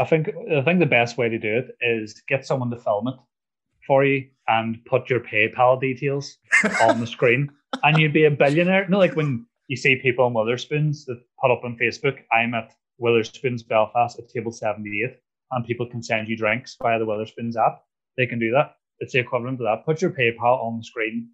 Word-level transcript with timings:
I 0.00 0.04
think 0.04 0.28
I 0.56 0.62
think 0.62 0.78
the 0.78 0.86
best 0.86 1.18
way 1.18 1.28
to 1.28 1.38
do 1.38 1.58
it 1.58 1.76
is 1.80 2.22
get 2.28 2.46
someone 2.46 2.70
to 2.70 2.76
film 2.76 3.08
it 3.08 3.14
for 3.86 4.04
you 4.04 4.28
and 4.46 4.84
put 4.84 5.10
your 5.10 5.20
PayPal 5.20 5.80
details 5.80 6.38
on 6.82 7.00
the 7.00 7.06
screen, 7.06 7.50
and 7.82 7.98
you'd 7.98 8.12
be 8.12 8.24
a 8.24 8.30
billionaire. 8.30 8.84
You 8.84 8.90
No, 8.90 8.98
like 8.98 9.16
when 9.16 9.46
you 9.66 9.76
see 9.76 9.96
people 9.96 10.24
on 10.24 10.34
Wetherspoons 10.34 11.04
that 11.06 11.20
put 11.42 11.50
up 11.50 11.64
on 11.64 11.76
Facebook, 11.80 12.18
I'm 12.32 12.54
at 12.54 12.72
Wetherspoons 13.00 13.66
Belfast 13.66 14.18
at 14.18 14.28
table 14.28 14.52
78, 14.52 15.16
and 15.52 15.64
people 15.64 15.86
can 15.86 16.02
send 16.02 16.28
you 16.28 16.36
drinks 16.36 16.76
via 16.80 16.98
the 16.98 17.06
Wetherspoons 17.06 17.56
app. 17.56 17.82
They 18.16 18.26
can 18.26 18.38
do 18.38 18.50
that. 18.52 18.76
It's 19.00 19.12
the 19.12 19.20
equivalent 19.20 19.60
of 19.60 19.66
that. 19.66 19.84
Put 19.84 20.02
your 20.02 20.10
PayPal 20.10 20.62
on 20.62 20.78
the 20.78 20.84
screen, 20.84 21.30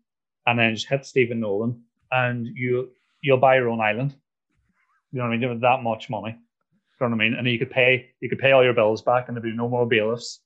and 0.46 0.59
then 0.59 0.75
just 0.75 0.89
hit 0.89 1.05
Stephen 1.05 1.41
Nolan, 1.41 1.83
and 2.11 2.46
you 2.46 2.91
you'll 3.23 3.39
buy 3.39 3.57
your 3.57 3.69
own 3.69 3.81
island. 3.81 4.15
You 5.12 5.19
know 5.19 5.27
what 5.27 5.35
I 5.35 5.39
mean? 5.39 5.51
With 5.51 5.61
that 5.61 5.83
much 5.83 6.11
money. 6.11 6.37
You 7.01 7.09
know 7.09 7.17
what 7.17 7.25
I 7.25 7.29
mean? 7.29 7.35
And 7.37 7.49
you 7.49 7.59
could 7.59 7.73
pay 7.73 8.11
you 8.21 8.29
could 8.29 8.39
pay 8.39 8.53
all 8.53 8.63
your 8.63 8.73
bills 8.73 9.03
back, 9.03 9.27
and 9.27 9.37
there'd 9.37 9.43
be 9.43 9.51
no 9.51 9.69
more 9.69 9.85
bailiffs. 9.85 10.39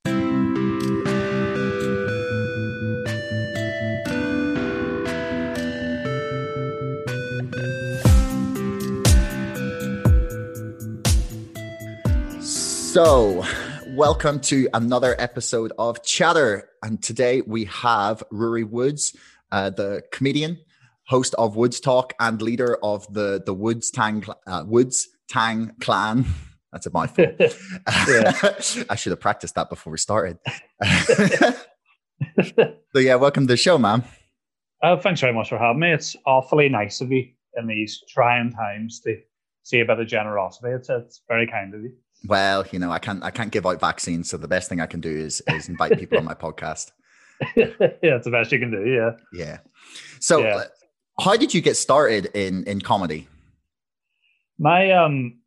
So, 12.40 13.44
welcome 13.88 14.40
to 14.40 14.70
another 14.72 15.14
episode 15.18 15.72
of 15.78 16.02
Chatter. 16.02 16.70
And 16.82 17.02
today 17.02 17.42
we 17.42 17.66
have 17.66 18.22
Rory 18.30 18.64
Woods, 18.64 19.14
uh, 19.52 19.68
the 19.68 20.02
comedian, 20.12 20.60
host 21.04 21.34
of 21.34 21.56
Woods 21.56 21.78
Talk, 21.78 22.14
and 22.18 22.40
leader 22.40 22.78
of 22.82 23.12
the 23.12 23.42
the 23.44 23.52
Woods 23.52 23.90
Tang 23.90 24.24
uh, 24.46 24.64
Woods 24.66 25.08
Tang 25.28 25.72
Clan. 25.80 26.24
That's 26.72 26.86
a 26.86 26.90
mouthful. 26.90 27.26
I 27.86 28.94
should 28.96 29.10
have 29.10 29.20
practiced 29.20 29.54
that 29.54 29.70
before 29.70 29.90
we 29.90 29.98
started. 29.98 30.38
so 32.42 32.98
yeah, 32.98 33.14
welcome 33.14 33.44
to 33.44 33.52
the 33.52 33.56
show, 33.56 33.78
man. 33.78 34.04
Uh, 34.82 34.96
thanks 34.96 35.20
very 35.20 35.32
much 35.32 35.48
for 35.48 35.58
having 35.58 35.80
me. 35.80 35.92
It's 35.92 36.14
awfully 36.26 36.68
nice 36.68 37.00
of 37.00 37.10
you 37.10 37.26
in 37.56 37.66
these 37.66 38.02
trying 38.08 38.52
times 38.52 39.00
to 39.00 39.16
see 39.62 39.80
a 39.80 39.84
bit 39.84 39.98
of 39.98 40.06
generosity. 40.06 40.68
It's 40.68 40.88
it's 40.90 41.22
very 41.26 41.46
kind 41.46 41.74
of 41.74 41.82
you. 41.82 41.92
Well, 42.26 42.64
you 42.70 42.78
know, 42.78 42.90
I 42.90 42.98
can't 42.98 43.22
I 43.22 43.30
can't 43.30 43.50
give 43.50 43.66
out 43.66 43.80
vaccines, 43.80 44.28
so 44.28 44.36
the 44.36 44.48
best 44.48 44.68
thing 44.68 44.80
I 44.80 44.86
can 44.86 45.00
do 45.00 45.10
is 45.10 45.42
is 45.48 45.68
invite 45.68 45.98
people 45.98 46.18
on 46.18 46.24
my 46.24 46.34
podcast. 46.34 46.92
yeah, 47.56 47.66
it's 48.02 48.24
the 48.24 48.30
best 48.30 48.52
you 48.52 48.58
can 48.58 48.70
do. 48.70 48.84
Yeah. 48.84 49.10
Yeah. 49.32 49.58
So, 50.20 50.40
yeah. 50.40 50.56
Uh, 50.56 50.64
how 51.20 51.36
did 51.36 51.54
you 51.54 51.60
get 51.60 51.76
started 51.76 52.26
in 52.34 52.64
in 52.64 52.80
comedy? 52.80 53.28
My 54.58 54.90
um, 54.92 55.38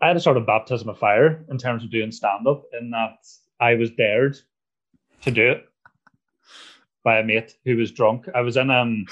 I 0.00 0.08
had 0.08 0.16
a 0.16 0.20
sort 0.20 0.36
of 0.36 0.46
baptism 0.46 0.88
of 0.88 0.98
fire 0.98 1.44
in 1.50 1.58
terms 1.58 1.82
of 1.82 1.90
doing 1.90 2.12
stand 2.12 2.46
up, 2.46 2.64
in 2.78 2.90
that 2.90 3.26
I 3.60 3.74
was 3.74 3.90
dared 3.90 4.36
to 5.22 5.30
do 5.30 5.52
it 5.52 5.64
by 7.04 7.18
a 7.18 7.24
mate 7.24 7.56
who 7.64 7.76
was 7.76 7.90
drunk. 7.90 8.26
I 8.34 8.40
was 8.42 8.56
in 8.56 8.70
um, 8.70 9.06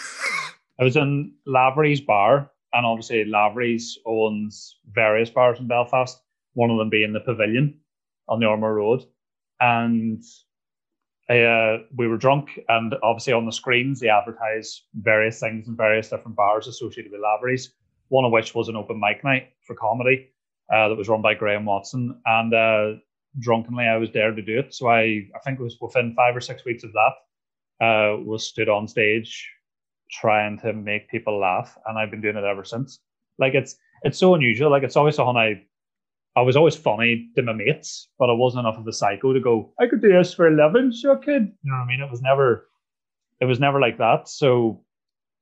I 0.78 0.84
was 0.84 0.96
in 0.96 1.34
Lavery's 1.46 2.00
bar, 2.00 2.50
and 2.72 2.86
obviously 2.86 3.24
Lavery's 3.24 3.98
owns 4.06 4.76
various 4.92 5.30
bars 5.30 5.58
in 5.58 5.66
Belfast 5.66 6.20
one 6.54 6.70
of 6.70 6.78
them 6.78 6.90
being 6.90 7.12
the 7.12 7.20
Pavilion 7.20 7.78
on 8.28 8.40
the 8.40 8.46
Ormeau 8.46 8.74
Road. 8.74 9.04
And 9.60 10.22
uh, 11.28 11.84
we 11.94 12.08
were 12.08 12.16
drunk, 12.16 12.58
and 12.68 12.94
obviously 13.02 13.32
on 13.32 13.46
the 13.46 13.52
screens, 13.52 14.00
they 14.00 14.08
advertise 14.08 14.82
various 14.94 15.38
things 15.38 15.68
in 15.68 15.76
various 15.76 16.08
different 16.08 16.36
bars 16.36 16.66
associated 16.66 17.12
with 17.12 17.20
Lavery's, 17.20 17.72
one 18.10 18.24
of 18.24 18.32
which 18.32 18.54
was 18.54 18.68
an 18.68 18.76
open 18.76 19.00
mic 19.00 19.24
night 19.24 19.48
for 19.66 19.74
comedy 19.74 20.28
uh, 20.72 20.88
that 20.88 20.96
was 20.98 21.08
run 21.08 21.22
by 21.22 21.34
Graham 21.34 21.64
Watson. 21.64 22.20
And 22.26 22.54
uh, 22.54 23.00
drunkenly, 23.38 23.84
I 23.84 23.96
was 23.96 24.10
dared 24.10 24.36
to 24.36 24.42
do 24.42 24.58
it. 24.58 24.74
So 24.74 24.88
I, 24.88 25.26
I 25.34 25.38
think 25.44 25.58
it 25.58 25.62
was 25.62 25.78
within 25.80 26.14
five 26.14 26.36
or 26.36 26.40
six 26.40 26.64
weeks 26.64 26.84
of 26.84 26.92
that, 26.92 27.84
uh, 27.84 28.20
was 28.22 28.46
stood 28.46 28.68
on 28.68 28.86
stage 28.86 29.48
trying 30.10 30.58
to 30.58 30.72
make 30.72 31.08
people 31.08 31.38
laugh, 31.38 31.78
and 31.86 31.98
I've 31.98 32.10
been 32.10 32.20
doing 32.20 32.36
it 32.36 32.44
ever 32.44 32.64
since. 32.64 32.98
Like 33.38 33.54
it's 33.54 33.76
it's 34.02 34.18
so 34.18 34.34
unusual. 34.34 34.70
Like 34.70 34.82
it's 34.82 34.96
always 34.96 35.14
something 35.16 35.36
I 35.36 35.62
I 36.36 36.42
was 36.42 36.56
always 36.56 36.76
funny 36.76 37.28
to 37.36 37.42
my 37.42 37.52
mates, 37.52 38.08
but 38.18 38.30
I 38.30 38.32
wasn't 38.32 38.66
enough 38.66 38.78
of 38.78 38.86
a 38.86 38.92
psycho 38.92 39.32
to 39.32 39.40
go, 39.40 39.72
I 39.80 39.86
could 39.88 40.00
do 40.00 40.12
this 40.12 40.32
for 40.32 40.46
a 40.46 40.50
living, 40.50 40.92
sure 40.92 41.16
kid. 41.16 41.52
You 41.62 41.70
know 41.70 41.78
what 41.78 41.84
I 41.84 41.86
mean? 41.86 42.00
It 42.00 42.10
was 42.10 42.22
never 42.22 42.68
it 43.40 43.46
was 43.46 43.60
never 43.60 43.80
like 43.80 43.98
that. 43.98 44.28
So 44.28 44.84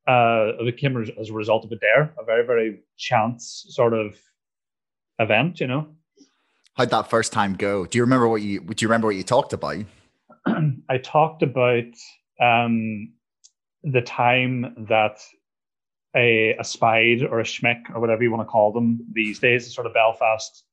uh 0.08 0.52
it 0.60 0.78
came 0.78 0.96
as 1.20 1.28
a 1.28 1.32
result 1.32 1.64
of 1.64 1.72
a 1.72 1.76
dare, 1.76 2.14
a 2.19 2.24
very, 2.24 2.44
very 2.44 2.80
chance 2.96 3.66
sort 3.69 3.92
of 3.92 4.16
event, 5.19 5.60
you 5.60 5.66
know. 5.66 5.86
How'd 6.74 6.91
that 6.91 7.10
first 7.10 7.32
time 7.32 7.54
go? 7.54 7.86
Do 7.86 7.98
you 7.98 8.02
remember 8.02 8.28
what 8.28 8.42
you 8.42 8.60
do 8.60 8.82
you 8.82 8.88
remember 8.88 9.08
what 9.08 9.16
you 9.16 9.22
talked 9.22 9.52
about? 9.52 9.84
I 10.88 10.98
talked 10.98 11.42
about 11.42 11.92
um 12.41 13.12
the 13.84 14.00
time 14.00 14.86
that 14.88 15.20
a, 16.16 16.54
a 16.54 16.64
spide 16.64 17.22
or 17.22 17.40
a 17.40 17.44
schmick 17.44 17.80
or 17.94 18.00
whatever 18.00 18.22
you 18.22 18.30
want 18.30 18.40
to 18.40 18.50
call 18.50 18.72
them 18.72 19.00
these 19.12 19.38
days, 19.38 19.64
the 19.64 19.70
sort 19.70 19.86
of 19.86 19.94
Belfast 19.94 20.64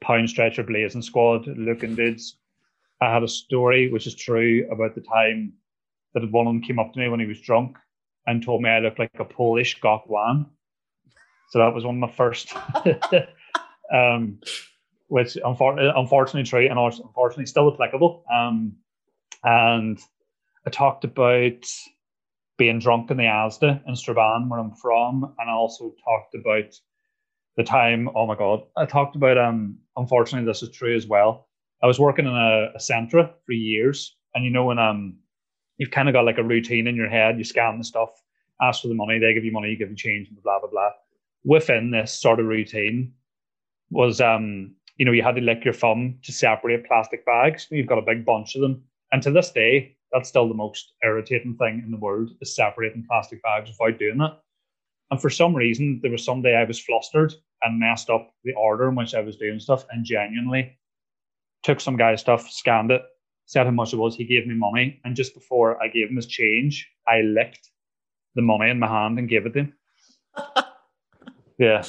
pound 0.00 0.28
stretcher 0.28 0.62
blazing 0.62 1.02
squad 1.02 1.46
looking 1.46 1.94
dudes. 1.94 2.36
I 3.00 3.12
had 3.12 3.22
a 3.22 3.28
story 3.28 3.90
which 3.90 4.06
is 4.06 4.14
true 4.14 4.66
about 4.70 4.94
the 4.94 5.00
time 5.00 5.52
that 6.14 6.30
one 6.30 6.46
of 6.46 6.52
them 6.52 6.62
came 6.62 6.78
up 6.78 6.92
to 6.92 7.00
me 7.00 7.08
when 7.08 7.20
he 7.20 7.26
was 7.26 7.40
drunk 7.40 7.76
and 8.26 8.42
told 8.42 8.62
me 8.62 8.70
I 8.70 8.80
looked 8.80 8.98
like 8.98 9.10
a 9.18 9.24
Polish 9.24 9.80
Gok 9.80 10.08
Wan. 10.08 10.46
So 11.50 11.58
that 11.58 11.74
was 11.74 11.84
one 11.84 11.96
of 11.96 12.00
my 12.00 12.10
first, 12.10 12.52
um, 13.94 14.40
which 15.08 15.36
unfortunately 15.44 16.42
true 16.42 16.66
and 16.66 16.78
unfortunately 16.78 17.46
still 17.46 17.72
applicable. 17.72 18.24
Um, 18.32 18.76
and 19.44 19.98
I 20.66 20.70
talked 20.70 21.04
about 21.04 21.64
being 22.56 22.78
drunk 22.78 23.10
in 23.10 23.16
the 23.16 23.24
Asda 23.24 23.82
in 23.86 23.94
Strabane, 23.94 24.48
where 24.48 24.60
I'm 24.60 24.74
from, 24.74 25.34
and 25.38 25.50
I 25.50 25.52
also 25.52 25.92
talked 26.04 26.34
about 26.34 26.74
the 27.56 27.64
time. 27.64 28.08
Oh 28.14 28.26
my 28.26 28.34
god, 28.34 28.62
I 28.76 28.86
talked 28.86 29.16
about 29.16 29.38
um. 29.38 29.78
Unfortunately, 29.96 30.46
this 30.46 30.62
is 30.62 30.70
true 30.70 30.96
as 30.96 31.06
well. 31.06 31.46
I 31.82 31.86
was 31.86 32.00
working 32.00 32.26
in 32.26 32.32
a, 32.32 32.72
a 32.74 32.78
Centra 32.78 33.30
for 33.44 33.52
years, 33.52 34.16
and 34.34 34.44
you 34.44 34.50
know 34.50 34.64
when 34.64 34.78
um, 34.78 35.18
you've 35.78 35.90
kind 35.90 36.08
of 36.08 36.12
got 36.12 36.24
like 36.24 36.38
a 36.38 36.44
routine 36.44 36.86
in 36.86 36.96
your 36.96 37.08
head. 37.08 37.38
You 37.38 37.44
scan 37.44 37.78
the 37.78 37.84
stuff, 37.84 38.10
ask 38.60 38.82
for 38.82 38.88
the 38.88 38.94
money, 38.94 39.18
they 39.18 39.34
give 39.34 39.44
you 39.44 39.52
money, 39.52 39.70
you 39.70 39.78
give 39.78 39.90
you 39.90 39.96
change, 39.96 40.28
blah 40.42 40.60
blah 40.60 40.70
blah. 40.70 40.90
Within 41.44 41.90
this 41.90 42.12
sort 42.12 42.40
of 42.40 42.46
routine 42.46 43.12
was 43.90 44.20
um, 44.20 44.74
you 44.96 45.04
know, 45.04 45.12
you 45.12 45.22
had 45.22 45.34
to 45.36 45.40
lick 45.40 45.64
your 45.64 45.74
thumb 45.74 46.18
to 46.22 46.32
separate 46.32 46.86
plastic 46.86 47.26
bags. 47.26 47.66
You've 47.70 47.86
got 47.86 47.98
a 47.98 48.02
big 48.02 48.24
bunch 48.24 48.54
of 48.54 48.62
them, 48.62 48.82
and 49.12 49.22
to 49.22 49.30
this 49.30 49.50
day, 49.50 49.96
that's 50.12 50.28
still 50.28 50.48
the 50.48 50.54
most 50.54 50.92
irritating 51.02 51.56
thing 51.56 51.82
in 51.84 51.90
the 51.90 51.96
world 51.98 52.30
is 52.40 52.54
separating 52.54 53.04
plastic 53.08 53.42
bags 53.42 53.70
without 53.70 53.98
doing 53.98 54.20
it. 54.20 54.32
And 55.10 55.20
for 55.20 55.28
some 55.28 55.54
reason, 55.54 56.00
there 56.02 56.10
was 56.10 56.24
some 56.24 56.40
day 56.40 56.54
I 56.54 56.64
was 56.64 56.80
flustered 56.80 57.34
and 57.62 57.80
messed 57.80 58.10
up 58.10 58.32
the 58.44 58.54
order 58.54 58.88
in 58.88 58.94
which 58.94 59.14
I 59.14 59.20
was 59.20 59.36
doing 59.36 59.58
stuff 59.58 59.84
and 59.90 60.04
genuinely 60.04 60.78
took 61.64 61.80
some 61.80 61.96
guy's 61.96 62.20
stuff, 62.20 62.48
scanned 62.48 62.90
it, 62.90 63.02
said 63.46 63.66
how 63.66 63.72
much 63.72 63.92
it 63.92 63.96
was. 63.96 64.16
He 64.16 64.24
gave 64.24 64.46
me 64.46 64.54
money. 64.54 65.00
And 65.04 65.14
just 65.14 65.34
before 65.34 65.82
I 65.82 65.88
gave 65.88 66.08
him 66.08 66.16
his 66.16 66.26
change, 66.26 66.88
I 67.06 67.20
licked 67.20 67.70
the 68.34 68.42
money 68.42 68.70
in 68.70 68.78
my 68.78 68.88
hand 68.88 69.18
and 69.18 69.28
gave 69.28 69.46
it 69.46 69.52
to 69.52 69.58
him. 69.60 69.72
yeah, 71.58 71.84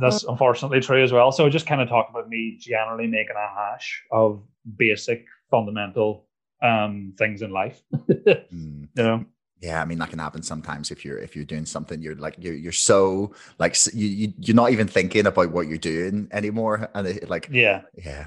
that's 0.00 0.24
unfortunately 0.24 0.80
true 0.80 1.02
as 1.02 1.12
well. 1.12 1.32
So 1.32 1.46
I 1.46 1.48
just 1.48 1.66
kind 1.66 1.80
of 1.80 1.88
talk 1.88 2.08
about 2.10 2.28
me 2.28 2.56
generally 2.58 3.06
making 3.06 3.36
a 3.36 3.54
hash 3.54 4.02
of 4.10 4.42
basic, 4.76 5.26
fundamental 5.50 6.26
um, 6.62 7.14
things 7.18 7.42
in 7.42 7.50
life. 7.50 7.82
mm. 7.92 8.50
You 8.50 9.02
know. 9.02 9.24
Yeah, 9.60 9.80
I 9.80 9.84
mean 9.84 9.98
that 9.98 10.10
can 10.10 10.18
happen 10.18 10.42
sometimes 10.42 10.90
if 10.90 11.04
you're 11.04 11.18
if 11.18 11.36
you're 11.36 11.44
doing 11.44 11.66
something 11.66 12.02
you're 12.02 12.16
like 12.16 12.34
you're 12.36 12.54
you're 12.54 12.72
so 12.72 13.32
like 13.60 13.76
you, 13.94 14.08
you 14.08 14.32
you're 14.40 14.56
not 14.56 14.72
even 14.72 14.88
thinking 14.88 15.24
about 15.24 15.52
what 15.52 15.68
you're 15.68 15.78
doing 15.78 16.26
anymore, 16.32 16.90
and 16.94 17.06
it, 17.06 17.30
like 17.30 17.48
yeah 17.48 17.82
yeah, 17.94 18.26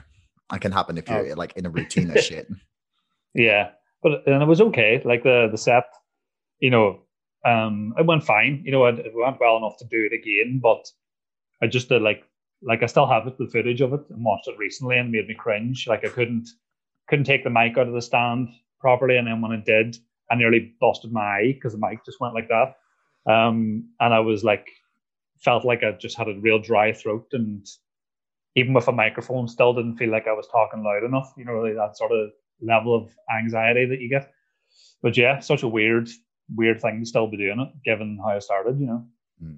that 0.49 0.61
can 0.61 0.71
happen 0.71 0.97
if 0.97 1.09
you're 1.09 1.31
oh. 1.31 1.35
like 1.35 1.53
in 1.55 1.65
a 1.65 1.69
routine 1.69 2.11
of 2.11 2.19
shit. 2.19 2.47
Yeah, 3.37 3.71
but 4.01 4.25
and 4.25 4.41
it 4.41 4.45
was 4.45 4.61
okay. 4.61 5.01
Like 5.03 5.23
the 5.23 5.49
the 5.51 5.57
set, 5.57 5.83
you 6.59 6.69
know, 6.69 7.01
um, 7.45 7.93
it 7.99 8.05
went 8.05 8.23
fine. 8.23 8.61
You 8.63 8.71
know, 8.71 8.85
it, 8.85 8.99
it 8.99 9.11
went 9.13 9.41
well 9.41 9.57
enough 9.57 9.75
to 9.79 9.85
do 9.85 10.07
it 10.09 10.15
again, 10.15 10.61
but 10.63 10.89
I 11.61 11.67
just 11.67 11.89
did 11.89 12.01
like 12.01 12.23
like 12.61 12.81
I 12.81 12.85
still 12.85 13.07
have 13.07 13.27
it, 13.27 13.37
the 13.37 13.47
footage 13.47 13.81
of 13.81 13.91
it, 13.91 14.01
and 14.09 14.23
watched 14.23 14.47
it 14.47 14.57
recently, 14.57 14.97
and 14.97 15.11
made 15.11 15.27
me 15.27 15.35
cringe. 15.35 15.85
Like 15.87 16.05
I 16.05 16.09
couldn't 16.09 16.47
couldn't 17.09 17.25
take 17.25 17.43
the 17.43 17.49
mic 17.49 17.77
out 17.77 17.87
of 17.87 17.93
the 17.93 18.01
stand 18.01 18.49
properly, 18.79 19.17
and 19.17 19.27
then 19.27 19.41
when 19.41 19.51
it 19.51 19.65
did, 19.65 19.97
I 20.31 20.35
nearly 20.35 20.73
busted 20.79 21.11
my 21.11 21.21
eye 21.21 21.51
because 21.53 21.73
the 21.73 21.79
mic 21.79 22.05
just 22.05 22.19
went 22.19 22.33
like 22.33 22.47
that. 22.49 22.75
Um, 23.31 23.89
and 23.99 24.13
I 24.13 24.19
was 24.19 24.43
like, 24.43 24.67
felt 25.39 25.65
like 25.65 25.83
I 25.83 25.91
just 25.91 26.17
had 26.17 26.29
a 26.29 26.39
real 26.39 26.59
dry 26.59 26.93
throat, 26.93 27.27
and 27.33 27.67
even 28.55 28.73
with 28.73 28.87
a 28.87 28.91
microphone, 28.91 29.47
still 29.47 29.73
didn't 29.73 29.97
feel 29.97 30.11
like 30.11 30.27
I 30.27 30.33
was 30.33 30.47
talking 30.47 30.83
loud 30.83 31.03
enough. 31.03 31.33
You 31.37 31.45
know, 31.45 31.53
really 31.53 31.75
that 31.75 31.97
sort 31.97 32.11
of 32.11 32.29
level 32.61 32.95
of 32.95 33.09
anxiety 33.37 33.85
that 33.85 33.99
you 33.99 34.09
get. 34.09 34.31
But 35.01 35.17
yeah, 35.17 35.39
such 35.39 35.63
a 35.63 35.67
weird, 35.67 36.09
weird 36.55 36.81
thing 36.81 36.99
to 36.99 37.05
still 37.05 37.27
be 37.27 37.37
doing 37.37 37.59
it, 37.59 37.83
given 37.83 38.19
how 38.23 38.31
I 38.31 38.39
started. 38.39 38.79
You 38.79 38.87
know. 38.87 39.05
Hmm. 39.41 39.55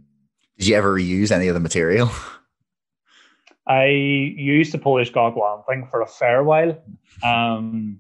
Did 0.58 0.68
you 0.68 0.76
ever 0.76 0.94
reuse 0.94 1.32
any 1.32 1.48
of 1.48 1.54
the 1.54 1.60
material? 1.60 2.12
I 3.68 3.86
used 3.88 4.72
the 4.72 4.78
Polish 4.78 5.12
Gok 5.12 5.36
Wan 5.36 5.62
thing 5.68 5.88
for 5.92 6.02
a 6.02 6.08
fair 6.08 6.44
while. 6.44 6.82
Um, 7.22 8.00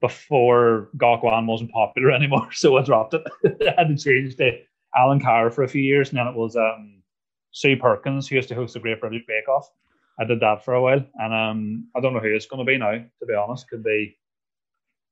before 0.00 0.90
Gok 0.98 1.24
Wan 1.24 1.46
wasn't 1.46 1.72
popular 1.72 2.10
anymore, 2.12 2.52
so 2.52 2.76
I 2.76 2.82
dropped 2.82 3.14
it. 3.14 3.22
I 3.44 3.74
had 3.78 3.88
to 3.88 3.96
change 3.96 4.36
to 4.36 4.58
Alan 4.94 5.20
Carr 5.20 5.50
for 5.50 5.64
a 5.64 5.68
few 5.68 5.82
years, 5.82 6.10
and 6.10 6.18
then 6.18 6.26
it 6.26 6.34
was 6.34 6.54
um, 6.54 7.02
Sue 7.50 7.76
Perkins 7.76 8.28
who 8.28 8.36
used 8.36 8.48
to 8.50 8.54
host 8.54 8.74
the 8.74 8.80
Great 8.80 9.00
British 9.00 9.22
Bake 9.26 9.48
Off. 9.48 9.68
I 10.18 10.24
did 10.24 10.40
that 10.40 10.64
for 10.64 10.74
a 10.74 10.82
while, 10.82 11.04
and 11.14 11.34
um, 11.34 11.88
I 11.94 12.00
don't 12.00 12.14
know 12.14 12.20
who 12.20 12.34
it's 12.34 12.46
going 12.46 12.64
to 12.64 12.70
be 12.70 12.78
now. 12.78 12.92
To 12.92 13.26
be 13.26 13.34
honest, 13.34 13.68
could 13.68 13.84
be 13.84 14.18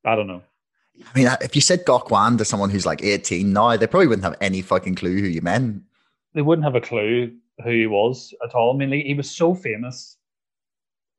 I 0.05 0.15
don't 0.15 0.27
know. 0.27 0.43
I 1.15 1.19
mean, 1.19 1.29
if 1.41 1.55
you 1.57 1.61
said 1.61 1.85
Gok 1.85 2.11
Wan 2.11 2.39
to 2.39 2.45
someone 2.45 2.71
who's 2.71 2.87
like 2.87 3.03
18 3.03 3.53
now, 3.53 3.77
they 3.77 3.87
probably 3.87 4.07
wouldn't 4.07 4.25
have 4.25 4.37
any 4.41 4.63
fucking 4.63 4.95
clue 4.95 5.21
who 5.21 5.27
you 5.27 5.43
meant. 5.43 5.83
They 6.35 6.43
wouldn't 6.43 6.65
have 6.65 6.77
a 6.77 6.81
clue 6.81 7.33
who 7.63 7.71
he 7.71 7.87
was 7.87 8.33
at 8.45 8.55
all. 8.55 8.75
I 8.75 8.77
mean, 8.77 9.05
he 9.05 9.15
was 9.15 9.31
so 9.31 9.55
famous 9.55 10.17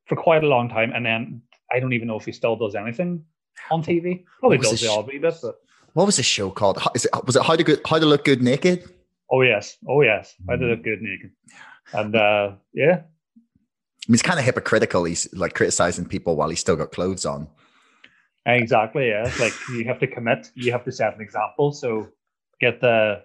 for 0.06 0.16
quite 0.16 0.44
a 0.44 0.48
long 0.48 0.70
time, 0.70 0.92
and 0.94 1.06
then 1.06 1.42
I 1.72 1.80
don't 1.80 1.94
even 1.94 2.08
know 2.08 2.18
if 2.18 2.26
he 2.26 2.32
still 2.32 2.56
does 2.56 2.76
anything 2.76 3.26
on 3.72 3.84
TV. 3.84 4.24
Probably 4.40 4.60
does 4.60 4.82
the 4.82 4.90
odd 4.90 5.08
wee 5.08 5.18
bit, 5.18 5.36
but 5.42 5.56
what 5.94 6.06
was 6.06 6.18
the 6.18 6.24
show 6.24 6.50
called? 6.52 6.80
Is 6.94 7.06
it 7.06 7.26
was 7.26 7.36
it 7.36 7.44
How 7.44 7.56
to 7.56 7.64
Good 7.64 7.82
How 7.86 8.00
to 8.00 8.06
Look 8.06 8.26
Good 8.26 8.42
Naked? 8.42 8.90
Oh 9.32 9.42
yes, 9.42 9.78
oh 9.88 10.02
yes, 10.02 10.36
How 10.48 10.56
to 10.56 10.66
Look 10.66 10.84
Good 10.84 11.02
Naked, 11.02 11.32
and 11.94 12.16
uh, 12.16 12.52
yeah. 12.74 13.04
It's 14.08 14.22
kind 14.22 14.40
of 14.40 14.46
hypocritical. 14.46 15.04
He's 15.04 15.32
like 15.34 15.56
criticizing 15.56 16.06
people 16.06 16.36
while 16.36 16.50
he's 16.50 16.60
still 16.60 16.76
got 16.76 16.92
clothes 16.92 17.26
on. 17.26 17.48
Exactly. 18.46 19.10
Yeah. 19.10 19.28
It's 19.28 19.40
like 19.40 19.54
you 19.72 19.86
have 19.86 20.00
to 20.00 20.08
commit. 20.08 20.52
You 20.54 20.72
have 20.72 20.86
to 20.86 20.92
set 20.92 21.16
an 21.16 21.22
example. 21.22 21.72
So 21.72 22.10
get 22.62 22.82
the 22.82 23.24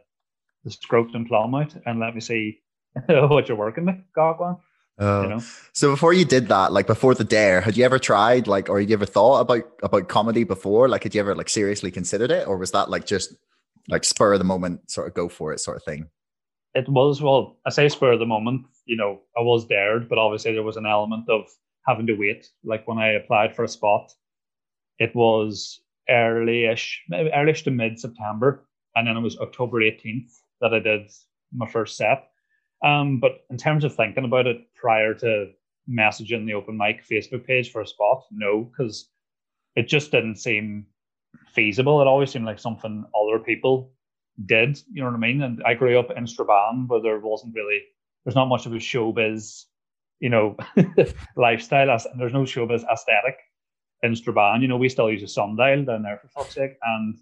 the 0.65 0.71
scrotum 0.71 1.27
plum 1.27 1.55
out 1.55 1.75
and 1.87 2.01
let 2.01 2.15
me 2.15 2.21
see 2.21 2.61
what 3.07 3.49
you're 3.49 3.57
working 3.57 3.87
with, 3.87 3.97
Gok 4.17 4.41
Wan. 4.41 4.57
Uh, 4.99 5.23
you 5.23 5.29
know? 5.31 5.43
So 5.73 5.91
before 5.91 6.13
you 6.13 6.25
did 6.25 6.49
that, 6.49 6.73
like 6.73 6.87
before 6.87 7.15
the 7.15 7.25
dare, 7.25 7.63
had 7.63 7.77
you 7.77 7.85
ever 7.85 7.99
tried 7.99 8.47
like, 8.47 8.69
or 8.69 8.79
had 8.79 8.91
you 8.91 8.95
ever 8.95 9.07
thought 9.07 9.41
about 9.41 9.65
about 9.83 10.09
comedy 10.09 10.45
before? 10.45 10.89
Like, 10.89 11.05
had 11.05 11.15
you 11.15 11.21
ever 11.21 11.35
like 11.35 11.49
seriously 11.49 11.91
considered 11.91 12.31
it, 12.31 12.47
or 12.47 12.59
was 12.59 12.73
that 12.73 12.91
like 12.91 13.07
just 13.07 13.35
like 13.89 14.05
spur 14.05 14.35
of 14.35 14.39
the 14.39 14.45
moment, 14.45 14.91
sort 14.91 15.09
of 15.09 15.15
go 15.15 15.29
for 15.29 15.53
it, 15.53 15.61
sort 15.61 15.79
of 15.79 15.85
thing? 15.85 16.09
It 16.75 16.89
was 16.89 17.21
well, 17.21 17.59
I 17.67 17.71
say 17.71 17.89
spur 17.89 18.13
of 18.13 18.19
the 18.21 18.27
moment. 18.27 18.67
You 18.87 18.97
know, 18.97 19.21
I 19.37 19.41
was 19.41 19.67
dared, 19.67 20.09
but 20.09 20.19
obviously 20.19 20.53
there 20.53 20.63
was 20.63 20.77
an 20.77 20.87
element 20.87 21.29
of 21.29 21.45
having 21.87 22.07
to 22.07 22.15
wait. 22.15 22.49
Like 22.65 22.87
when 22.87 22.99
I 22.99 23.13
applied 23.13 23.55
for 23.55 23.65
a 23.65 23.69
spot, 23.69 24.13
it 24.99 25.15
was 25.15 25.81
early-ish, 26.09 27.03
early-ish 27.13 27.63
to 27.65 27.71
mid-September, 27.71 28.67
and 28.95 29.07
then 29.07 29.17
it 29.17 29.21
was 29.21 29.39
October 29.39 29.81
18th 29.81 30.31
that 30.61 30.75
I 30.75 30.79
did 30.79 31.11
my 31.53 31.67
first 31.67 31.97
set. 31.97 32.29
Um, 32.85 33.19
but 33.19 33.45
in 33.51 33.57
terms 33.57 33.85
of 33.85 33.95
thinking 33.95 34.25
about 34.25 34.47
it 34.47 34.59
prior 34.75 35.15
to 35.15 35.51
messaging 35.89 36.47
the 36.47 36.55
open 36.55 36.77
mic 36.77 37.07
Facebook 37.07 37.47
page 37.47 37.71
for 37.71 37.83
a 37.83 37.87
spot, 37.87 38.25
no, 38.31 38.65
because 38.65 39.09
it 39.77 39.89
just 39.89 40.11
didn't 40.11 40.37
seem 40.37 40.87
feasible. 41.53 42.01
It 42.01 42.07
always 42.07 42.31
seemed 42.31 42.47
like 42.47 42.59
something 42.59 43.05
other 43.15 43.39
people 43.39 43.93
did. 44.47 44.81
You 44.93 45.03
know 45.03 45.11
what 45.11 45.17
I 45.17 45.19
mean? 45.19 45.43
And 45.43 45.63
I 45.65 45.75
grew 45.75 45.99
up 45.99 46.11
in 46.17 46.27
Strabane 46.27 46.87
where 46.87 47.01
there 47.01 47.19
wasn't 47.19 47.55
really, 47.55 47.81
there's 48.25 48.37
not 48.37 48.49
much 48.49 48.67
of 48.67 48.73
a 48.73 48.77
showbiz, 48.77 49.65
you 50.21 50.29
know, 50.29 50.57
lifestyle. 51.37 51.91
And 51.91 52.21
there's 52.21 52.33
no 52.33 52.43
showbiz 52.43 52.85
aesthetic 52.91 53.37
in 54.03 54.15
Strabane. 54.17 54.63
You 54.63 54.69
know, 54.69 54.77
we 54.77 54.89
still 54.89 55.11
use 55.11 55.23
a 55.23 55.29
sundial 55.29 55.85
down 55.85 56.03
there 56.03 56.19
for 56.19 56.29
fuck's 56.29 56.55
sake, 56.55 56.77
and 56.83 57.17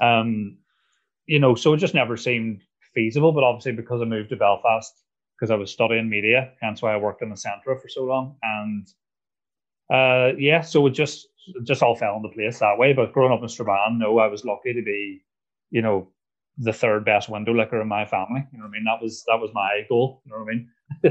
um, 0.00 0.58
you 1.26 1.38
know, 1.38 1.54
so 1.54 1.74
it 1.74 1.78
just 1.78 1.94
never 1.94 2.16
seemed 2.16 2.62
feasible. 2.94 3.32
But 3.32 3.44
obviously, 3.44 3.72
because 3.72 4.00
I 4.00 4.04
moved 4.04 4.30
to 4.30 4.36
Belfast, 4.36 4.92
because 5.36 5.50
I 5.50 5.56
was 5.56 5.70
studying 5.70 6.08
media, 6.08 6.52
hence 6.60 6.82
why 6.82 6.94
I 6.94 6.98
worked 6.98 7.22
in 7.22 7.30
the 7.30 7.36
Centra 7.36 7.80
for 7.80 7.88
so 7.88 8.04
long, 8.04 8.36
and 8.42 8.88
uh, 9.90 10.36
yeah, 10.38 10.60
so 10.60 10.86
it 10.86 10.90
just 10.90 11.28
it 11.54 11.64
just 11.64 11.82
all 11.82 11.96
fell 11.96 12.16
into 12.16 12.28
place 12.30 12.58
that 12.58 12.78
way. 12.78 12.92
But 12.92 13.12
growing 13.12 13.32
up 13.32 13.42
in 13.42 13.48
Strabane, 13.48 13.98
no, 13.98 14.18
I 14.18 14.26
was 14.26 14.44
lucky 14.44 14.74
to 14.74 14.82
be, 14.82 15.22
you 15.70 15.82
know, 15.82 16.08
the 16.58 16.72
third 16.72 17.04
best 17.04 17.28
window 17.28 17.54
licker 17.54 17.80
in 17.80 17.88
my 17.88 18.04
family. 18.04 18.46
You 18.52 18.58
know 18.58 18.64
what 18.64 18.70
I 18.70 18.72
mean? 18.72 18.84
That 18.84 19.02
was 19.02 19.24
that 19.26 19.38
was 19.40 19.50
my 19.54 19.86
goal. 19.88 20.22
You 20.24 20.32
know 20.32 20.44
what 20.44 20.48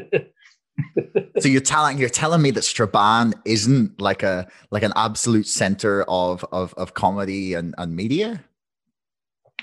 I 0.01 0.13
mean? 0.13 1.31
so 1.39 1.47
you're 1.47 1.61
telling 1.61 1.97
you're 1.97 2.09
telling 2.09 2.41
me 2.41 2.51
that 2.51 2.63
Strabane 2.63 3.33
isn't 3.45 3.99
like 3.99 4.23
a 4.23 4.47
like 4.71 4.83
an 4.83 4.94
absolute 4.95 5.47
center 5.47 6.03
of 6.03 6.45
of, 6.51 6.73
of 6.75 6.94
comedy 6.94 7.53
and, 7.53 7.73
and 7.77 7.95
media? 7.95 8.44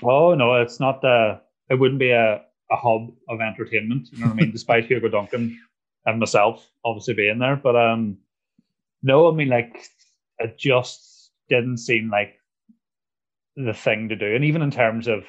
Oh 0.03 0.33
no, 0.35 0.55
it's 0.61 0.79
not 0.79 1.01
the 1.01 1.39
it 1.69 1.75
wouldn't 1.75 1.99
be 1.99 2.11
a, 2.11 2.41
a 2.71 2.75
hub 2.75 3.11
of 3.29 3.41
entertainment, 3.41 4.09
you 4.11 4.19
know 4.19 4.27
what 4.27 4.33
I 4.33 4.41
mean? 4.41 4.51
Despite 4.51 4.85
Hugo 4.85 5.07
Duncan 5.07 5.59
and 6.05 6.19
myself 6.19 6.69
obviously 6.83 7.13
being 7.13 7.39
there. 7.39 7.55
But 7.55 7.75
um 7.75 8.17
no, 9.03 9.31
I 9.31 9.35
mean 9.35 9.49
like 9.49 9.77
it 10.39 10.57
just 10.57 11.31
didn't 11.49 11.77
seem 11.77 12.09
like 12.09 12.35
the 13.55 13.73
thing 13.73 14.09
to 14.09 14.15
do. 14.15 14.35
And 14.35 14.43
even 14.43 14.61
in 14.61 14.71
terms 14.71 15.07
of, 15.07 15.23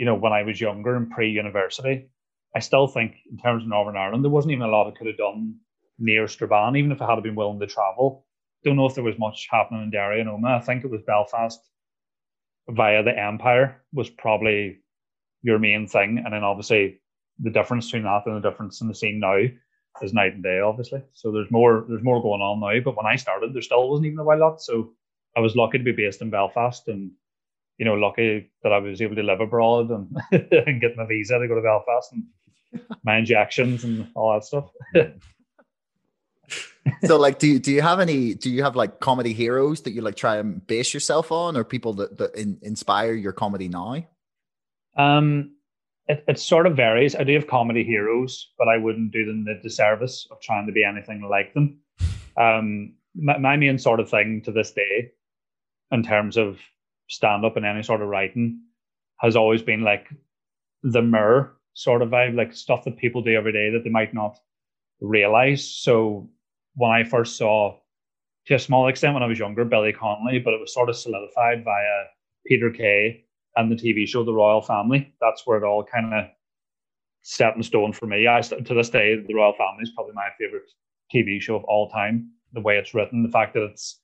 you 0.00 0.06
know, 0.06 0.14
when 0.14 0.32
I 0.32 0.44
was 0.44 0.58
younger 0.58 0.96
and 0.96 1.10
pre-university, 1.10 2.08
I 2.56 2.60
still 2.60 2.86
think 2.86 3.16
in 3.30 3.36
terms 3.36 3.64
of 3.64 3.68
Northern 3.68 3.98
Ireland, 3.98 4.24
there 4.24 4.30
wasn't 4.30 4.52
even 4.52 4.64
a 4.64 4.70
lot 4.70 4.88
I 4.88 4.96
could 4.96 5.08
have 5.08 5.18
done 5.18 5.56
near 5.98 6.26
Strabane, 6.26 6.76
even 6.76 6.90
if 6.90 7.02
I 7.02 7.14
had 7.14 7.22
been 7.22 7.34
willing 7.34 7.60
to 7.60 7.66
travel. 7.66 8.24
Don't 8.64 8.76
know 8.76 8.86
if 8.86 8.94
there 8.94 9.04
was 9.04 9.18
much 9.18 9.46
happening 9.50 9.82
in 9.82 9.90
Derry 9.90 10.22
and 10.22 10.30
Omagh. 10.30 10.62
I 10.62 10.64
think 10.64 10.84
it 10.84 10.90
was 10.90 11.02
Belfast 11.06 11.60
via 12.70 13.02
the 13.02 13.14
Empire 13.14 13.82
was 13.92 14.08
probably 14.08 14.78
your 15.42 15.58
main 15.58 15.86
thing. 15.86 16.22
And 16.24 16.32
then 16.32 16.44
obviously 16.44 17.02
the 17.38 17.50
difference 17.50 17.84
between 17.84 18.04
that 18.04 18.22
and 18.24 18.42
the 18.42 18.50
difference 18.50 18.80
in 18.80 18.88
the 18.88 18.94
scene 18.94 19.20
now 19.20 19.36
is 20.00 20.14
night 20.14 20.32
and 20.32 20.42
day, 20.42 20.60
obviously. 20.60 21.02
So 21.12 21.30
there's 21.30 21.50
more 21.50 21.84
there's 21.90 22.02
more 22.02 22.22
going 22.22 22.40
on 22.40 22.60
now. 22.60 22.82
But 22.82 22.96
when 22.96 23.04
I 23.04 23.16
started, 23.16 23.52
there 23.52 23.60
still 23.60 23.90
wasn't 23.90 24.06
even 24.06 24.20
a 24.20 24.24
wild 24.24 24.40
lot. 24.40 24.62
So 24.62 24.94
I 25.36 25.40
was 25.40 25.56
lucky 25.56 25.76
to 25.76 25.84
be 25.84 25.92
based 25.92 26.22
in 26.22 26.30
Belfast 26.30 26.88
and 26.88 27.10
you 27.80 27.86
know, 27.86 27.94
lucky 27.94 28.50
that 28.62 28.72
I 28.74 28.78
was 28.78 29.00
able 29.00 29.16
to 29.16 29.22
live 29.22 29.40
abroad 29.40 29.90
and, 29.90 30.14
and 30.66 30.82
get 30.82 30.98
my 30.98 31.06
visa 31.06 31.38
to 31.38 31.48
go 31.48 31.54
to 31.54 31.62
Belfast 31.62 32.12
and 32.12 32.24
my 33.02 33.16
injections 33.16 33.84
and 33.84 34.06
all 34.14 34.34
that 34.34 34.44
stuff. 34.44 34.70
so 37.04 37.16
like 37.16 37.38
do 37.38 37.46
you, 37.48 37.58
do 37.58 37.72
you 37.72 37.80
have 37.80 37.98
any 37.98 38.34
do 38.34 38.50
you 38.50 38.62
have 38.62 38.76
like 38.76 39.00
comedy 39.00 39.32
heroes 39.32 39.80
that 39.82 39.92
you 39.92 40.02
like 40.02 40.14
try 40.14 40.36
and 40.36 40.66
base 40.66 40.92
yourself 40.92 41.32
on 41.32 41.56
or 41.56 41.64
people 41.64 41.94
that, 41.94 42.18
that 42.18 42.34
in, 42.34 42.58
inspire 42.60 43.14
your 43.14 43.32
comedy 43.32 43.68
now? 43.68 44.04
Um 44.96 45.54
it, 46.06 46.22
it 46.28 46.38
sort 46.38 46.66
of 46.66 46.76
varies. 46.76 47.14
I 47.14 47.24
do 47.24 47.32
have 47.32 47.46
comedy 47.46 47.82
heroes 47.82 48.52
but 48.58 48.68
i 48.68 48.76
wouldn't 48.76 49.10
do 49.10 49.24
them 49.24 49.46
the 49.46 49.58
disservice 49.62 50.28
of 50.30 50.38
trying 50.42 50.66
to 50.66 50.72
be 50.72 50.84
anything 50.84 51.22
like 51.22 51.54
them. 51.54 51.78
Um 52.36 52.94
my, 53.14 53.38
my 53.38 53.56
main 53.56 53.78
sort 53.78 54.00
of 54.00 54.10
thing 54.10 54.42
to 54.44 54.52
this 54.52 54.72
day 54.72 55.12
in 55.92 56.02
terms 56.02 56.36
of 56.36 56.58
stand 57.10 57.44
up 57.44 57.56
and 57.56 57.66
any 57.66 57.82
sort 57.82 58.00
of 58.00 58.08
writing 58.08 58.60
has 59.18 59.36
always 59.36 59.62
been 59.62 59.82
like 59.82 60.06
the 60.82 61.02
mirror 61.02 61.56
sort 61.74 62.02
of 62.02 62.08
vibe, 62.08 62.36
like 62.36 62.54
stuff 62.54 62.84
that 62.84 62.96
people 62.96 63.20
do 63.20 63.34
every 63.34 63.52
day 63.52 63.70
that 63.70 63.82
they 63.84 63.90
might 63.90 64.14
not 64.14 64.38
realize. 65.00 65.68
So 65.68 66.30
when 66.74 66.90
I 66.90 67.04
first 67.04 67.36
saw, 67.36 67.76
to 68.46 68.54
a 68.54 68.58
small 68.58 68.88
extent 68.88 69.14
when 69.14 69.22
I 69.22 69.26
was 69.26 69.38
younger, 69.38 69.64
Billy 69.64 69.92
Connolly, 69.92 70.38
but 70.38 70.54
it 70.54 70.60
was 70.60 70.72
sort 70.72 70.88
of 70.88 70.96
solidified 70.96 71.64
via 71.64 72.04
Peter 72.46 72.70
Kay 72.70 73.24
and 73.56 73.70
the 73.70 73.76
TV 73.76 74.06
show 74.06 74.24
The 74.24 74.32
Royal 74.32 74.62
Family. 74.62 75.12
That's 75.20 75.42
where 75.44 75.58
it 75.58 75.64
all 75.64 75.84
kind 75.84 76.14
of 76.14 76.24
set 77.22 77.56
in 77.56 77.62
stone 77.62 77.92
for 77.92 78.06
me. 78.06 78.28
I 78.28 78.40
to 78.40 78.74
this 78.74 78.88
day, 78.88 79.16
The 79.16 79.34
Royal 79.34 79.52
Family 79.52 79.82
is 79.82 79.90
probably 79.90 80.14
my 80.14 80.28
favorite 80.38 80.70
TV 81.12 81.40
show 81.40 81.56
of 81.56 81.64
all 81.64 81.90
time. 81.90 82.30
The 82.52 82.60
way 82.60 82.78
it's 82.78 82.94
written, 82.94 83.24
the 83.24 83.30
fact 83.30 83.54
that 83.54 83.64
it's 83.64 84.00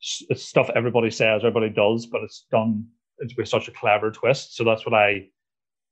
it's 0.00 0.44
stuff 0.44 0.70
everybody 0.74 1.10
says, 1.10 1.42
everybody 1.42 1.70
does, 1.70 2.06
but 2.06 2.22
it's 2.22 2.46
done 2.50 2.86
it's 3.18 3.36
with 3.36 3.48
such 3.48 3.68
a 3.68 3.72
clever 3.72 4.10
twist. 4.10 4.56
So 4.56 4.64
that's 4.64 4.84
what 4.84 4.94
I 4.94 5.28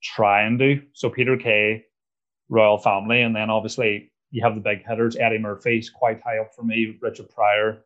try 0.03 0.43
and 0.43 0.59
do. 0.59 0.83
So 0.93 1.09
Peter 1.09 1.37
Kay, 1.37 1.85
Royal 2.49 2.79
Family, 2.79 3.23
and 3.23 3.35
then 3.35 3.51
obviously 3.51 4.13
you 4.31 4.43
have 4.43 4.55
the 4.55 4.61
big 4.61 4.87
hitters. 4.87 5.17
Eddie 5.17 5.39
Murphy's 5.39 5.91
quite 5.91 6.21
high 6.23 6.39
up 6.39 6.55
for 6.55 6.63
me. 6.63 6.99
Richard 7.01 7.31
Pryor, 7.31 7.85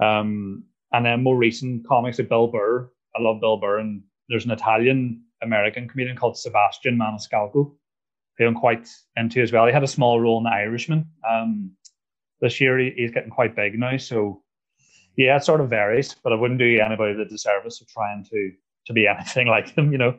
um, 0.00 0.64
and 0.92 1.04
then 1.04 1.22
more 1.22 1.36
recent 1.36 1.86
comics 1.86 2.18
like 2.18 2.28
Bill 2.28 2.46
Burr. 2.46 2.90
I 3.16 3.22
love 3.22 3.40
Bill 3.40 3.58
Burr, 3.58 3.80
and 3.80 4.02
there's 4.28 4.44
an 4.44 4.50
Italian 4.52 5.22
American 5.42 5.88
comedian 5.88 6.16
called 6.16 6.38
Sebastian 6.38 6.98
Maniscalco, 6.98 7.74
who 8.38 8.46
I'm 8.46 8.54
quite 8.54 8.88
into 9.16 9.42
as 9.42 9.52
well. 9.52 9.66
He 9.66 9.72
had 9.72 9.84
a 9.84 9.88
small 9.88 10.20
role 10.20 10.38
in 10.38 10.44
The 10.44 10.50
Irishman. 10.50 11.06
Um, 11.28 11.72
this 12.40 12.60
year 12.60 12.78
he, 12.78 12.92
he's 12.96 13.10
getting 13.10 13.30
quite 13.30 13.56
big 13.56 13.78
now, 13.78 13.96
so 13.96 14.42
yeah, 15.16 15.36
it 15.36 15.44
sort 15.44 15.60
of 15.60 15.70
varies. 15.70 16.14
But 16.22 16.32
I 16.32 16.36
wouldn't 16.36 16.58
do 16.58 16.78
anybody 16.80 17.14
the 17.14 17.24
disservice 17.24 17.80
of 17.80 17.88
trying 17.88 18.24
to 18.30 18.52
to 18.86 18.92
be 18.92 19.06
anything 19.08 19.48
like 19.48 19.74
them, 19.74 19.92
you 19.92 19.98
know. 19.98 20.18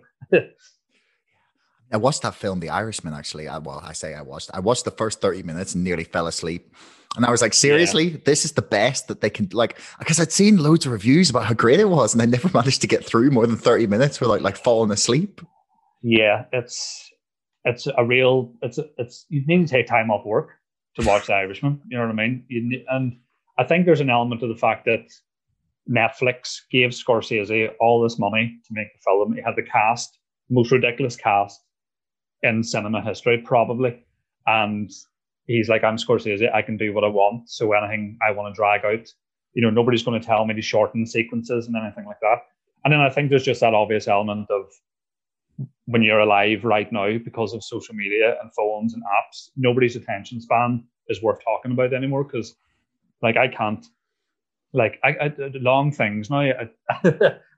I 1.91 1.97
watched 1.97 2.23
that 2.23 2.35
film, 2.35 2.59
The 2.59 2.69
Irishman. 2.69 3.13
Actually, 3.13 3.47
I, 3.47 3.59
well, 3.59 3.81
I 3.83 3.93
say 3.93 4.15
I 4.15 4.21
watched. 4.21 4.49
I 4.53 4.59
watched 4.59 4.85
the 4.85 4.91
first 4.91 5.21
thirty 5.21 5.43
minutes 5.43 5.75
and 5.75 5.83
nearly 5.83 6.03
fell 6.03 6.27
asleep. 6.27 6.73
And 7.15 7.25
I 7.25 7.31
was 7.31 7.41
like, 7.41 7.53
seriously, 7.53 8.09
yeah. 8.09 8.17
this 8.25 8.43
is 8.43 8.53
the 8.53 8.61
best 8.61 9.07
that 9.07 9.21
they 9.21 9.29
can 9.29 9.47
like. 9.53 9.79
Because 9.99 10.19
I'd 10.19 10.31
seen 10.31 10.57
loads 10.57 10.85
of 10.85 10.91
reviews 10.91 11.29
about 11.29 11.45
how 11.45 11.53
great 11.53 11.79
it 11.79 11.89
was, 11.89 12.13
and 12.13 12.21
I 12.21 12.25
never 12.25 12.49
managed 12.53 12.81
to 12.81 12.87
get 12.87 13.05
through 13.05 13.31
more 13.31 13.47
than 13.47 13.57
thirty 13.57 13.87
minutes 13.87 14.19
without 14.19 14.41
like 14.41 14.57
falling 14.57 14.91
asleep. 14.91 15.41
Yeah, 16.01 16.45
it's 16.51 17.11
it's 17.63 17.87
a 17.97 18.03
real. 18.03 18.53
It's 18.61 18.79
it's 18.97 19.25
you 19.29 19.45
need 19.45 19.67
to 19.67 19.71
take 19.71 19.87
time 19.87 20.11
off 20.11 20.25
work 20.25 20.49
to 20.99 21.07
watch 21.07 21.27
The 21.27 21.33
Irishman. 21.33 21.81
You 21.87 21.97
know 21.97 22.05
what 22.05 22.11
I 22.11 22.27
mean? 22.27 22.45
You, 22.47 22.83
and 22.89 23.17
I 23.57 23.63
think 23.63 23.85
there's 23.85 24.01
an 24.01 24.09
element 24.09 24.43
of 24.43 24.49
the 24.49 24.55
fact 24.55 24.85
that 24.85 25.05
Netflix 25.89 26.61
gave 26.71 26.89
Scorsese 26.89 27.71
all 27.79 28.01
this 28.01 28.19
money 28.19 28.59
to 28.65 28.73
make 28.73 28.87
the 28.93 28.99
film. 29.03 29.33
He 29.33 29.41
had 29.41 29.55
the 29.55 29.63
cast, 29.63 30.17
most 30.49 30.71
ridiculous 30.71 31.15
cast 31.15 31.61
in 32.43 32.63
cinema 32.63 33.01
history, 33.01 33.41
probably. 33.45 34.03
And 34.47 34.91
he's 35.45 35.69
like, 35.69 35.83
I'm 35.83 35.97
Scorsese, 35.97 36.53
I 36.53 36.61
can 36.61 36.77
do 36.77 36.93
what 36.93 37.03
I 37.03 37.07
want. 37.07 37.49
So 37.49 37.71
anything 37.73 38.17
I 38.27 38.31
want 38.31 38.53
to 38.53 38.57
drag 38.57 38.83
out, 38.85 39.07
you 39.53 39.61
know, 39.61 39.69
nobody's 39.69 40.03
going 40.03 40.19
to 40.19 40.25
tell 40.25 40.45
me 40.45 40.53
to 40.53 40.61
shorten 40.61 41.05
sequences 41.05 41.67
and 41.67 41.75
anything 41.75 42.05
like 42.05 42.19
that. 42.21 42.39
And 42.83 42.93
then 42.93 43.01
I 43.01 43.09
think 43.09 43.29
there's 43.29 43.43
just 43.43 43.61
that 43.61 43.73
obvious 43.73 44.07
element 44.07 44.49
of 44.49 44.65
when 45.85 46.03
you're 46.03 46.19
alive 46.19 46.65
right 46.65 46.91
now 46.91 47.17
because 47.17 47.53
of 47.53 47.63
social 47.63 47.95
media 47.95 48.37
and 48.41 48.53
phones 48.53 48.93
and 48.93 49.03
apps, 49.03 49.49
nobody's 49.55 49.95
attention 49.95 50.41
span 50.41 50.83
is 51.07 51.23
worth 51.23 51.39
talking 51.43 51.71
about 51.71 51.93
anymore 51.93 52.23
because 52.23 52.55
like 53.21 53.37
I 53.37 53.47
can't 53.47 53.85
like 54.73 54.99
I, 55.03 55.09
I 55.09 55.33
long 55.53 55.91
things 55.91 56.29
now 56.29 56.41
I, 56.41 56.69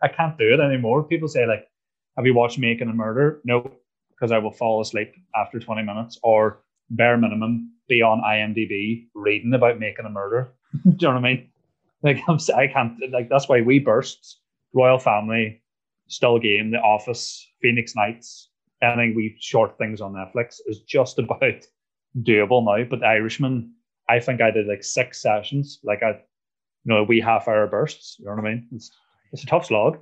I 0.02 0.08
can't 0.08 0.38
do 0.38 0.54
it 0.54 0.60
anymore. 0.60 1.04
People 1.04 1.28
say 1.28 1.46
like, 1.46 1.68
have 2.16 2.26
you 2.26 2.34
watched 2.34 2.60
Making 2.60 2.90
a 2.90 2.94
Murder? 2.94 3.42
No, 3.44 3.72
because 4.12 4.32
I 4.32 4.38
will 4.40 4.52
fall 4.52 4.82
asleep 4.82 5.14
after 5.36 5.60
20 5.60 5.84
minutes 5.84 6.20
or 6.24 6.62
bare 6.90 7.18
minimum 7.18 7.72
be 7.88 8.02
on 8.02 8.22
IMDb 8.22 9.08
reading 9.14 9.54
about 9.54 9.80
making 9.80 10.06
a 10.06 10.10
murder. 10.10 10.54
do 10.84 10.90
you 10.90 11.08
know 11.08 11.16
what 11.16 11.26
I 11.26 11.34
mean? 11.34 11.50
Like 12.04 12.22
I'm, 12.28 12.38
I 12.56 12.68
can't 12.68 12.94
like 13.12 13.30
that's 13.30 13.50
why 13.50 13.62
we 13.62 13.80
bursts, 13.80 14.40
Royal 14.74 15.00
Family, 15.00 15.62
Still 16.08 16.40
Game, 16.40 16.72
The 16.72 16.78
Office, 16.78 17.48
Phoenix 17.62 17.96
Nights, 17.96 18.50
anything 18.82 19.16
we 19.16 19.36
short 19.40 19.78
things 19.78 20.02
on 20.02 20.14
Netflix 20.14 20.60
is 20.68 20.82
just 20.82 21.20
about 21.20 21.42
doable 22.20 22.64
now. 22.64 22.88
But 22.90 23.00
The 23.00 23.08
Irishman, 23.08 23.74
I 24.10 24.20
think 24.20 24.42
I 24.42 24.52
did 24.52 24.68
like 24.68 24.84
six 24.84 25.22
sessions, 25.22 25.80
like 25.84 26.04
I, 26.04 26.10
you 26.10 26.16
know, 26.86 27.04
we 27.04 27.20
half 27.20 27.48
hour 27.48 27.68
bursts. 27.68 28.18
You 28.20 28.26
know 28.26 28.36
what 28.36 28.46
I 28.46 28.50
mean? 28.50 28.68
It's 28.72 28.92
it's 29.34 29.44
a 29.44 29.48
tough 29.48 29.66
slog. 29.66 29.98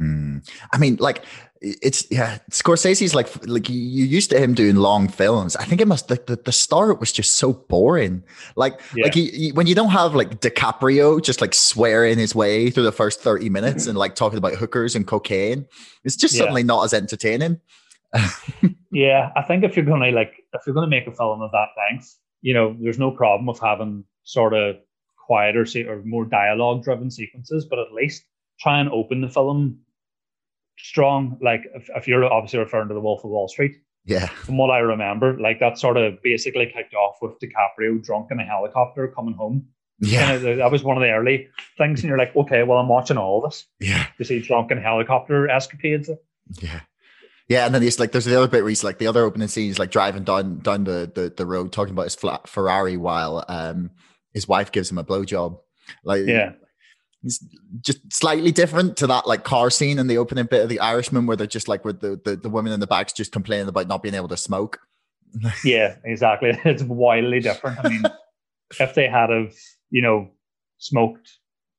Mm. 0.00 0.48
I 0.72 0.78
mean, 0.78 0.96
like 1.00 1.24
it's 1.60 2.06
yeah. 2.10 2.38
Scorsese's 2.50 3.14
like 3.14 3.28
like 3.46 3.68
you 3.68 4.04
used 4.04 4.30
to 4.30 4.38
him 4.38 4.54
doing 4.54 4.76
long 4.76 5.08
films. 5.08 5.56
I 5.56 5.64
think 5.64 5.80
it 5.80 5.88
must 5.88 6.08
the, 6.08 6.22
the, 6.26 6.36
the 6.36 6.52
start 6.52 7.00
was 7.00 7.10
just 7.10 7.34
so 7.34 7.52
boring. 7.52 8.22
Like 8.54 8.80
yeah. 8.94 9.04
like 9.04 9.14
he, 9.14 9.30
he, 9.30 9.52
when 9.52 9.66
you 9.66 9.74
don't 9.74 9.90
have 9.90 10.14
like 10.14 10.40
DiCaprio 10.40 11.22
just 11.22 11.40
like 11.40 11.54
swearing 11.54 12.18
his 12.18 12.34
way 12.34 12.70
through 12.70 12.84
the 12.84 12.92
first 12.92 13.20
thirty 13.20 13.48
minutes 13.48 13.86
and 13.86 13.98
like 13.98 14.14
talking 14.14 14.38
about 14.38 14.54
hookers 14.54 14.94
and 14.94 15.06
cocaine, 15.06 15.66
it's 16.04 16.16
just 16.16 16.34
yeah. 16.34 16.40
suddenly 16.40 16.62
not 16.62 16.84
as 16.84 16.94
entertaining. 16.94 17.60
yeah, 18.92 19.30
I 19.36 19.42
think 19.42 19.64
if 19.64 19.76
you're 19.76 19.84
gonna 19.84 20.10
like 20.12 20.32
if 20.52 20.62
you're 20.66 20.74
gonna 20.74 20.86
make 20.86 21.06
a 21.06 21.12
film 21.12 21.42
of 21.42 21.50
that 21.52 21.68
length, 21.76 22.16
you 22.40 22.54
know, 22.54 22.76
there's 22.80 22.98
no 22.98 23.10
problem 23.10 23.46
with 23.46 23.60
having 23.60 24.04
sort 24.24 24.54
of 24.54 24.76
quieter 25.26 25.66
or 25.88 26.02
more 26.04 26.24
dialogue 26.24 26.82
driven 26.82 27.10
sequences, 27.10 27.66
but 27.68 27.78
at 27.78 27.92
least 27.92 28.24
try 28.60 28.80
and 28.80 28.88
open 28.90 29.20
the 29.20 29.28
film 29.28 29.78
strong. 30.78 31.38
Like 31.42 31.62
if, 31.74 31.88
if 31.94 32.08
you're 32.08 32.24
obviously 32.24 32.58
referring 32.58 32.88
to 32.88 32.94
the 32.94 33.00
Wolf 33.00 33.24
of 33.24 33.30
Wall 33.30 33.48
Street. 33.48 33.76
Yeah. 34.04 34.26
From 34.26 34.56
what 34.56 34.70
I 34.70 34.78
remember, 34.78 35.38
like 35.38 35.60
that 35.60 35.78
sort 35.78 35.98
of 35.98 36.22
basically 36.22 36.72
kicked 36.74 36.94
off 36.94 37.16
with 37.20 37.38
DiCaprio 37.40 38.02
drunk 38.02 38.28
in 38.30 38.40
a 38.40 38.44
helicopter 38.44 39.12
coming 39.14 39.34
home. 39.34 39.66
Yeah. 40.00 40.32
Of, 40.32 40.42
that 40.58 40.70
was 40.70 40.82
one 40.82 40.96
of 40.96 41.02
the 41.02 41.10
early 41.10 41.48
things. 41.76 42.00
And 42.00 42.08
you're 42.08 42.16
like, 42.16 42.34
okay, 42.34 42.62
well, 42.62 42.78
I'm 42.78 42.88
watching 42.88 43.18
all 43.18 43.42
this. 43.42 43.66
Yeah. 43.80 44.06
You 44.18 44.24
see 44.24 44.40
drunk 44.40 44.70
in 44.70 44.78
helicopter 44.78 45.50
escapades. 45.50 46.08
Yeah. 46.62 46.80
Yeah, 47.48 47.64
and 47.64 47.74
then 47.74 47.80
he's 47.80 47.98
like, 47.98 48.12
there's 48.12 48.26
the 48.26 48.36
other 48.36 48.48
bit 48.48 48.62
where 48.62 48.68
he's 48.68 48.84
like, 48.84 48.98
the 48.98 49.06
other 49.06 49.24
opening 49.24 49.48
scene, 49.48 49.66
he's 49.66 49.78
like 49.78 49.90
driving 49.90 50.24
down 50.24 50.58
down 50.58 50.84
the 50.84 51.10
the, 51.14 51.32
the 51.34 51.46
road, 51.46 51.72
talking 51.72 51.94
about 51.94 52.04
his 52.04 52.14
flat 52.14 52.46
Ferrari 52.46 52.96
while 52.96 53.44
um 53.48 53.90
his 54.32 54.46
wife 54.46 54.70
gives 54.70 54.90
him 54.90 54.98
a 54.98 55.04
blowjob. 55.04 55.58
Like, 56.04 56.26
yeah, 56.26 56.52
it's 57.24 57.44
just 57.80 58.12
slightly 58.12 58.52
different 58.52 58.96
to 58.98 59.06
that 59.08 59.26
like 59.26 59.44
car 59.44 59.70
scene 59.70 59.98
in 59.98 60.06
the 60.06 60.18
opening 60.18 60.46
bit 60.46 60.62
of 60.62 60.68
the 60.68 60.80
Irishman 60.80 61.26
where 61.26 61.36
they're 61.36 61.46
just 61.46 61.68
like 61.68 61.84
with 61.84 62.00
the, 62.00 62.20
the, 62.24 62.36
the 62.36 62.48
women 62.48 62.72
in 62.72 62.80
the 62.80 62.86
back's 62.86 63.12
just 63.12 63.32
complaining 63.32 63.68
about 63.68 63.88
not 63.88 64.02
being 64.02 64.14
able 64.14 64.28
to 64.28 64.36
smoke. 64.36 64.78
yeah, 65.64 65.96
exactly. 66.04 66.58
It's 66.64 66.82
wildly 66.82 67.40
different. 67.40 67.78
I 67.84 67.88
mean, 67.88 68.02
if 68.80 68.94
they 68.94 69.08
had 69.08 69.30
of, 69.30 69.54
you 69.90 70.02
know, 70.02 70.30
smoked 70.78 71.38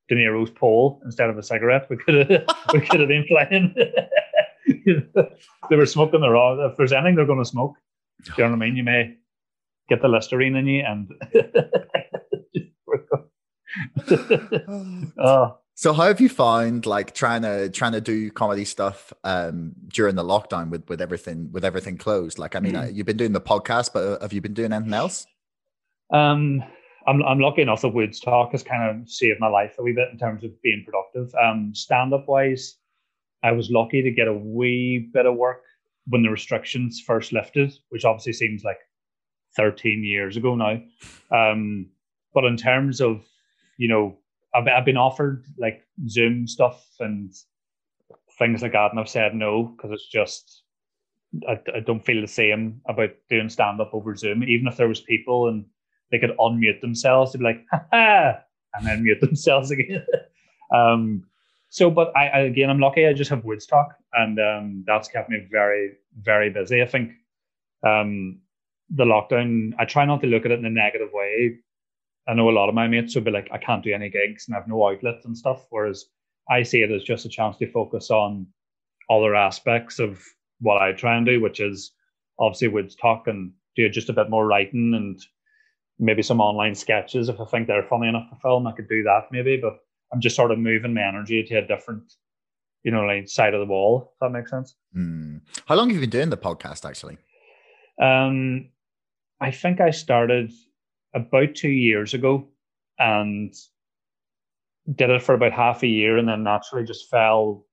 De 0.09 0.15
Niro's 0.15 0.51
pole 0.51 1.01
instead 1.05 1.29
of 1.29 1.38
a 1.38 1.43
cigarette, 1.43 1.88
we 1.89 1.97
could 1.97 2.15
have 2.15 2.45
we 2.73 2.81
could 2.81 2.99
have 2.99 3.09
been 3.09 3.25
playing. 3.27 3.75
they 5.69 5.75
were 5.75 5.86
smoking 5.86 6.22
the 6.22 6.29
raw. 6.29 6.53
If 6.65 6.77
there's 6.77 6.93
anything 6.93 7.15
they're 7.15 7.25
going 7.25 7.39
to 7.39 7.46
smoke, 7.46 7.75
you 8.25 8.43
know 8.43 8.50
what 8.50 8.55
I 8.55 8.60
mean? 8.60 8.75
You 8.75 8.84
may 8.84 9.15
get 9.88 10.01
the 10.01 10.08
Listerine 10.08 10.55
in 10.55 10.67
you 10.67 10.84
and 10.86 11.10
oh. 15.19 15.58
So 15.75 15.93
how 15.93 16.08
have 16.08 16.19
you 16.19 16.27
found 16.27 16.86
like 16.86 17.13
trying 17.13 17.43
to 17.43 17.69
trying 17.69 17.93
to 17.93 18.01
do 18.01 18.29
comedy 18.31 18.65
stuff 18.65 19.13
um, 19.24 19.72
during 19.88 20.15
the 20.15 20.24
lockdown 20.24 20.69
with 20.69 20.89
with 20.89 21.01
everything 21.01 21.51
with 21.51 21.63
everything 21.63 21.98
closed? 21.98 22.38
Like, 22.38 22.55
I 22.55 22.60
mean, 22.60 22.74
mm. 22.74 22.93
you've 22.93 23.05
been 23.05 23.17
doing 23.17 23.31
the 23.31 23.41
podcast, 23.41 23.91
but 23.93 24.03
uh, 24.03 24.19
have 24.22 24.34
you 24.34 24.41
been 24.41 24.53
doing 24.53 24.74
anything 24.74 24.93
else? 24.93 25.25
Um, 26.12 26.63
I'm 27.08 27.24
I'm 27.24 27.39
lucky 27.39 27.62
enough 27.62 27.81
that 27.81 27.89
Woods 27.89 28.19
Talk 28.19 28.51
has 28.51 28.62
kind 28.62 29.01
of 29.01 29.10
saved 29.10 29.39
my 29.39 29.48
life 29.48 29.75
a 29.79 29.84
wee 29.84 29.93
bit 29.93 30.10
in 30.12 30.17
terms 30.17 30.43
of 30.43 30.51
being 30.62 30.84
productive. 30.86 31.34
Um, 31.36 31.74
stand 31.74 32.13
up 32.13 32.27
wise, 32.27 32.75
I 33.43 33.51
was 33.51 33.69
lucky 33.69 34.01
to 34.01 34.12
get 34.12 34.27
a 34.27 34.34
wee 34.34 35.10
bit 35.13 35.25
of 35.25 35.36
work 35.36 35.62
when 36.08 36.24
the 36.24 36.29
restrictions 36.29 37.01
first 37.05 37.34
lifted, 37.34 37.74
which 37.89 38.05
obviously 38.05 38.34
seems 38.34 38.63
like 38.63 38.79
13 39.55 40.03
years 40.03 40.38
ago 40.38 40.55
now. 40.55 40.81
Um, 41.31 41.88
but 42.34 42.46
in 42.46 42.58
terms 42.58 43.01
of 43.01 43.25
you 43.79 43.88
know, 43.88 44.17
I've, 44.53 44.67
I've 44.67 44.86
been 44.86 44.98
offered 44.98 45.46
like 45.58 45.88
Zoom 46.08 46.46
stuff 46.48 46.86
and 47.00 47.34
things 48.38 48.62
like 48.62 48.74
that, 48.74 48.91
and 48.91 49.00
I've 49.00 49.10
said 49.10 49.34
no 49.34 49.63
because 49.63 49.91
it's 49.91 50.08
just 50.08 50.63
I, 51.48 51.60
I 51.75 51.79
don't 51.79 52.05
feel 52.05 52.22
the 52.22 52.27
same 52.27 52.81
about 52.88 53.12
doing 53.29 53.50
stand 53.50 53.79
up 53.79 53.93
over 53.93 54.15
Zoom. 54.15 54.43
Even 54.43 54.67
if 54.67 54.75
there 54.75 54.89
was 54.89 55.01
people 55.01 55.48
and 55.48 55.65
they 56.12 56.19
could 56.19 56.36
unmute 56.39 56.81
themselves, 56.81 57.31
to 57.31 57.38
be 57.38 57.46
like, 57.46 57.65
ha 57.72 57.86
ha, 57.91 58.39
and 58.75 58.86
then 58.86 59.03
mute 59.03 59.22
themselves 59.22 59.72
again. 59.72 60.05
um, 60.75 61.24
so, 61.69 61.91
but 61.91 62.15
I, 62.17 62.27
I, 62.27 62.39
again, 62.41 62.69
I'm 62.69 62.79
lucky. 62.79 63.07
I 63.07 63.13
just 63.13 63.29
have 63.31 63.45
Woods 63.45 63.65
Talk, 63.65 63.95
and 64.13 64.39
um, 64.39 64.83
that's 64.88 65.07
kept 65.07 65.29
me 65.29 65.47
very, 65.51 65.93
very 66.21 66.49
busy. 66.49 66.81
I 66.81 66.88
think 66.88 67.11
um, 67.85 68.39
the 68.89 69.05
lockdown. 69.05 69.71
I 69.79 69.85
try 69.85 70.05
not 70.05 70.21
to 70.21 70.27
look 70.27 70.45
at 70.45 70.51
it 70.51 70.59
in 70.59 70.65
a 70.65 70.69
negative 70.69 71.09
way 71.13 71.51
I 72.27 72.33
know 72.35 72.49
a 72.49 72.51
lot 72.51 72.69
of 72.69 72.75
my 72.75 72.88
mates 72.88 73.15
would 73.15 73.25
be 73.25 73.31
like, 73.31 73.49
I 73.51 73.57
can't 73.57 73.83
do 73.83 73.93
any 73.93 74.09
gigs 74.09 74.47
and 74.47 74.55
I 74.55 74.59
have 74.59 74.67
no 74.67 74.88
outlets 74.88 75.25
and 75.25 75.38
stuff. 75.38 75.65
Whereas 75.71 76.05
I 76.49 76.63
see 76.63 76.81
it 76.83 76.91
as 76.91 77.03
just 77.03 77.25
a 77.25 77.29
chance 77.29 77.57
to 77.57 77.71
focus 77.71 78.11
on 78.11 78.45
other 79.09 79.35
aspects 79.35 79.99
of 79.99 80.23
what 80.59 80.81
I 80.81 80.93
try 80.93 81.17
and 81.17 81.25
do, 81.25 81.41
which 81.41 81.59
is 81.59 81.91
obviously 82.39 82.67
Woods 82.67 82.95
Talk 82.95 83.27
and 83.27 83.51
do 83.75 83.89
just 83.89 84.09
a 84.09 84.13
bit 84.13 84.29
more 84.29 84.45
writing 84.45 84.93
and 84.95 85.19
maybe 85.97 86.21
some 86.21 86.39
online 86.39 86.75
sketches. 86.75 87.29
If 87.29 87.39
I 87.41 87.45
think 87.45 87.67
they're 87.67 87.83
funny 87.83 88.07
enough 88.09 88.29
to 88.29 88.35
film, 88.38 88.67
I 88.67 88.73
could 88.73 88.89
do 88.89 89.03
that 89.03 89.29
maybe. 89.31 89.57
But 89.57 89.79
I'm 90.11 90.21
just 90.21 90.35
sort 90.35 90.51
of 90.51 90.59
moving 90.59 90.93
my 90.93 91.07
energy 91.07 91.43
to 91.43 91.55
a 91.55 91.65
different, 91.65 92.13
you 92.83 92.91
know, 92.91 93.03
like 93.03 93.27
side 93.27 93.53
of 93.53 93.59
the 93.59 93.65
wall. 93.65 94.13
If 94.13 94.19
that 94.21 94.31
makes 94.31 94.51
sense. 94.51 94.75
Mm. 94.95 95.41
How 95.65 95.75
long 95.75 95.89
have 95.89 95.95
you 95.95 96.01
been 96.01 96.09
doing 96.09 96.29
the 96.29 96.37
podcast 96.37 96.87
actually? 96.87 97.17
Um, 98.01 98.69
I 99.41 99.51
think 99.51 99.81
I 99.81 99.91
started 99.91 100.51
about 101.13 101.55
two 101.55 101.69
years 101.69 102.13
ago 102.13 102.47
and 102.97 103.53
did 104.95 105.09
it 105.09 105.21
for 105.21 105.33
about 105.35 105.51
half 105.51 105.83
a 105.83 105.87
year 105.87 106.17
and 106.17 106.27
then 106.27 106.43
naturally 106.43 106.85
just 106.85 107.09
fell 107.09 107.65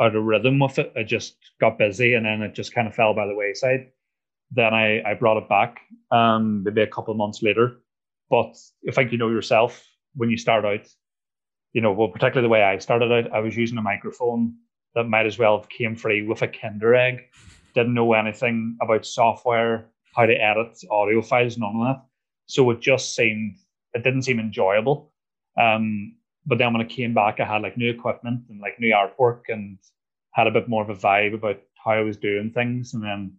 out 0.00 0.16
of 0.16 0.24
rhythm 0.24 0.58
with 0.58 0.78
it. 0.78 0.92
I 0.96 1.02
just 1.02 1.36
got 1.60 1.78
busy 1.78 2.14
and 2.14 2.26
then 2.26 2.42
it 2.42 2.54
just 2.54 2.74
kind 2.74 2.88
of 2.88 2.94
fell 2.94 3.14
by 3.14 3.26
the 3.26 3.34
wayside. 3.34 3.88
Then 4.50 4.74
I, 4.74 5.02
I 5.02 5.14
brought 5.14 5.42
it 5.42 5.48
back 5.48 5.80
um, 6.10 6.62
maybe 6.64 6.82
a 6.82 6.86
couple 6.86 7.12
of 7.12 7.18
months 7.18 7.42
later. 7.42 7.78
But 8.28 8.56
I 8.88 8.92
think 8.92 9.12
you 9.12 9.18
know 9.18 9.30
yourself 9.30 9.84
when 10.14 10.30
you 10.30 10.36
start 10.36 10.64
out, 10.64 10.86
you 11.72 11.80
know, 11.80 11.92
well, 11.92 12.08
particularly 12.08 12.46
the 12.46 12.52
way 12.52 12.62
I 12.62 12.78
started 12.78 13.10
out, 13.12 13.32
I 13.32 13.40
was 13.40 13.56
using 13.56 13.78
a 13.78 13.82
microphone 13.82 14.54
that 14.94 15.04
might 15.04 15.26
as 15.26 15.38
well 15.38 15.58
have 15.58 15.68
came 15.68 15.96
free 15.96 16.22
with 16.22 16.42
a 16.42 16.48
Kinder 16.48 16.94
egg. 16.94 17.22
Didn't 17.74 17.94
know 17.94 18.12
anything 18.12 18.76
about 18.82 19.06
software, 19.06 19.86
how 20.14 20.26
to 20.26 20.34
edit 20.34 20.78
audio 20.90 21.22
files, 21.22 21.56
none 21.56 21.76
of 21.76 21.86
that. 21.86 22.04
So 22.46 22.70
it 22.70 22.80
just 22.80 23.14
seemed 23.14 23.56
it 23.94 24.04
didn't 24.04 24.22
seem 24.22 24.38
enjoyable. 24.38 25.12
Um, 25.60 26.16
but 26.46 26.58
then 26.58 26.72
when 26.72 26.82
I 26.82 26.86
came 26.86 27.14
back, 27.14 27.40
I 27.40 27.44
had 27.44 27.62
like 27.62 27.76
new 27.76 27.90
equipment 27.90 28.42
and 28.48 28.60
like 28.60 28.78
new 28.78 28.94
artwork 28.94 29.42
and 29.48 29.78
had 30.32 30.46
a 30.46 30.50
bit 30.50 30.68
more 30.68 30.82
of 30.82 30.90
a 30.90 30.94
vibe 30.94 31.34
about 31.34 31.60
how 31.82 31.92
I 31.92 32.00
was 32.00 32.16
doing 32.16 32.50
things. 32.50 32.94
And 32.94 33.02
then, 33.02 33.36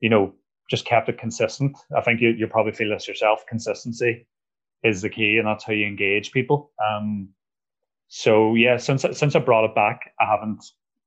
you 0.00 0.08
know, 0.08 0.34
just 0.70 0.84
kept 0.84 1.08
it 1.08 1.18
consistent. 1.18 1.76
I 1.96 2.00
think 2.00 2.20
you 2.20 2.30
you 2.30 2.46
probably 2.46 2.72
feel 2.72 2.90
this 2.90 3.08
yourself. 3.08 3.44
Consistency 3.48 4.26
is 4.82 5.02
the 5.02 5.08
key, 5.08 5.38
and 5.38 5.46
that's 5.46 5.64
how 5.64 5.72
you 5.72 5.86
engage 5.86 6.32
people. 6.32 6.72
Um, 6.84 7.30
so 8.08 8.54
yeah, 8.54 8.76
since 8.76 9.04
since 9.12 9.36
I 9.36 9.38
brought 9.38 9.64
it 9.64 9.74
back, 9.74 10.12
I 10.18 10.24
haven't 10.26 10.64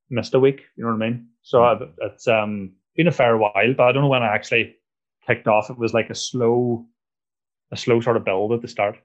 missed 0.09 0.33
a 0.33 0.39
week. 0.39 0.61
You 0.75 0.83
know 0.83 0.91
what 0.91 1.03
I 1.03 1.09
mean? 1.09 1.27
So 1.41 1.63
I've, 1.63 1.81
it's 1.99 2.27
um, 2.27 2.73
been 2.95 3.07
a 3.07 3.11
fair 3.11 3.37
while, 3.37 3.73
but 3.75 3.83
I 3.83 3.91
don't 3.91 4.03
know 4.03 4.07
when 4.07 4.23
I 4.23 4.33
actually 4.33 4.75
kicked 5.25 5.47
off. 5.47 5.69
It 5.69 5.77
was 5.77 5.93
like 5.93 6.09
a 6.09 6.15
slow 6.15 6.85
a 7.71 7.77
slow 7.77 8.01
sort 8.01 8.17
of 8.17 8.25
build 8.25 8.51
at 8.51 8.61
the 8.61 8.67
start. 8.67 8.97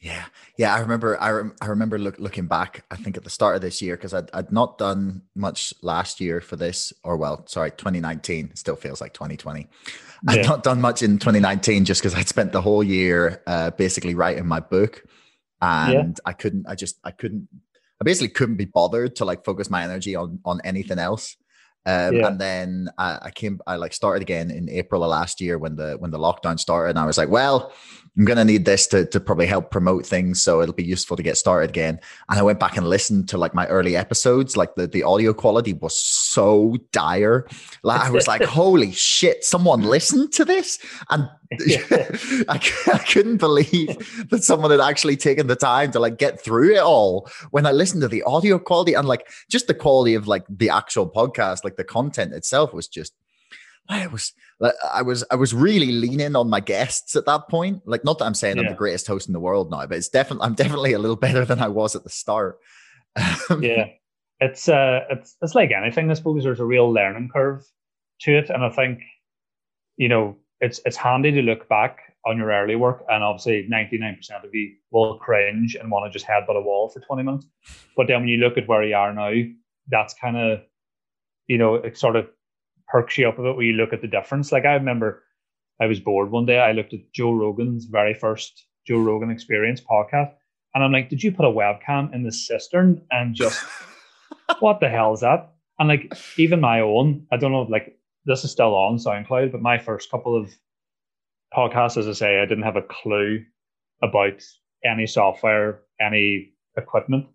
Yeah, 0.00 0.24
yeah, 0.56 0.74
I 0.74 0.80
remember. 0.80 1.20
I, 1.20 1.30
rem- 1.30 1.54
I 1.60 1.66
remember 1.66 1.98
look, 1.98 2.18
looking 2.18 2.46
back. 2.46 2.84
I 2.90 2.96
think 2.96 3.18
at 3.18 3.24
the 3.24 3.30
start 3.30 3.56
of 3.56 3.60
this 3.60 3.82
year 3.82 3.96
because 3.96 4.14
I'd, 4.14 4.30
I'd 4.32 4.50
not 4.50 4.78
done 4.78 5.22
much 5.34 5.74
last 5.82 6.22
year 6.22 6.40
for 6.40 6.56
this, 6.56 6.92
or 7.04 7.18
well, 7.18 7.46
sorry, 7.46 7.70
2019. 7.72 8.54
Still 8.54 8.76
feels 8.76 9.02
like 9.02 9.12
2020. 9.12 9.68
I'd 10.26 10.46
not 10.46 10.62
done 10.62 10.80
much 10.80 11.02
in 11.02 11.18
2019 11.18 11.84
just 11.84 12.00
because 12.00 12.14
I'd 12.14 12.28
spent 12.28 12.52
the 12.52 12.62
whole 12.62 12.82
year 12.82 13.42
uh, 13.46 13.70
basically 13.70 14.14
writing 14.14 14.46
my 14.46 14.60
book, 14.60 15.04
and 15.60 15.92
yeah. 15.92 16.12
I 16.24 16.32
couldn't. 16.32 16.66
I 16.68 16.74
just 16.74 16.98
I 17.04 17.10
couldn't. 17.10 17.48
I 18.00 18.04
basically 18.04 18.28
couldn't 18.28 18.56
be 18.56 18.64
bothered 18.64 19.16
to 19.16 19.24
like 19.24 19.44
focus 19.44 19.70
my 19.70 19.82
energy 19.84 20.16
on 20.16 20.40
on 20.44 20.60
anything 20.64 20.98
else. 20.98 21.36
Um, 21.86 22.14
yeah. 22.14 22.26
And 22.26 22.38
then 22.38 22.88
I, 22.98 23.18
I, 23.22 23.30
came, 23.30 23.58
I 23.66 23.76
like 23.76 23.94
started 23.94 24.20
again 24.20 24.50
in 24.50 24.68
April 24.68 25.02
of 25.02 25.10
last 25.10 25.40
year 25.40 25.56
when 25.56 25.76
the 25.76 25.96
when 25.98 26.10
the 26.10 26.18
lockdown 26.18 26.60
started, 26.60 26.90
and 26.90 26.98
I 26.98 27.06
was 27.06 27.16
like, 27.16 27.30
well, 27.30 27.72
I'm 28.18 28.26
gonna 28.26 28.44
need 28.44 28.66
this 28.66 28.86
to 28.88 29.06
to 29.06 29.20
probably 29.20 29.46
help 29.46 29.70
promote 29.70 30.04
things, 30.04 30.42
so 30.42 30.60
it'll 30.60 30.74
be 30.74 30.84
useful 30.84 31.16
to 31.16 31.22
get 31.22 31.38
started 31.38 31.70
again. 31.70 31.98
And 32.28 32.38
I 32.38 32.42
went 32.42 32.60
back 32.60 32.76
and 32.76 32.86
listened 32.86 33.30
to 33.30 33.38
like 33.38 33.54
my 33.54 33.66
early 33.68 33.96
episodes, 33.96 34.56
like 34.56 34.74
the 34.74 34.86
the 34.86 35.04
audio 35.04 35.32
quality 35.32 35.72
was 35.72 35.96
so 36.30 36.76
dire. 36.92 37.46
Like 37.82 38.00
I 38.00 38.10
was 38.10 38.28
like, 38.28 38.42
holy 38.60 38.92
shit, 38.92 39.44
someone 39.44 39.82
listened 39.82 40.32
to 40.34 40.44
this, 40.44 40.78
and 41.10 41.28
I, 42.48 42.60
I 42.92 42.98
couldn't 42.98 43.38
believe 43.38 44.28
that 44.30 44.44
someone 44.44 44.70
had 44.70 44.80
actually 44.80 45.16
taken 45.16 45.48
the 45.48 45.56
time 45.56 45.90
to 45.92 46.00
like 46.00 46.18
get 46.18 46.40
through 46.40 46.74
it 46.74 46.82
all. 46.82 47.28
When 47.50 47.66
I 47.66 47.72
listened 47.72 48.02
to 48.02 48.08
the 48.08 48.22
audio 48.22 48.58
quality 48.58 48.94
and 48.94 49.08
like 49.08 49.26
just 49.50 49.66
the 49.66 49.74
quality 49.74 50.14
of 50.14 50.28
like 50.28 50.44
the 50.48 50.70
actual 50.70 51.10
podcast, 51.10 51.64
like 51.64 51.76
the 51.76 51.84
content 51.84 52.32
itself 52.32 52.72
was 52.72 52.86
just 52.86 53.12
I 53.88 54.06
was 54.06 54.32
I 54.94 55.02
was 55.02 55.24
I 55.30 55.34
was 55.34 55.52
really 55.52 55.90
leaning 55.90 56.36
on 56.36 56.48
my 56.48 56.60
guests 56.60 57.16
at 57.16 57.26
that 57.26 57.48
point. 57.48 57.82
Like 57.86 58.04
not 58.04 58.18
that 58.18 58.26
I'm 58.26 58.34
saying 58.34 58.56
yeah. 58.56 58.62
I'm 58.62 58.68
the 58.68 58.78
greatest 58.78 59.08
host 59.08 59.28
in 59.28 59.32
the 59.32 59.40
world 59.40 59.70
now, 59.70 59.84
but 59.86 59.98
it's 59.98 60.08
definitely 60.08 60.46
I'm 60.46 60.54
definitely 60.54 60.92
a 60.92 60.98
little 60.98 61.16
better 61.16 61.44
than 61.44 61.58
I 61.58 61.68
was 61.68 61.96
at 61.96 62.04
the 62.04 62.10
start. 62.10 62.58
Um, 63.50 63.64
yeah. 63.64 63.86
It's 64.40 64.68
uh 64.68 65.00
it's 65.10 65.36
it's 65.42 65.54
like 65.54 65.70
anything, 65.70 66.10
I 66.10 66.14
suppose 66.14 66.44
there's 66.44 66.60
a 66.60 66.64
real 66.64 66.92
learning 66.92 67.30
curve 67.32 67.64
to 68.22 68.38
it. 68.38 68.50
And 68.50 68.64
I 68.64 68.70
think, 68.70 69.00
you 69.96 70.08
know, 70.08 70.36
it's 70.60 70.80
it's 70.84 70.96
handy 70.96 71.30
to 71.32 71.42
look 71.42 71.68
back 71.68 71.98
on 72.26 72.36
your 72.36 72.50
early 72.50 72.76
work 72.76 73.02
and 73.08 73.24
obviously 73.24 73.66
99% 73.72 74.44
of 74.44 74.54
you 74.54 74.74
will 74.90 75.18
cringe 75.18 75.74
and 75.74 75.90
want 75.90 76.10
to 76.10 76.18
just 76.18 76.28
headbutt 76.28 76.56
a 76.56 76.60
wall 76.60 76.90
for 76.90 77.00
20 77.00 77.22
minutes. 77.22 77.46
But 77.96 78.08
then 78.08 78.20
when 78.20 78.28
you 78.28 78.36
look 78.36 78.58
at 78.58 78.68
where 78.68 78.82
you 78.82 78.94
are 78.94 79.12
now, 79.14 79.32
that's 79.88 80.14
kind 80.14 80.36
of 80.36 80.60
you 81.50 81.58
know, 81.58 81.74
it 81.74 81.98
sort 81.98 82.14
of 82.14 82.28
perks 82.86 83.18
you 83.18 83.28
up 83.28 83.38
a 83.38 83.42
bit 83.42 83.56
when 83.56 83.66
you 83.66 83.72
look 83.72 83.92
at 83.92 84.00
the 84.00 84.06
difference. 84.06 84.52
Like 84.52 84.64
I 84.64 84.74
remember 84.74 85.24
I 85.80 85.86
was 85.86 85.98
bored 85.98 86.30
one 86.30 86.46
day. 86.46 86.60
I 86.60 86.70
looked 86.70 86.94
at 86.94 87.12
Joe 87.12 87.32
Rogan's 87.32 87.86
very 87.86 88.14
first 88.14 88.66
Joe 88.86 89.00
Rogan 89.00 89.30
Experience 89.30 89.80
podcast, 89.80 90.32
and 90.74 90.84
I'm 90.84 90.92
like, 90.92 91.08
"Did 91.08 91.24
you 91.24 91.32
put 91.32 91.46
a 91.46 91.48
webcam 91.48 92.14
in 92.14 92.22
the 92.22 92.30
cistern 92.30 93.02
and 93.10 93.34
just 93.34 93.64
what 94.60 94.80
the 94.80 94.88
hell 94.88 95.12
is 95.12 95.20
that?" 95.20 95.52
And 95.78 95.88
like 95.88 96.12
even 96.38 96.60
my 96.60 96.80
own, 96.80 97.26
I 97.32 97.36
don't 97.36 97.52
know, 97.52 97.62
like 97.62 97.96
this 98.24 98.44
is 98.44 98.50
still 98.50 98.74
on 98.74 98.98
SoundCloud, 98.98 99.52
but 99.52 99.62
my 99.62 99.78
first 99.78 100.10
couple 100.10 100.36
of 100.36 100.50
podcasts, 101.56 101.96
as 101.96 102.06
I 102.06 102.12
say, 102.12 102.40
I 102.40 102.46
didn't 102.46 102.64
have 102.64 102.76
a 102.76 102.82
clue 102.82 103.44
about 104.02 104.42
any 104.84 105.06
software, 105.06 105.80
any 106.00 106.52
equipment, 106.76 107.26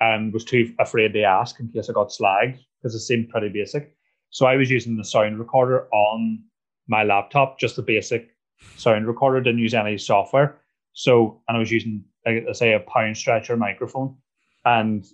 and 0.00 0.32
was 0.32 0.44
too 0.44 0.72
afraid 0.78 1.12
to 1.12 1.22
ask 1.22 1.60
in 1.60 1.68
case 1.68 1.88
I 1.88 1.92
got 1.92 2.10
slagged 2.10 2.58
because 2.80 2.94
it 2.94 3.00
seemed 3.00 3.30
pretty 3.30 3.48
basic. 3.48 3.94
So 4.30 4.46
I 4.46 4.56
was 4.56 4.70
using 4.70 4.96
the 4.96 5.04
sound 5.04 5.38
recorder 5.38 5.88
on 5.92 6.42
my 6.88 7.04
laptop, 7.04 7.58
just 7.58 7.76
the 7.76 7.82
basic 7.82 8.28
sound 8.76 9.06
recorder, 9.06 9.40
didn't 9.40 9.60
use 9.60 9.74
any 9.74 9.96
software. 9.98 10.60
So, 10.92 11.40
and 11.48 11.56
I 11.56 11.60
was 11.60 11.70
using, 11.70 12.04
like, 12.26 12.44
I 12.48 12.52
say, 12.52 12.72
a 12.72 12.80
pound 12.80 13.16
stretcher 13.16 13.56
microphone. 13.56 14.16
And 14.64 15.04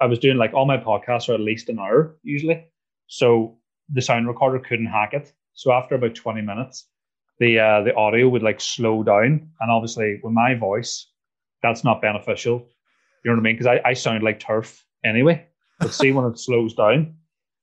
I 0.00 0.06
was 0.06 0.18
doing 0.18 0.36
like 0.36 0.52
all 0.52 0.66
my 0.66 0.76
podcasts 0.76 1.28
are 1.28 1.34
at 1.34 1.40
least 1.40 1.68
an 1.68 1.78
hour 1.78 2.16
usually. 2.22 2.66
So 3.06 3.58
the 3.88 4.02
sound 4.02 4.28
recorder 4.28 4.58
couldn't 4.58 4.86
hack 4.86 5.14
it. 5.14 5.32
So 5.54 5.72
after 5.72 5.94
about 5.94 6.14
20 6.14 6.42
minutes, 6.42 6.88
the 7.38 7.58
uh, 7.58 7.82
the 7.82 7.94
audio 7.94 8.28
would 8.28 8.42
like 8.42 8.60
slow 8.60 9.02
down. 9.02 9.48
And 9.60 9.70
obviously, 9.70 10.20
with 10.22 10.32
my 10.32 10.54
voice, 10.54 11.06
that's 11.62 11.84
not 11.84 12.02
beneficial. 12.02 12.66
You 13.24 13.30
know 13.30 13.36
what 13.36 13.40
I 13.40 13.42
mean? 13.42 13.54
Because 13.56 13.66
I, 13.66 13.80
I 13.84 13.92
sound 13.94 14.22
like 14.22 14.40
turf 14.40 14.84
anyway. 15.04 15.46
But 15.80 15.92
see, 15.92 16.12
when 16.12 16.24
it 16.26 16.38
slows 16.38 16.74
down, 16.74 17.14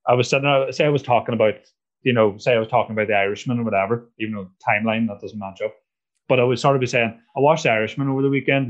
I 0.07 0.13
was 0.13 0.29
sitting 0.29 0.43
there, 0.43 0.71
say 0.71 0.85
I 0.85 0.89
was 0.89 1.01
talking 1.01 1.33
about, 1.33 1.55
you 2.03 2.13
know, 2.13 2.37
say 2.37 2.53
I 2.53 2.59
was 2.59 2.67
talking 2.67 2.93
about 2.93 3.07
the 3.07 3.15
Irishman 3.15 3.59
or 3.59 3.63
whatever, 3.63 4.11
even 4.19 4.35
though 4.35 4.49
timeline 4.67 5.07
that 5.07 5.21
doesn't 5.21 5.39
match 5.39 5.61
up. 5.61 5.73
But 6.29 6.39
I 6.39 6.43
would 6.43 6.59
sort 6.59 6.75
of 6.75 6.79
be 6.79 6.87
saying, 6.87 7.19
I 7.35 7.39
watched 7.39 7.63
the 7.63 7.71
Irishman 7.71 8.09
over 8.09 8.21
the 8.21 8.29
weekend. 8.29 8.67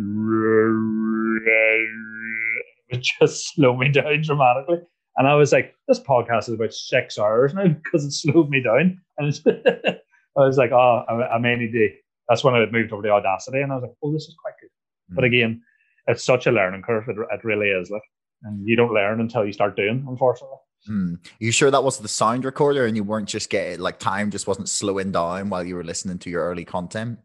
Just 3.20 3.54
slowed 3.54 3.80
me 3.80 3.90
down 3.90 4.22
dramatically. 4.22 4.80
And 5.18 5.28
I 5.28 5.36
was 5.36 5.52
like, 5.52 5.76
this 5.88 6.00
podcast 6.00 6.50
is 6.50 6.56
about 6.56 6.74
six 6.74 7.20
hours 7.20 7.54
now 7.54 7.68
because 7.84 8.06
it 8.06 8.12
slowed 8.12 8.50
me 8.50 8.62
down. 8.62 9.00
And 9.18 9.40
I 10.38 10.46
was 10.46 10.58
like, 10.58 10.72
oh, 10.72 11.04
I, 11.08 11.36
I 11.36 11.38
may 11.38 11.56
need 11.56 11.72
to. 11.72 11.90
That's 12.30 12.44
when 12.44 12.56
I 12.56 12.66
moved 12.66 12.92
over 12.92 13.04
to 13.04 13.10
Audacity. 13.10 13.62
And 13.62 13.72
I 13.72 13.76
was 13.76 13.84
like, 13.84 13.96
oh, 14.04 14.12
this 14.12 14.24
is 14.24 14.36
quite 14.42 14.54
good. 14.60 14.70
Mm. 15.12 15.16
But 15.16 15.24
again, 15.26 15.62
it's 16.08 16.24
such 16.24 16.48
a 16.48 16.52
learning 16.52 16.82
curve. 16.82 17.08
It, 17.08 17.18
it 17.18 17.44
really 17.44 17.68
is. 17.68 17.90
Like, 17.92 18.02
and 18.44 18.68
you 18.68 18.76
don't 18.76 18.94
learn 18.94 19.22
until 19.22 19.46
you 19.46 19.54
start 19.54 19.76
doing, 19.76 20.06
unfortunately. 20.08 20.58
Hmm. 20.86 21.16
You 21.40 21.52
sure 21.52 21.72
that 21.72 21.84
was 21.84 22.00
the 22.00 22.10
sound 22.10 22.44
recorder 22.44 22.86
and 22.86 22.96
you 22.98 23.04
weren't 23.04 23.30
just 23.30 23.50
getting 23.50 23.80
like 23.80 24.00
time 24.00 24.32
just 24.32 24.48
wasn't 24.48 24.68
slowing 24.68 25.14
down 25.14 25.50
while 25.50 25.66
you 25.66 25.76
were 25.76 25.84
listening 25.84 26.20
to 26.20 26.30
your 26.30 26.44
early 26.44 26.66
content? 26.66 27.20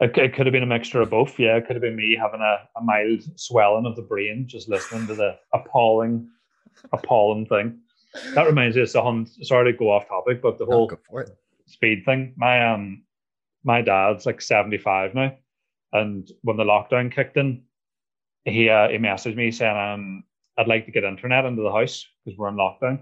It, 0.00 0.16
it 0.18 0.34
could 0.34 0.46
have 0.46 0.52
been 0.52 0.62
a 0.62 0.66
mixture 0.66 1.00
of 1.00 1.10
both. 1.10 1.38
Yeah, 1.38 1.56
it 1.56 1.66
could 1.66 1.76
have 1.76 1.82
been 1.82 1.96
me 1.96 2.16
having 2.20 2.40
a, 2.40 2.68
a 2.76 2.82
mild 2.82 3.22
swelling 3.38 3.86
of 3.86 3.96
the 3.96 4.02
brain 4.02 4.46
just 4.46 4.68
listening 4.68 5.06
to 5.06 5.14
the 5.14 5.38
appalling, 5.52 6.28
appalling 6.92 7.46
thing. 7.46 7.78
That 8.34 8.46
reminds 8.46 8.76
me 8.76 8.82
of 8.82 8.92
the 8.92 9.26
Sorry 9.42 9.72
to 9.72 9.78
go 9.78 9.90
off 9.90 10.08
topic, 10.08 10.42
but 10.42 10.58
the 10.58 10.66
whole 10.66 10.90
speed 11.66 12.04
thing. 12.04 12.34
My 12.36 12.72
um, 12.72 13.04
my 13.64 13.82
dad's 13.82 14.26
like 14.26 14.40
seventy 14.40 14.78
five 14.78 15.14
now, 15.14 15.36
and 15.92 16.28
when 16.42 16.56
the 16.56 16.64
lockdown 16.64 17.12
kicked 17.12 17.36
in, 17.36 17.62
he 18.44 18.68
uh, 18.68 18.88
he 18.88 18.98
messaged 18.98 19.36
me 19.36 19.50
saying 19.50 19.76
um 19.76 20.24
I'd 20.56 20.68
like 20.68 20.86
to 20.86 20.92
get 20.92 21.04
internet 21.04 21.44
into 21.44 21.62
the 21.62 21.72
house 21.72 22.06
because 22.24 22.38
we're 22.38 22.48
in 22.48 22.56
lockdown. 22.56 23.00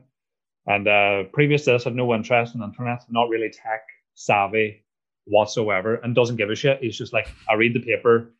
And 0.66 0.88
uh, 0.88 1.24
previous 1.32 1.64
to 1.64 1.72
this, 1.72 1.86
I 1.86 1.90
had 1.90 1.96
no 1.96 2.14
interest 2.14 2.54
in 2.54 2.62
internet, 2.62 3.02
not 3.10 3.28
really 3.28 3.50
tech 3.50 3.82
savvy 4.14 4.81
whatsoever, 5.26 5.96
and 5.96 6.14
doesn't 6.14 6.36
give 6.36 6.50
a 6.50 6.54
shit. 6.54 6.80
He's 6.80 6.98
just 6.98 7.12
like, 7.12 7.28
I 7.48 7.54
read 7.54 7.74
the 7.74 7.80
paper, 7.80 8.32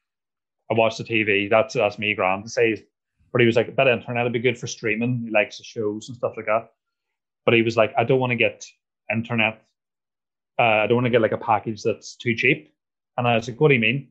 I 0.71 0.75
watch 0.75 0.97
the 0.97 1.05
TV. 1.05 1.51
That's 1.51 1.75
that's 1.75 1.99
me, 1.99 2.15
grand 2.15 2.45
to 2.45 2.51
say. 2.51 2.85
But 3.33 3.41
he 3.41 3.47
was 3.47 3.57
like, 3.57 3.69
of 3.69 3.79
internet 3.79 4.25
would 4.25 4.33
be 4.33 4.39
good 4.39 4.59
for 4.59 4.67
streaming. 4.67 5.23
He 5.25 5.31
likes 5.31 5.59
the 5.59 5.65
shows 5.65 6.09
and 6.09 6.17
stuff 6.17 6.35
like 6.37 6.47
that. 6.47 6.71
But 7.45 7.55
he 7.55 7.63
was 7.63 7.77
like, 7.77 7.93
I 7.97 8.05
don't 8.05 8.21
want 8.21 8.31
to 8.31 8.37
get 8.37 8.65
internet. 9.11 9.63
Uh, 10.59 10.63
I 10.63 10.87
don't 10.87 10.97
want 10.97 11.07
to 11.07 11.11
get 11.11 11.23
like 11.23 11.33
a 11.33 11.39
package 11.39 11.83
that's 11.83 12.15
too 12.17 12.35
cheap. 12.35 12.75
And 13.17 13.27
I 13.27 13.37
was 13.37 13.49
like, 13.49 13.61
what 13.61 13.69
do 13.69 13.75
you 13.75 13.81
mean? 13.81 14.09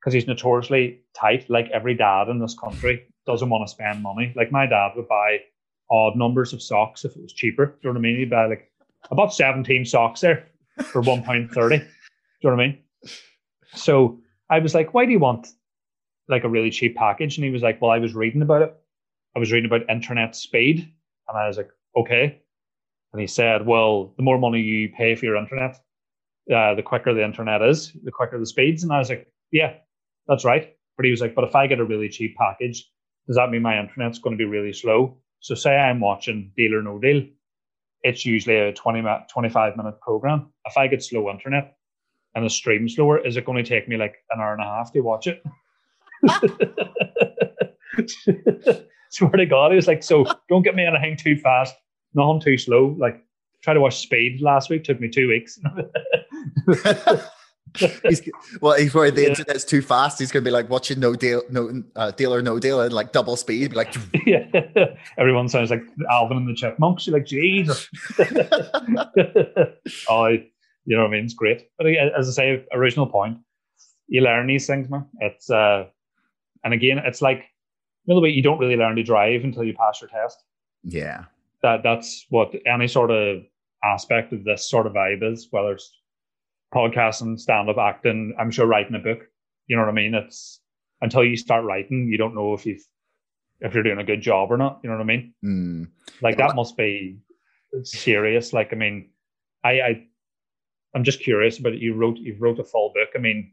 Because 0.00 0.12
he's 0.12 0.26
notoriously 0.26 1.00
tight, 1.14 1.48
like 1.50 1.68
every 1.72 1.94
dad 1.94 2.28
in 2.28 2.38
this 2.38 2.56
country 2.58 3.06
doesn't 3.26 3.48
want 3.48 3.66
to 3.66 3.70
spend 3.70 4.02
money. 4.02 4.32
Like 4.36 4.52
my 4.52 4.66
dad 4.66 4.92
would 4.96 5.08
buy 5.08 5.40
odd 5.90 6.16
numbers 6.16 6.52
of 6.52 6.62
socks 6.62 7.04
if 7.04 7.16
it 7.16 7.22
was 7.22 7.32
cheaper. 7.32 7.66
Do 7.66 7.72
you 7.82 7.88
know 7.88 7.92
what 7.92 7.98
I 7.98 8.02
mean? 8.02 8.18
He'd 8.18 8.30
buy 8.30 8.46
like 8.46 8.70
about 9.10 9.34
17 9.34 9.84
socks 9.84 10.20
there 10.20 10.46
for 10.84 11.00
one 11.00 11.22
pound 11.22 11.50
thirty. 11.50 11.82
Do 12.40 12.48
you 12.48 12.50
know 12.50 12.56
what 12.56 12.62
I 12.62 12.66
mean? 12.68 12.78
So 13.74 14.20
I 14.50 14.58
was 14.60 14.74
like, 14.74 14.94
why 14.94 15.04
do 15.04 15.12
you 15.12 15.18
want 15.18 15.48
like 16.28 16.44
a 16.44 16.48
really 16.48 16.70
cheap 16.70 16.96
package? 16.96 17.36
And 17.36 17.44
he 17.44 17.50
was 17.50 17.62
like, 17.62 17.80
well, 17.82 17.90
I 17.90 17.98
was 17.98 18.14
reading 18.14 18.42
about 18.42 18.62
it. 18.62 18.74
I 19.36 19.38
was 19.38 19.52
reading 19.52 19.70
about 19.70 19.88
internet 19.90 20.36
speed. 20.36 20.92
And 21.28 21.38
I 21.38 21.46
was 21.46 21.56
like, 21.56 21.70
okay. 21.96 22.40
And 23.12 23.20
he 23.20 23.26
said, 23.26 23.66
well, 23.66 24.12
the 24.16 24.22
more 24.22 24.38
money 24.38 24.60
you 24.60 24.90
pay 24.90 25.14
for 25.14 25.24
your 25.24 25.36
internet, 25.36 25.76
uh, 26.54 26.74
the 26.74 26.82
quicker 26.82 27.12
the 27.12 27.24
internet 27.24 27.62
is, 27.62 27.92
the 28.04 28.12
quicker 28.12 28.38
the 28.38 28.46
speeds. 28.46 28.82
And 28.82 28.92
I 28.92 28.98
was 28.98 29.08
like, 29.08 29.26
yeah, 29.50 29.74
that's 30.26 30.44
right. 30.44 30.74
But 30.96 31.04
he 31.04 31.10
was 31.10 31.20
like, 31.20 31.34
but 31.34 31.44
if 31.44 31.54
I 31.54 31.66
get 31.66 31.80
a 31.80 31.84
really 31.84 32.08
cheap 32.08 32.36
package, 32.36 32.88
does 33.26 33.36
that 33.36 33.50
mean 33.50 33.62
my 33.62 33.78
internet's 33.78 34.18
going 34.18 34.36
to 34.36 34.42
be 34.42 34.48
really 34.48 34.72
slow? 34.72 35.18
So 35.40 35.54
say 35.54 35.76
I'm 35.76 36.00
watching 36.00 36.52
Deal 36.56 36.74
or 36.74 36.82
No 36.82 36.98
Deal, 36.98 37.24
it's 38.02 38.24
usually 38.24 38.56
a 38.56 38.72
20 38.72 39.02
minute, 39.02 39.22
25 39.32 39.76
minute 39.76 40.00
program. 40.00 40.52
If 40.64 40.76
I 40.76 40.86
get 40.86 41.02
slow 41.02 41.30
internet 41.30 41.77
and 42.38 42.46
the 42.46 42.50
stream 42.50 42.88
slower, 42.88 43.24
is 43.24 43.36
it 43.36 43.44
going 43.44 43.62
to 43.62 43.68
take 43.68 43.88
me 43.88 43.96
like 43.96 44.16
an 44.30 44.40
hour 44.40 44.52
and 44.52 44.62
a 44.62 44.64
half 44.64 44.92
to 44.92 45.00
watch 45.00 45.26
it? 45.26 45.42
Swear 49.10 49.30
to 49.30 49.46
God, 49.46 49.72
he 49.72 49.76
was 49.76 49.86
like, 49.86 50.02
so 50.02 50.26
don't 50.48 50.62
get 50.62 50.74
me 50.74 50.84
anything 50.84 51.16
too 51.16 51.36
fast, 51.36 51.74
nothing 52.14 52.40
too 52.40 52.58
slow. 52.58 52.96
Like, 52.98 53.22
try 53.62 53.74
to 53.74 53.80
watch 53.80 53.98
Speed 53.98 54.40
last 54.40 54.70
week, 54.70 54.84
took 54.84 55.00
me 55.00 55.08
two 55.08 55.28
weeks 55.28 55.58
he's, 57.76 58.28
well, 58.60 58.78
he's 58.78 58.94
worried 58.94 59.14
the 59.14 59.22
yeah. 59.22 59.28
internet's 59.28 59.64
too 59.64 59.82
fast. 59.82 60.18
He's 60.18 60.32
going 60.32 60.44
to 60.44 60.48
be 60.48 60.52
like 60.52 60.70
watching 60.70 61.00
No 61.00 61.14
Deal, 61.14 61.42
No 61.50 61.82
uh, 61.96 62.10
Deal 62.12 62.32
or 62.32 62.42
No 62.42 62.58
Deal, 62.58 62.80
and 62.80 62.92
like 62.92 63.12
double 63.12 63.36
speed. 63.36 63.70
Be 63.70 63.76
like, 63.76 63.94
yeah, 64.26 64.46
everyone 65.18 65.48
sounds 65.48 65.70
like 65.70 65.82
Alvin 66.10 66.38
and 66.38 66.48
the 66.48 66.54
Chipmunks. 66.54 67.06
You're 67.06 67.18
like, 67.18 67.26
Jesus. 67.26 67.88
oh, 70.08 70.36
you 70.88 70.96
know 70.96 71.02
what 71.02 71.10
I 71.10 71.12
mean? 71.12 71.24
It's 71.24 71.34
great. 71.34 71.68
But 71.76 71.86
as 71.86 72.28
I 72.30 72.32
say, 72.32 72.66
original 72.72 73.06
point. 73.06 73.36
you 74.06 74.22
learn 74.22 74.46
these 74.46 74.66
things, 74.66 74.88
man. 74.88 75.04
It's 75.20 75.50
uh, 75.50 75.84
and 76.64 76.72
again, 76.72 76.96
it's 76.96 77.20
like 77.20 77.44
you 78.04 78.14
know 78.14 78.14
the 78.14 78.22
way 78.22 78.30
you 78.30 78.42
don't 78.42 78.58
really 78.58 78.76
learn 78.76 78.96
to 78.96 79.02
drive 79.02 79.44
until 79.44 79.64
you 79.64 79.74
pass 79.74 80.00
your 80.00 80.08
test. 80.08 80.42
Yeah, 80.82 81.24
that 81.62 81.82
that's 81.82 82.24
what 82.30 82.54
any 82.66 82.88
sort 82.88 83.10
of 83.10 83.42
aspect 83.84 84.32
of 84.32 84.44
this 84.44 84.70
sort 84.70 84.86
of 84.86 84.94
vibe 84.94 85.22
is, 85.30 85.48
whether 85.50 85.72
it's 85.72 85.92
podcasting, 86.74 87.38
stand 87.38 87.68
up 87.68 87.76
acting, 87.76 88.34
I'm 88.38 88.50
sure 88.50 88.66
writing 88.66 88.94
a 88.94 88.98
book. 88.98 89.26
You 89.66 89.76
know 89.76 89.82
what 89.82 89.90
I 89.90 89.94
mean? 89.94 90.14
It's 90.14 90.62
until 91.02 91.22
you 91.22 91.36
start 91.36 91.66
writing, 91.66 92.08
you 92.08 92.16
don't 92.16 92.34
know 92.34 92.54
if 92.54 92.64
you've 92.64 92.82
if 93.60 93.74
you're 93.74 93.82
doing 93.82 93.98
a 93.98 94.04
good 94.04 94.22
job 94.22 94.50
or 94.50 94.56
not. 94.56 94.80
You 94.82 94.88
know 94.88 94.96
what 94.96 95.02
I 95.02 95.06
mean? 95.06 95.34
Mm. 95.44 95.88
Like 96.22 96.38
that 96.38 96.56
must 96.56 96.78
be 96.78 97.18
serious. 97.82 98.54
Like 98.54 98.72
I 98.72 98.76
mean, 98.76 99.10
I 99.62 99.70
I 99.70 100.06
I'm 100.98 101.04
just 101.04 101.20
curious 101.20 101.60
about 101.60 101.74
it. 101.74 101.78
You 101.78 101.94
wrote 101.94 102.18
you 102.18 102.34
wrote 102.40 102.58
a 102.58 102.64
full 102.64 102.92
book. 102.92 103.10
I 103.14 103.18
mean, 103.18 103.52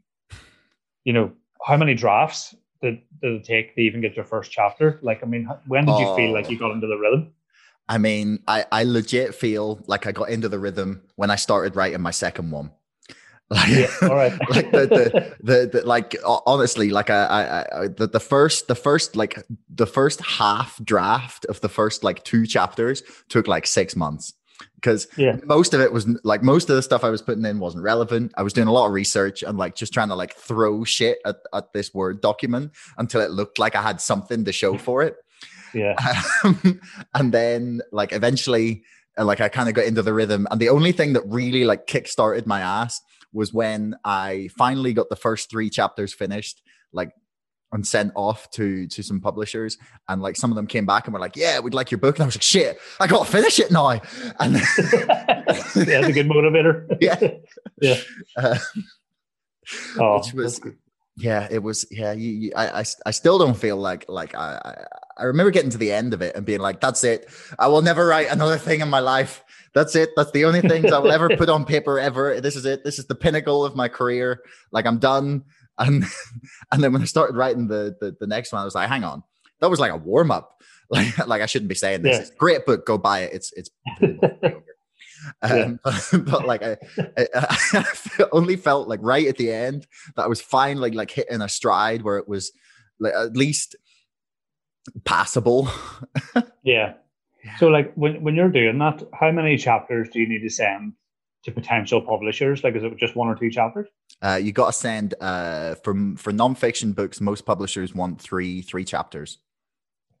you 1.04 1.12
know, 1.12 1.30
how 1.64 1.76
many 1.76 1.94
drafts 1.94 2.56
did, 2.82 3.00
did 3.22 3.34
it 3.34 3.44
take 3.44 3.76
to 3.76 3.80
even 3.80 4.00
get 4.00 4.16
your 4.16 4.24
first 4.24 4.50
chapter? 4.50 4.98
Like, 5.00 5.22
I 5.22 5.26
mean, 5.26 5.48
when 5.68 5.86
did 5.86 5.96
you 5.96 6.12
feel 6.16 6.32
like 6.32 6.46
oh. 6.46 6.50
you 6.50 6.58
got 6.58 6.72
into 6.72 6.88
the 6.88 6.96
rhythm? 6.96 7.32
I 7.88 7.98
mean, 7.98 8.40
I, 8.48 8.64
I 8.72 8.82
legit 8.82 9.32
feel 9.32 9.80
like 9.86 10.08
I 10.08 10.12
got 10.12 10.28
into 10.28 10.48
the 10.48 10.58
rhythm 10.58 11.02
when 11.14 11.30
I 11.30 11.36
started 11.36 11.76
writing 11.76 12.00
my 12.00 12.10
second 12.10 12.50
one. 12.50 12.72
Like, 13.48 13.68
yeah, 13.68 13.86
all 14.02 14.16
right. 14.16 14.32
like 14.50 14.72
the, 14.72 14.86
the, 14.88 15.36
the, 15.40 15.70
the, 15.72 15.86
like 15.86 16.16
honestly, 16.24 16.90
like 16.90 17.10
I, 17.10 17.24
I, 17.26 17.82
I, 17.82 17.86
the, 17.86 18.08
the 18.08 18.18
first, 18.18 18.66
the 18.66 18.74
first, 18.74 19.14
like 19.14 19.40
the 19.68 19.86
first 19.86 20.20
half 20.20 20.80
draft 20.82 21.44
of 21.44 21.60
the 21.60 21.68
first 21.68 22.02
like 22.02 22.24
two 22.24 22.44
chapters 22.44 23.04
took 23.28 23.46
like 23.46 23.68
six 23.68 23.94
months 23.94 24.34
because 24.74 25.08
yeah. 25.16 25.36
most 25.44 25.74
of 25.74 25.80
it 25.80 25.92
was 25.92 26.06
like 26.24 26.42
most 26.42 26.68
of 26.70 26.76
the 26.76 26.82
stuff 26.82 27.04
I 27.04 27.10
was 27.10 27.22
putting 27.22 27.44
in 27.44 27.58
wasn't 27.58 27.84
relevant. 27.84 28.32
I 28.36 28.42
was 28.42 28.52
doing 28.52 28.68
a 28.68 28.72
lot 28.72 28.86
of 28.86 28.92
research 28.92 29.42
and 29.42 29.58
like 29.58 29.74
just 29.74 29.92
trying 29.92 30.08
to 30.08 30.14
like 30.14 30.34
throw 30.34 30.84
shit 30.84 31.18
at, 31.24 31.36
at 31.52 31.72
this 31.72 31.92
word 31.94 32.20
document 32.20 32.72
until 32.98 33.20
it 33.20 33.30
looked 33.30 33.58
like 33.58 33.74
I 33.74 33.82
had 33.82 34.00
something 34.00 34.44
to 34.44 34.52
show 34.52 34.76
for 34.78 35.02
it. 35.02 35.16
Yeah. 35.74 35.96
Um, 36.44 36.80
and 37.14 37.32
then 37.32 37.80
like 37.92 38.12
eventually 38.12 38.84
uh, 39.18 39.24
like 39.24 39.40
I 39.40 39.48
kind 39.48 39.68
of 39.68 39.74
got 39.74 39.86
into 39.86 40.02
the 40.02 40.12
rhythm. 40.12 40.46
And 40.50 40.60
the 40.60 40.68
only 40.68 40.92
thing 40.92 41.14
that 41.14 41.22
really 41.26 41.64
like 41.64 41.86
kick-started 41.86 42.46
my 42.46 42.60
ass 42.60 43.00
was 43.32 43.52
when 43.52 43.96
I 44.04 44.48
finally 44.56 44.92
got 44.92 45.08
the 45.08 45.16
first 45.16 45.50
three 45.50 45.70
chapters 45.70 46.12
finished, 46.12 46.62
like 46.92 47.10
and 47.76 47.86
sent 47.86 48.10
off 48.16 48.50
to 48.50 48.86
to 48.88 49.02
some 49.02 49.20
publishers 49.20 49.76
and 50.08 50.22
like 50.22 50.34
some 50.34 50.50
of 50.50 50.56
them 50.56 50.66
came 50.66 50.86
back 50.86 51.06
and 51.06 51.12
were 51.12 51.20
like 51.20 51.36
yeah 51.36 51.60
we'd 51.60 51.74
like 51.74 51.90
your 51.90 51.98
book 51.98 52.16
and 52.16 52.22
i 52.22 52.26
was 52.26 52.34
like 52.34 52.42
shit 52.42 52.78
i 53.00 53.06
gotta 53.06 53.30
finish 53.30 53.58
it 53.58 53.70
now. 53.70 53.90
And 53.90 54.54
yeah 54.80 55.44
it's 55.46 55.76
a 55.76 56.12
good 56.12 56.26
motivator. 56.26 56.86
Yeah. 57.00 57.20
Yeah. 57.82 58.00
Uh, 58.38 58.58
oh, 59.98 60.18
which 60.18 60.32
was 60.32 60.60
yeah 61.18 61.46
it 61.50 61.62
was 61.62 61.86
yeah 61.90 62.12
you, 62.12 62.30
you, 62.30 62.52
I, 62.56 62.80
I 62.80 62.84
i 63.04 63.10
still 63.10 63.38
don't 63.38 63.56
feel 63.56 63.76
like 63.76 64.06
like 64.08 64.34
I, 64.34 64.58
I 64.64 64.84
i 65.18 65.24
remember 65.24 65.50
getting 65.50 65.68
to 65.70 65.78
the 65.78 65.92
end 65.92 66.14
of 66.14 66.22
it 66.22 66.34
and 66.34 66.46
being 66.46 66.60
like 66.60 66.80
that's 66.80 67.04
it. 67.04 67.28
I 67.58 67.66
will 67.68 67.82
never 67.82 68.06
write 68.06 68.30
another 68.30 68.56
thing 68.56 68.80
in 68.80 68.88
my 68.88 69.00
life. 69.00 69.44
That's 69.74 69.94
it. 69.94 70.10
That's 70.16 70.30
the 70.30 70.46
only 70.46 70.62
things 70.62 70.90
i 70.90 70.98
will 70.98 71.12
ever 71.12 71.28
put 71.36 71.50
on 71.50 71.66
paper 71.66 72.00
ever. 72.00 72.40
This 72.40 72.56
is 72.56 72.64
it. 72.64 72.82
This 72.82 72.98
is 72.98 73.06
the 73.06 73.14
pinnacle 73.14 73.62
of 73.62 73.76
my 73.76 73.88
career. 73.88 74.40
Like 74.72 74.86
i'm 74.86 74.98
done 74.98 75.44
and 75.78 76.04
and 76.72 76.82
then 76.82 76.92
when 76.92 77.02
I 77.02 77.06
started 77.06 77.36
writing 77.36 77.68
the, 77.68 77.96
the, 78.00 78.16
the 78.18 78.26
next 78.26 78.52
one, 78.52 78.62
I 78.62 78.64
was 78.64 78.74
like, 78.74 78.88
hang 78.88 79.04
on, 79.04 79.22
that 79.60 79.70
was 79.70 79.80
like 79.80 79.92
a 79.92 79.96
warm 79.96 80.30
up. 80.30 80.52
Like 80.88 81.26
like 81.26 81.42
I 81.42 81.46
shouldn't 81.46 81.68
be 81.68 81.74
saying 81.74 82.02
this. 82.02 82.14
Yeah. 82.14 82.20
It's 82.20 82.30
great 82.30 82.64
book, 82.64 82.86
go 82.86 82.96
buy 82.96 83.22
it. 83.22 83.32
It's 83.32 83.52
it's. 83.54 83.70
um, 85.42 85.80
but, 85.82 86.10
but, 86.24 86.46
like 86.46 86.62
I, 86.62 86.76
I, 87.18 87.26
I, 87.34 88.24
only 88.30 88.54
felt 88.54 88.86
like 88.86 89.00
right 89.02 89.26
at 89.26 89.36
the 89.36 89.50
end 89.50 89.84
that 90.14 90.22
I 90.22 90.28
was 90.28 90.40
finally 90.40 90.92
like 90.92 91.10
hitting 91.10 91.40
a 91.40 91.48
stride 91.48 92.02
where 92.02 92.18
it 92.18 92.28
was 92.28 92.52
like 93.00 93.14
at 93.14 93.36
least 93.36 93.74
passable. 95.04 95.68
yeah. 96.62 96.92
So 97.58 97.66
like 97.66 97.92
when 97.94 98.22
when 98.22 98.36
you're 98.36 98.48
doing 98.48 98.78
that, 98.78 99.02
how 99.12 99.32
many 99.32 99.56
chapters 99.56 100.08
do 100.12 100.20
you 100.20 100.28
need 100.28 100.42
to 100.42 100.50
send 100.50 100.92
to 101.46 101.52
potential 101.52 102.02
publishers? 102.02 102.62
Like, 102.62 102.74
is 102.74 102.82
it 102.82 102.96
just 102.98 103.16
one 103.16 103.28
or 103.28 103.36
two 103.36 103.50
chapters? 103.50 103.88
Uh, 104.20 104.38
you 104.42 104.52
got 104.52 104.66
to 104.66 104.72
send 104.72 105.14
uh, 105.20 105.76
from 105.76 106.16
for 106.16 106.32
nonfiction 106.32 106.94
books. 106.94 107.20
Most 107.20 107.46
publishers 107.46 107.94
want 107.94 108.20
three 108.20 108.62
three 108.62 108.84
chapters. 108.84 109.38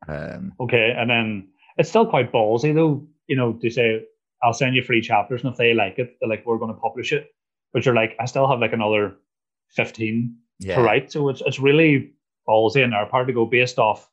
Um, 0.08 0.54
okay, 0.60 0.94
and 0.96 1.10
then 1.10 1.48
it's 1.76 1.88
still 1.88 2.06
quite 2.06 2.32
ballsy 2.32 2.74
though. 2.74 3.06
You 3.26 3.36
know, 3.36 3.52
to 3.54 3.70
say 3.70 4.04
I'll 4.42 4.52
send 4.52 4.76
you 4.76 4.82
three 4.82 5.00
chapters, 5.00 5.42
and 5.42 5.52
if 5.52 5.58
they 5.58 5.74
like 5.74 5.98
it, 5.98 6.16
they're 6.20 6.28
like, 6.28 6.46
we're 6.46 6.58
going 6.58 6.72
to 6.72 6.80
publish 6.80 7.12
it. 7.12 7.34
But 7.72 7.84
you're 7.84 7.94
like, 7.94 8.16
I 8.20 8.26
still 8.26 8.48
have 8.48 8.60
like 8.60 8.72
another 8.72 9.16
fifteen 9.68 10.36
yeah. 10.60 10.76
to 10.76 10.82
write, 10.82 11.10
so 11.10 11.28
it's 11.28 11.42
it's 11.44 11.58
really 11.58 12.12
ballsy 12.48 12.84
in 12.84 12.92
our 12.92 13.06
part 13.06 13.26
to 13.26 13.32
go 13.32 13.44
based 13.44 13.78
off, 13.80 14.08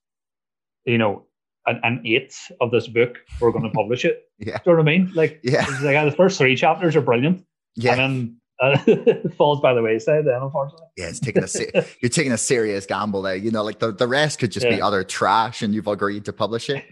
you 0.86 0.98
know, 0.98 1.26
an, 1.66 1.80
an 1.84 2.02
eighth 2.06 2.52
of 2.62 2.72
this 2.72 2.88
book, 2.88 3.20
we're 3.40 3.52
going 3.52 3.64
to 3.70 3.70
publish 3.70 4.06
it. 4.06 4.30
yeah. 4.40 4.58
Do 4.58 4.72
you 4.72 4.78
know 4.78 4.84
what 4.84 4.90
I 4.90 4.98
mean? 4.98 5.12
Like, 5.14 5.40
yeah. 5.44 5.66
like 5.82 6.06
the 6.06 6.16
first 6.16 6.38
three 6.38 6.56
chapters 6.56 6.96
are 6.96 7.02
brilliant. 7.02 7.46
Yeah. 7.76 7.94
And 7.94 8.00
then 8.00 8.38
uh, 8.62 8.78
it 8.88 9.34
falls 9.34 9.60
by 9.62 9.74
the 9.74 9.82
wayside 9.82 10.26
then, 10.26 10.42
unfortunately. 10.42 10.88
Yeah, 10.98 11.08
it's 11.08 11.20
taking 11.20 11.44
a 11.44 11.48
se- 11.48 11.72
you're 12.02 12.10
taking 12.10 12.32
a 12.32 12.38
serious 12.38 12.86
gamble 12.86 13.22
there. 13.22 13.36
You 13.36 13.52
know, 13.52 13.64
like 13.64 13.80
the, 13.80 13.92
the 13.92 14.08
rest 14.08 14.40
could 14.40 14.52
just 14.52 14.66
yeah. 14.66 14.76
be 14.76 14.82
utter 14.82 15.04
trash 15.04 15.62
and 15.62 15.74
you've 15.74 15.88
agreed 15.88 16.26
to 16.26 16.34
publish 16.34 16.70
it. 16.70 16.84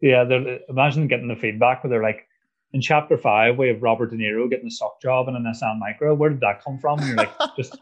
yeah, 0.00 0.24
imagine 0.68 1.06
getting 1.08 1.28
the 1.28 1.36
feedback 1.36 1.84
where 1.84 1.90
they're 1.90 2.02
like, 2.02 2.26
in 2.74 2.80
chapter 2.80 3.18
five, 3.18 3.58
we 3.58 3.68
have 3.68 3.82
Robert 3.82 4.10
De 4.10 4.16
Niro 4.16 4.48
getting 4.48 4.66
a 4.66 4.70
sock 4.70 5.00
job 5.02 5.28
in 5.28 5.36
an 5.36 5.42
Nissan 5.42 5.78
Micra. 5.78 6.16
Where 6.16 6.30
did 6.30 6.40
that 6.40 6.64
come 6.64 6.78
from? 6.78 7.00
And 7.00 7.08
you're 7.08 7.16
like, 7.16 7.30
just 7.54 7.78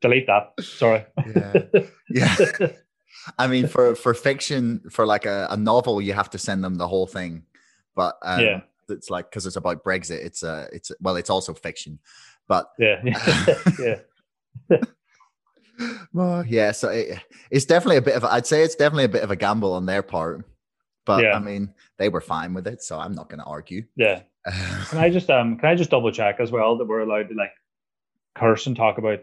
delete 0.00 0.26
that. 0.26 0.52
Sorry. 0.60 1.04
Yeah. 1.34 1.52
Yeah. 2.10 2.68
I 3.38 3.46
mean, 3.46 3.66
for 3.66 3.94
for 3.94 4.14
fiction, 4.14 4.82
for 4.90 5.06
like 5.06 5.26
a, 5.26 5.48
a 5.50 5.56
novel, 5.56 6.00
you 6.00 6.12
have 6.12 6.30
to 6.30 6.38
send 6.38 6.62
them 6.62 6.76
the 6.76 6.88
whole 6.88 7.06
thing. 7.06 7.44
But 7.94 8.16
um, 8.22 8.40
yeah, 8.40 8.60
it's 8.88 9.10
like 9.10 9.30
because 9.30 9.46
it's 9.46 9.56
about 9.56 9.84
Brexit. 9.84 10.24
It's 10.24 10.42
a 10.42 10.50
uh, 10.50 10.66
it's 10.72 10.92
well, 11.00 11.16
it's 11.16 11.30
also 11.30 11.54
fiction, 11.54 11.98
but 12.48 12.70
yeah, 12.78 13.02
yeah. 14.70 14.78
well, 16.12 16.44
yeah. 16.46 16.72
So 16.72 16.90
it, 16.90 17.18
it's 17.50 17.64
definitely 17.64 17.96
a 17.96 18.02
bit 18.02 18.14
of. 18.14 18.24
I'd 18.24 18.46
say 18.46 18.62
it's 18.62 18.76
definitely 18.76 19.04
a 19.04 19.10
bit 19.10 19.22
of 19.22 19.30
a 19.30 19.36
gamble 19.36 19.72
on 19.72 19.86
their 19.86 20.02
part. 20.02 20.44
But 21.04 21.22
yeah. 21.22 21.34
I 21.34 21.38
mean, 21.38 21.72
they 21.98 22.08
were 22.08 22.20
fine 22.20 22.52
with 22.52 22.66
it, 22.66 22.82
so 22.82 22.98
I'm 22.98 23.12
not 23.12 23.28
going 23.28 23.38
to 23.38 23.44
argue. 23.44 23.84
Yeah. 23.94 24.22
can 24.88 24.98
I 24.98 25.10
just 25.10 25.28
um 25.30 25.56
can 25.56 25.68
I 25.68 25.74
just 25.74 25.90
double 25.90 26.12
check 26.12 26.36
as 26.38 26.52
well 26.52 26.78
that 26.78 26.86
we're 26.86 27.00
allowed 27.00 27.28
to 27.30 27.34
like 27.34 27.50
curse 28.36 28.66
and 28.66 28.76
talk 28.76 28.98
about 28.98 29.20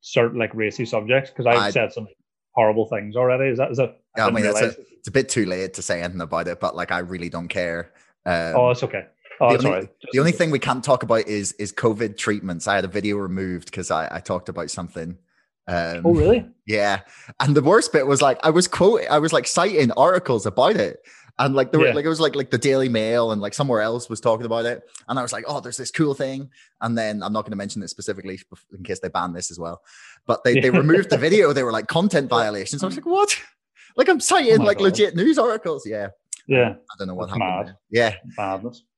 certain 0.00 0.38
like 0.38 0.54
racy 0.54 0.84
subjects 0.84 1.30
because 1.30 1.46
I've 1.46 1.58
I'd, 1.58 1.72
said 1.72 1.92
some 1.92 2.08
horrible 2.54 2.86
things 2.86 3.16
already. 3.16 3.50
Is 3.50 3.58
that 3.58 3.70
is 3.70 3.78
that? 3.78 4.00
Yeah, 4.16 4.26
I, 4.26 4.28
I 4.28 4.30
mean, 4.30 4.44
it's 4.44 4.60
a, 4.60 4.74
it's 4.98 5.08
a 5.08 5.12
bit 5.12 5.28
too 5.28 5.44
late 5.46 5.74
to 5.74 5.82
say 5.82 6.02
anything 6.02 6.20
about 6.20 6.48
it, 6.48 6.60
but 6.60 6.74
like 6.76 6.92
I 6.92 6.98
really 7.00 7.28
don't 7.28 7.48
care. 7.48 7.92
Um, 8.24 8.54
oh, 8.56 8.70
it's 8.70 8.82
okay. 8.82 9.06
Oh, 9.40 9.56
the, 9.56 9.68
only, 9.68 9.88
the 10.12 10.18
only 10.20 10.32
thing 10.32 10.50
we 10.50 10.60
can't 10.60 10.84
talk 10.84 11.02
about 11.02 11.26
is 11.26 11.52
is 11.54 11.72
COVID 11.72 12.16
treatments. 12.16 12.68
I 12.68 12.76
had 12.76 12.84
a 12.84 12.88
video 12.88 13.16
removed 13.16 13.66
because 13.66 13.90
I, 13.90 14.08
I 14.16 14.20
talked 14.20 14.48
about 14.48 14.70
something. 14.70 15.18
Um, 15.66 16.02
oh, 16.04 16.14
really? 16.14 16.46
Yeah. 16.66 17.00
And 17.40 17.56
the 17.56 17.62
worst 17.62 17.92
bit 17.92 18.06
was 18.06 18.22
like 18.22 18.38
I 18.44 18.50
was 18.50 18.68
quoting, 18.68 19.08
I 19.10 19.18
was 19.18 19.32
like 19.32 19.46
citing 19.46 19.90
articles 19.92 20.46
about 20.46 20.76
it, 20.76 21.00
and 21.38 21.54
like 21.54 21.72
there 21.72 21.80
yeah. 21.80 21.88
were 21.88 21.94
like 21.94 22.04
it 22.04 22.08
was 22.08 22.20
like 22.20 22.36
like 22.36 22.50
the 22.50 22.58
Daily 22.58 22.88
Mail 22.88 23.32
and 23.32 23.40
like 23.40 23.54
somewhere 23.54 23.80
else 23.80 24.08
was 24.08 24.20
talking 24.20 24.46
about 24.46 24.64
it, 24.66 24.82
and 25.08 25.18
I 25.18 25.22
was 25.22 25.32
like, 25.32 25.44
oh, 25.48 25.60
there's 25.60 25.76
this 25.76 25.90
cool 25.90 26.14
thing, 26.14 26.50
and 26.80 26.96
then 26.96 27.22
I'm 27.22 27.32
not 27.32 27.42
going 27.42 27.52
to 27.52 27.56
mention 27.56 27.82
it 27.82 27.88
specifically 27.88 28.40
in 28.76 28.84
case 28.84 29.00
they 29.00 29.08
ban 29.08 29.32
this 29.32 29.50
as 29.50 29.58
well, 29.58 29.82
but 30.26 30.44
they 30.44 30.60
they 30.60 30.70
removed 30.82 31.10
the 31.10 31.18
video. 31.18 31.52
They 31.52 31.62
were 31.62 31.72
like 31.72 31.88
content 31.88 32.28
violations. 32.28 32.82
I 32.82 32.86
was 32.86 32.96
like, 32.96 33.06
what? 33.06 33.40
Like 33.96 34.08
I'm 34.08 34.18
citing 34.18 34.60
oh 34.60 34.64
like 34.64 34.78
God. 34.78 34.84
legit 34.86 35.14
news 35.14 35.38
articles. 35.38 35.86
Yeah. 35.86 36.08
Yeah. 36.48 36.70
I 36.70 36.94
don't 36.98 37.06
know 37.06 37.14
what 37.14 37.28
That's 37.28 37.38
happened. 37.38 37.76
Yeah. 37.90 38.16
Madness 38.36 38.82
yeah, 38.82 38.93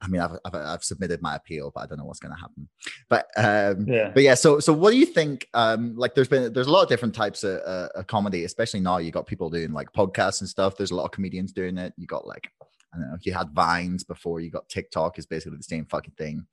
I 0.00 0.08
mean, 0.08 0.20
I've, 0.20 0.32
I've, 0.44 0.54
I've 0.54 0.84
submitted 0.84 1.20
my 1.22 1.36
appeal, 1.36 1.72
but 1.74 1.82
I 1.82 1.86
don't 1.86 1.98
know 1.98 2.04
what's 2.04 2.20
going 2.20 2.34
to 2.34 2.40
happen. 2.40 2.68
But 3.08 3.26
um, 3.36 3.86
yeah, 3.88 4.10
but 4.12 4.22
yeah. 4.22 4.34
So 4.34 4.60
so 4.60 4.72
what 4.72 4.90
do 4.90 4.98
you 4.98 5.06
think? 5.06 5.48
Um, 5.54 5.96
like, 5.96 6.14
there's 6.14 6.28
been 6.28 6.52
there's 6.52 6.66
a 6.66 6.70
lot 6.70 6.82
of 6.82 6.88
different 6.88 7.14
types 7.14 7.44
of, 7.44 7.60
uh, 7.66 7.88
of 7.94 8.06
comedy, 8.06 8.44
especially 8.44 8.80
now. 8.80 8.98
You 8.98 9.10
got 9.10 9.26
people 9.26 9.50
doing 9.50 9.72
like 9.72 9.92
podcasts 9.92 10.40
and 10.40 10.48
stuff. 10.48 10.76
There's 10.76 10.90
a 10.90 10.94
lot 10.94 11.04
of 11.04 11.10
comedians 11.10 11.52
doing 11.52 11.78
it. 11.78 11.92
You 11.96 12.06
got 12.06 12.26
like 12.26 12.50
I 12.94 12.98
don't 12.98 13.10
know. 13.10 13.18
You 13.22 13.32
had 13.32 13.50
Vines 13.50 14.04
before. 14.04 14.40
You 14.40 14.50
got 14.50 14.68
TikTok 14.68 15.18
is 15.18 15.26
basically 15.26 15.58
the 15.58 15.64
same 15.64 15.86
fucking 15.86 16.14
thing. 16.16 16.46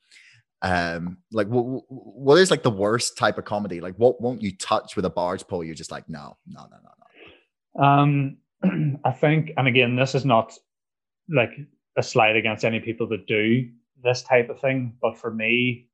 Um, 0.62 1.18
like 1.32 1.48
what 1.48 1.84
what 1.89 2.39
is 2.39 2.50
like 2.50 2.63
the 2.63 2.72
worst 2.72 3.18
type 3.18 3.38
of 3.38 3.46
comedy? 3.46 3.82
Like 3.82 3.96
what 3.96 4.20
won't 4.20 4.41
you 4.41 4.56
touch 4.58 4.96
with 4.96 5.06
a 5.06 5.10
barge 5.10 5.46
pole? 5.48 5.63
You're 5.63 5.76
just 5.76 5.91
like 5.91 6.10
no, 6.10 6.38
no, 6.48 6.62
no, 6.72 6.78
no, 6.84 6.89
no. 6.98 7.84
Um, 7.84 8.38
I 9.06 9.12
think, 9.12 9.52
and 9.58 9.68
again, 9.68 9.96
this 9.96 10.15
is 10.15 10.26
not 10.26 10.54
like 11.30 11.52
a 11.97 12.03
slight 12.03 12.36
against 12.36 12.65
any 12.65 12.79
people 12.79 13.08
that 13.10 13.27
do 13.27 13.69
this 14.03 14.21
type 14.23 14.49
of 14.49 14.60
thing. 14.60 14.95
But 15.01 15.17
for 15.17 15.31
me, 15.31 15.88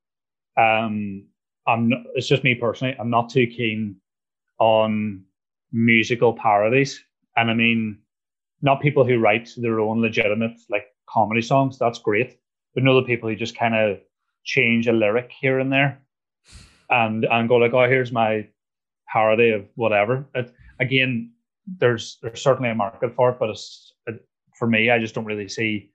um, 0.58 1.28
I'm 1.68 1.90
not, 1.90 2.00
it's 2.16 2.28
just 2.28 2.44
me 2.44 2.56
personally. 2.56 2.96
I'm 3.00 3.10
not 3.10 3.30
too 3.30 3.48
keen 3.48 3.98
on 4.60 5.24
musical 5.72 6.34
parodies, 6.34 7.04
and 7.36 7.50
I 7.50 7.54
mean, 7.54 8.00
not 8.62 8.82
people 8.82 9.06
who 9.06 9.20
write 9.20 9.50
their 9.58 9.80
own 9.80 10.02
legitimate 10.02 10.60
like 10.70 10.86
comedy 11.10 11.42
songs. 11.42 11.78
That's 11.78 12.00
great, 12.00 12.38
but 12.74 12.84
know 12.84 12.96
the 13.00 13.06
people 13.08 13.30
who 13.30 13.36
just 13.36 13.58
kind 13.58 13.76
of 13.76 14.00
change 14.44 14.88
a 14.88 14.92
lyric 14.92 15.32
here 15.40 15.60
and 15.60 15.72
there. 15.72 16.02
and 16.90 17.26
and 17.26 17.50
go 17.50 17.56
like, 17.56 17.74
oh, 17.74 17.88
here's 17.88 18.12
my 18.12 18.48
parody 19.12 19.52
of 19.52 19.66
whatever. 19.76 20.26
It, 20.36 20.54
again, 20.80 21.32
there's 21.80 22.18
there's 22.22 22.42
certainly 22.42 22.70
a 22.70 22.76
market 22.76 23.16
for 23.16 23.32
it, 23.32 23.40
but 23.40 23.50
it's 23.50 23.94
it, 24.08 24.26
for 24.58 24.68
me, 24.68 24.90
I 24.92 25.00
just 25.00 25.16
don't 25.16 25.26
really 25.26 25.48
see 25.48 25.91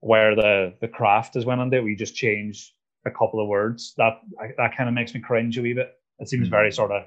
where 0.00 0.34
the 0.34 0.74
the 0.80 0.88
craft 0.88 1.36
is 1.36 1.44
went 1.44 1.60
into. 1.60 1.82
We 1.82 1.96
just 1.96 2.14
change 2.14 2.74
a 3.06 3.10
couple 3.10 3.40
of 3.40 3.48
words. 3.48 3.94
That 3.96 4.20
that 4.56 4.76
kind 4.76 4.88
of 4.88 4.94
makes 4.94 5.14
me 5.14 5.20
cringe 5.20 5.58
a 5.58 5.62
wee 5.62 5.74
bit. 5.74 5.92
It 6.18 6.28
seems 6.28 6.48
mm. 6.48 6.50
very 6.50 6.72
sort 6.72 6.92
of 6.92 7.04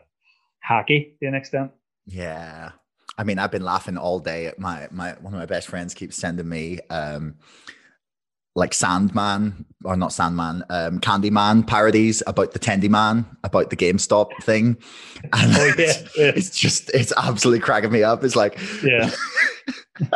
hacky 0.68 1.18
to 1.20 1.28
an 1.28 1.36
extent. 1.36 1.72
Yeah. 2.06 2.72
I 3.18 3.24
mean, 3.24 3.38
I've 3.38 3.52
been 3.52 3.64
laughing 3.64 3.98
all 3.98 4.20
day. 4.20 4.52
My 4.58 4.88
my 4.92 5.14
one 5.14 5.34
of 5.34 5.40
my 5.40 5.46
best 5.46 5.68
friends 5.68 5.94
keeps 5.94 6.16
sending 6.16 6.48
me 6.48 6.80
um 6.90 7.36
like 8.56 8.74
Sandman 8.74 9.66
or 9.86 9.96
not 9.96 10.12
Sandman, 10.12 10.64
um, 10.70 11.00
Candyman 11.00 11.66
parodies 11.66 12.22
about 12.28 12.52
the 12.52 12.60
Tendy 12.60 12.90
Man, 12.90 13.26
about 13.44 13.70
the 13.70 13.78
GameStop 13.78 14.32
thing. 14.44 14.78
And 15.34 15.34
oh, 15.56 15.66
yeah, 15.66 15.74
it's, 15.78 16.18
yeah. 16.18 16.32
it's, 16.36 16.60
just 16.60 16.90
it's 16.94 17.14
absolutely 17.16 17.62
cracking 17.62 17.92
me 17.92 18.04
up. 18.04 18.24
It's 18.24 18.36
like 18.36 18.60
Yeah. 18.84 19.12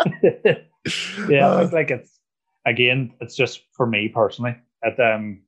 yeah, 1.30 1.50
uh, 1.50 1.62
it's 1.64 1.74
like 1.74 1.92
it's 1.92 2.20
again, 2.66 3.14
it's 3.20 3.36
just 3.36 3.64
for 3.72 3.86
me 3.86 4.10
personally. 4.10 4.56
At 4.84 5.00
um 5.00 5.42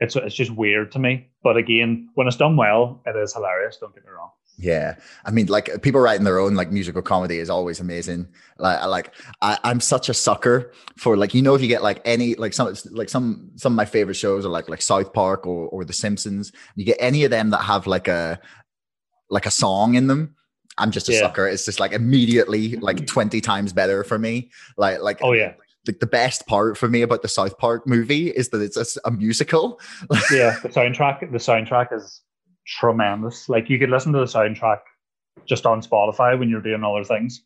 it's 0.00 0.16
it's 0.16 0.34
just 0.34 0.50
weird 0.50 0.92
to 0.92 0.98
me. 0.98 1.28
But 1.42 1.56
again, 1.56 2.08
when 2.14 2.26
it's 2.26 2.36
done 2.36 2.56
well, 2.56 3.02
it 3.06 3.16
is 3.16 3.32
hilarious, 3.32 3.76
don't 3.76 3.94
get 3.94 4.04
me 4.04 4.10
wrong. 4.10 4.30
Yeah, 4.56 4.96
I 5.24 5.30
mean, 5.32 5.46
like 5.46 5.82
people 5.82 6.00
writing 6.00 6.24
their 6.24 6.38
own 6.38 6.54
like 6.54 6.70
musical 6.70 7.02
comedy 7.02 7.38
is 7.38 7.50
always 7.50 7.80
amazing. 7.80 8.28
Like, 8.58 8.84
like 8.86 9.14
I, 9.42 9.58
I'm 9.64 9.80
such 9.80 10.08
a 10.08 10.14
sucker 10.14 10.72
for 10.96 11.16
like 11.16 11.34
you 11.34 11.42
know 11.42 11.54
if 11.54 11.62
you 11.62 11.68
get 11.68 11.82
like 11.82 12.00
any 12.04 12.34
like 12.36 12.52
some 12.52 12.72
like 12.90 13.08
some 13.08 13.50
some 13.56 13.72
of 13.72 13.76
my 13.76 13.84
favorite 13.84 14.14
shows 14.14 14.46
are 14.46 14.50
like 14.50 14.68
like 14.68 14.82
South 14.82 15.12
Park 15.12 15.46
or 15.46 15.68
or 15.68 15.84
The 15.84 15.92
Simpsons. 15.92 16.52
You 16.76 16.84
get 16.84 16.98
any 17.00 17.24
of 17.24 17.30
them 17.30 17.50
that 17.50 17.62
have 17.62 17.86
like 17.86 18.06
a 18.06 18.38
like 19.28 19.46
a 19.46 19.50
song 19.50 19.94
in 19.94 20.06
them. 20.06 20.36
I'm 20.78 20.90
just 20.90 21.08
a 21.08 21.12
yeah. 21.12 21.20
sucker. 21.20 21.46
It's 21.46 21.64
just 21.64 21.80
like 21.80 21.92
immediately 21.92 22.76
like 22.76 23.06
20 23.06 23.40
times 23.40 23.72
better 23.72 24.04
for 24.04 24.18
me. 24.18 24.50
Like 24.76 25.00
like 25.00 25.18
oh 25.22 25.32
yeah. 25.32 25.54
The, 25.84 25.92
the 25.92 26.06
best 26.06 26.46
part 26.46 26.78
for 26.78 26.88
me 26.88 27.02
about 27.02 27.22
the 27.22 27.28
South 27.28 27.58
Park 27.58 27.86
movie 27.86 28.28
is 28.28 28.48
that 28.50 28.60
it's 28.62 28.76
a, 28.76 29.00
a 29.06 29.10
musical. 29.10 29.80
yeah, 30.30 30.58
the 30.62 30.68
soundtrack. 30.68 31.20
The 31.20 31.38
soundtrack 31.38 31.92
is 31.92 32.22
tremendous. 32.66 33.48
Like 33.48 33.68
you 33.68 33.78
could 33.78 33.90
listen 33.90 34.12
to 34.12 34.18
the 34.18 34.24
soundtrack 34.24 34.80
just 35.44 35.66
on 35.66 35.82
Spotify 35.82 36.38
when 36.38 36.48
you're 36.48 36.62
doing 36.62 36.84
other 36.84 37.04
things. 37.04 37.38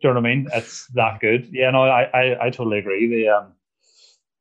Do 0.00 0.08
you 0.08 0.14
know 0.14 0.20
what 0.20 0.26
I 0.26 0.34
mean? 0.34 0.48
It's 0.54 0.86
that 0.94 1.20
good. 1.20 1.48
Yeah, 1.52 1.70
no, 1.70 1.82
I 1.82 2.02
I, 2.04 2.46
I 2.46 2.50
totally 2.50 2.78
agree. 2.78 3.08
The 3.08 3.28
um, 3.28 3.52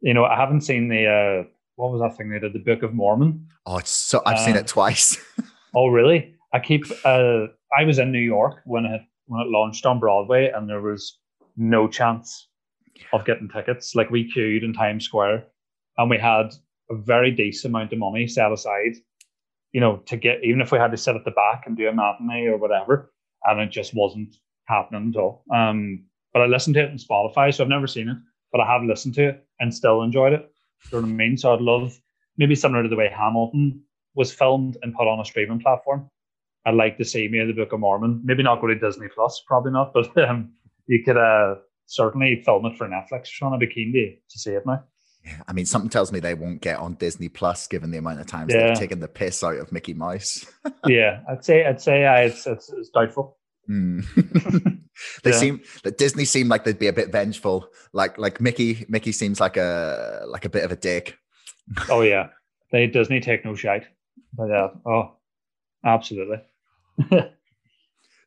you 0.01 0.13
know, 0.13 0.25
I 0.25 0.35
haven't 0.35 0.61
seen 0.61 0.87
the 0.87 1.07
uh, 1.07 1.47
what 1.75 1.91
was 1.91 2.01
that 2.01 2.17
thing 2.17 2.29
they 2.29 2.39
did? 2.39 2.53
The 2.53 2.59
Book 2.59 2.83
of 2.83 2.93
Mormon. 2.93 3.47
Oh, 3.65 3.77
it's 3.77 3.91
so 3.91 4.21
I've 4.25 4.37
uh, 4.37 4.45
seen 4.45 4.55
it 4.55 4.67
twice. 4.67 5.17
oh, 5.75 5.87
really? 5.87 6.35
I 6.53 6.59
keep. 6.59 6.85
Uh, 7.05 7.47
I 7.77 7.83
was 7.85 7.99
in 7.99 8.11
New 8.11 8.19
York 8.19 8.61
when 8.65 8.85
it 8.85 9.01
when 9.27 9.41
it 9.41 9.47
launched 9.47 9.85
on 9.85 9.99
Broadway, 9.99 10.51
and 10.53 10.69
there 10.69 10.81
was 10.81 11.19
no 11.57 11.87
chance 11.87 12.47
of 13.13 13.25
getting 13.25 13.49
tickets. 13.49 13.95
Like 13.95 14.09
we 14.09 14.31
queued 14.31 14.63
in 14.63 14.73
Times 14.73 15.05
Square, 15.05 15.45
and 15.97 16.09
we 16.09 16.17
had 16.17 16.53
a 16.89 16.95
very 16.95 17.31
decent 17.31 17.71
amount 17.73 17.93
of 17.93 17.99
money 17.99 18.27
set 18.27 18.51
aside 18.51 18.95
you 19.71 19.79
know, 19.79 19.97
to 20.05 20.17
get 20.17 20.43
even 20.43 20.61
if 20.61 20.71
we 20.71 20.77
had 20.77 20.91
to 20.91 20.97
sit 20.97 21.15
at 21.15 21.25
the 21.25 21.31
back 21.31 21.63
and 21.65 21.77
do 21.77 21.87
a 21.87 21.93
matinee 21.93 22.47
or 22.47 22.57
whatever, 22.57 23.11
and 23.45 23.59
it 23.59 23.71
just 23.71 23.93
wasn't 23.93 24.35
happening 24.65 25.13
at 25.13 25.19
all. 25.19 25.43
Um, 25.53 26.03
but 26.33 26.41
I 26.41 26.45
listened 26.45 26.75
to 26.75 26.83
it 26.83 26.91
on 26.91 26.97
Spotify, 26.97 27.53
so 27.53 27.63
I've 27.63 27.69
never 27.69 27.87
seen 27.87 28.09
it, 28.09 28.17
but 28.51 28.61
I 28.61 28.71
have 28.71 28.83
listened 28.83 29.15
to 29.15 29.29
it 29.29 29.47
and 29.59 29.73
still 29.73 30.01
enjoyed 30.01 30.33
it. 30.33 30.51
You 30.91 30.97
know 30.97 31.07
what 31.07 31.09
I 31.09 31.13
mean? 31.13 31.37
So 31.37 31.53
I'd 31.53 31.61
love 31.61 31.97
maybe 32.37 32.55
similar 32.55 32.83
to 32.83 32.89
the 32.89 32.95
way 32.95 33.09
Hamilton 33.09 33.81
was 34.15 34.31
filmed 34.31 34.77
and 34.81 34.93
put 34.93 35.07
on 35.07 35.19
a 35.19 35.25
streaming 35.25 35.59
platform. 35.59 36.09
I'd 36.65 36.75
like 36.75 36.97
to 36.97 37.05
see 37.05 37.27
me 37.27 37.39
in 37.39 37.47
the 37.47 37.53
Book 37.53 37.73
of 37.73 37.79
Mormon. 37.79 38.21
Maybe 38.23 38.43
not 38.43 38.61
go 38.61 38.67
to 38.67 38.75
Disney 38.77 39.07
Plus, 39.13 39.41
probably 39.47 39.71
not, 39.71 39.93
but 39.93 40.15
um, 40.29 40.51
you 40.87 41.03
could 41.03 41.17
uh, 41.17 41.55
certainly 41.91 42.41
film 42.45 42.65
it 42.65 42.77
for 42.77 42.87
Netflix. 42.87 43.25
Sean, 43.25 43.53
I'd 43.53 43.59
be 43.59 43.67
keen 43.67 43.91
to, 43.93 44.15
to 44.15 44.39
see 44.39 44.51
it 44.51 44.65
now. 44.65 44.83
Yeah, 45.25 45.41
I 45.47 45.53
mean, 45.53 45.65
something 45.65 45.89
tells 45.89 46.11
me 46.11 46.19
they 46.19 46.33
won't 46.33 46.61
get 46.61 46.79
on 46.79 46.95
Disney 46.95 47.29
Plus 47.29 47.67
given 47.67 47.91
the 47.91 47.99
amount 47.99 48.21
of 48.21 48.25
times 48.25 48.53
yeah. 48.53 48.67
they've 48.67 48.79
taken 48.79 48.99
the 48.99 49.07
piss 49.07 49.43
out 49.43 49.57
of 49.57 49.71
Mickey 49.71 49.93
Mouse. 49.93 50.45
yeah, 50.87 51.21
I'd 51.29 51.45
say 51.45 51.65
I'd 51.65 51.81
say 51.81 52.05
uh, 52.05 52.15
it's, 52.15 52.47
it's, 52.47 52.71
it's 52.71 52.89
doubtful. 52.89 53.37
Mm. 53.69 54.03
they 55.23 55.31
yeah. 55.31 55.37
seem 55.37 55.61
that 55.83 55.99
Disney 55.99 56.25
seem 56.25 56.47
like 56.47 56.63
they'd 56.63 56.79
be 56.79 56.87
a 56.87 56.93
bit 56.93 57.11
vengeful. 57.11 57.67
Like 57.93 58.17
like 58.17 58.41
Mickey 58.41 58.85
Mickey 58.89 59.11
seems 59.11 59.39
like 59.39 59.57
a 59.57 60.23
like 60.27 60.45
a 60.45 60.49
bit 60.49 60.63
of 60.63 60.71
a 60.71 60.75
dick. 60.75 61.17
oh 61.89 62.01
yeah, 62.01 62.29
they 62.71 62.87
Disney 62.87 63.19
take 63.19 63.45
no 63.45 63.53
shite. 63.53 63.85
But 64.33 64.47
yeah, 64.47 64.69
oh, 64.87 65.17
absolutely. 65.85 66.41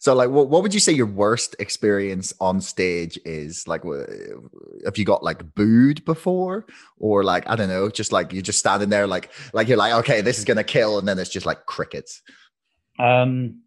So, 0.05 0.15
like, 0.15 0.29
what, 0.29 0.51
what 0.51 0.63
would 0.63 0.75
you 0.75 0.81
say 0.81 0.93
your 0.93 1.07
worst 1.07 1.57
experience 1.59 2.35
on 2.39 2.61
stage 2.61 3.19
is? 3.25 3.67
Like, 3.67 3.85
have 4.85 4.99
you 4.99 5.05
got 5.07 5.23
like 5.23 5.55
booed 5.55 6.05
before, 6.05 6.67
or 6.99 7.25
like 7.25 7.49
I 7.49 7.57
don't 7.57 7.71
know, 7.71 7.89
just 7.89 8.13
like 8.13 8.31
you're 8.31 8.43
just 8.43 8.59
standing 8.59 8.91
there, 8.91 9.07
like 9.07 9.31
like 9.55 9.67
you're 9.67 9.79
like, 9.79 9.95
okay, 10.01 10.21
this 10.21 10.37
is 10.37 10.45
gonna 10.45 10.63
kill, 10.63 10.99
and 10.99 11.09
then 11.09 11.19
it's 11.19 11.31
just 11.31 11.47
like 11.47 11.65
crickets. 11.65 12.21
Um, 12.99 13.63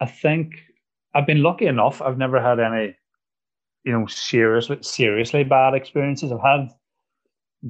I 0.00 0.06
think 0.06 0.54
I've 1.14 1.26
been 1.26 1.42
lucky 1.42 1.66
enough. 1.66 2.00
I've 2.00 2.16
never 2.16 2.40
had 2.40 2.58
any, 2.58 2.96
you 3.84 3.92
know, 3.92 4.06
seriously 4.06 4.78
seriously 4.80 5.44
bad 5.44 5.74
experiences. 5.74 6.32
I've 6.32 6.40
had 6.40 6.70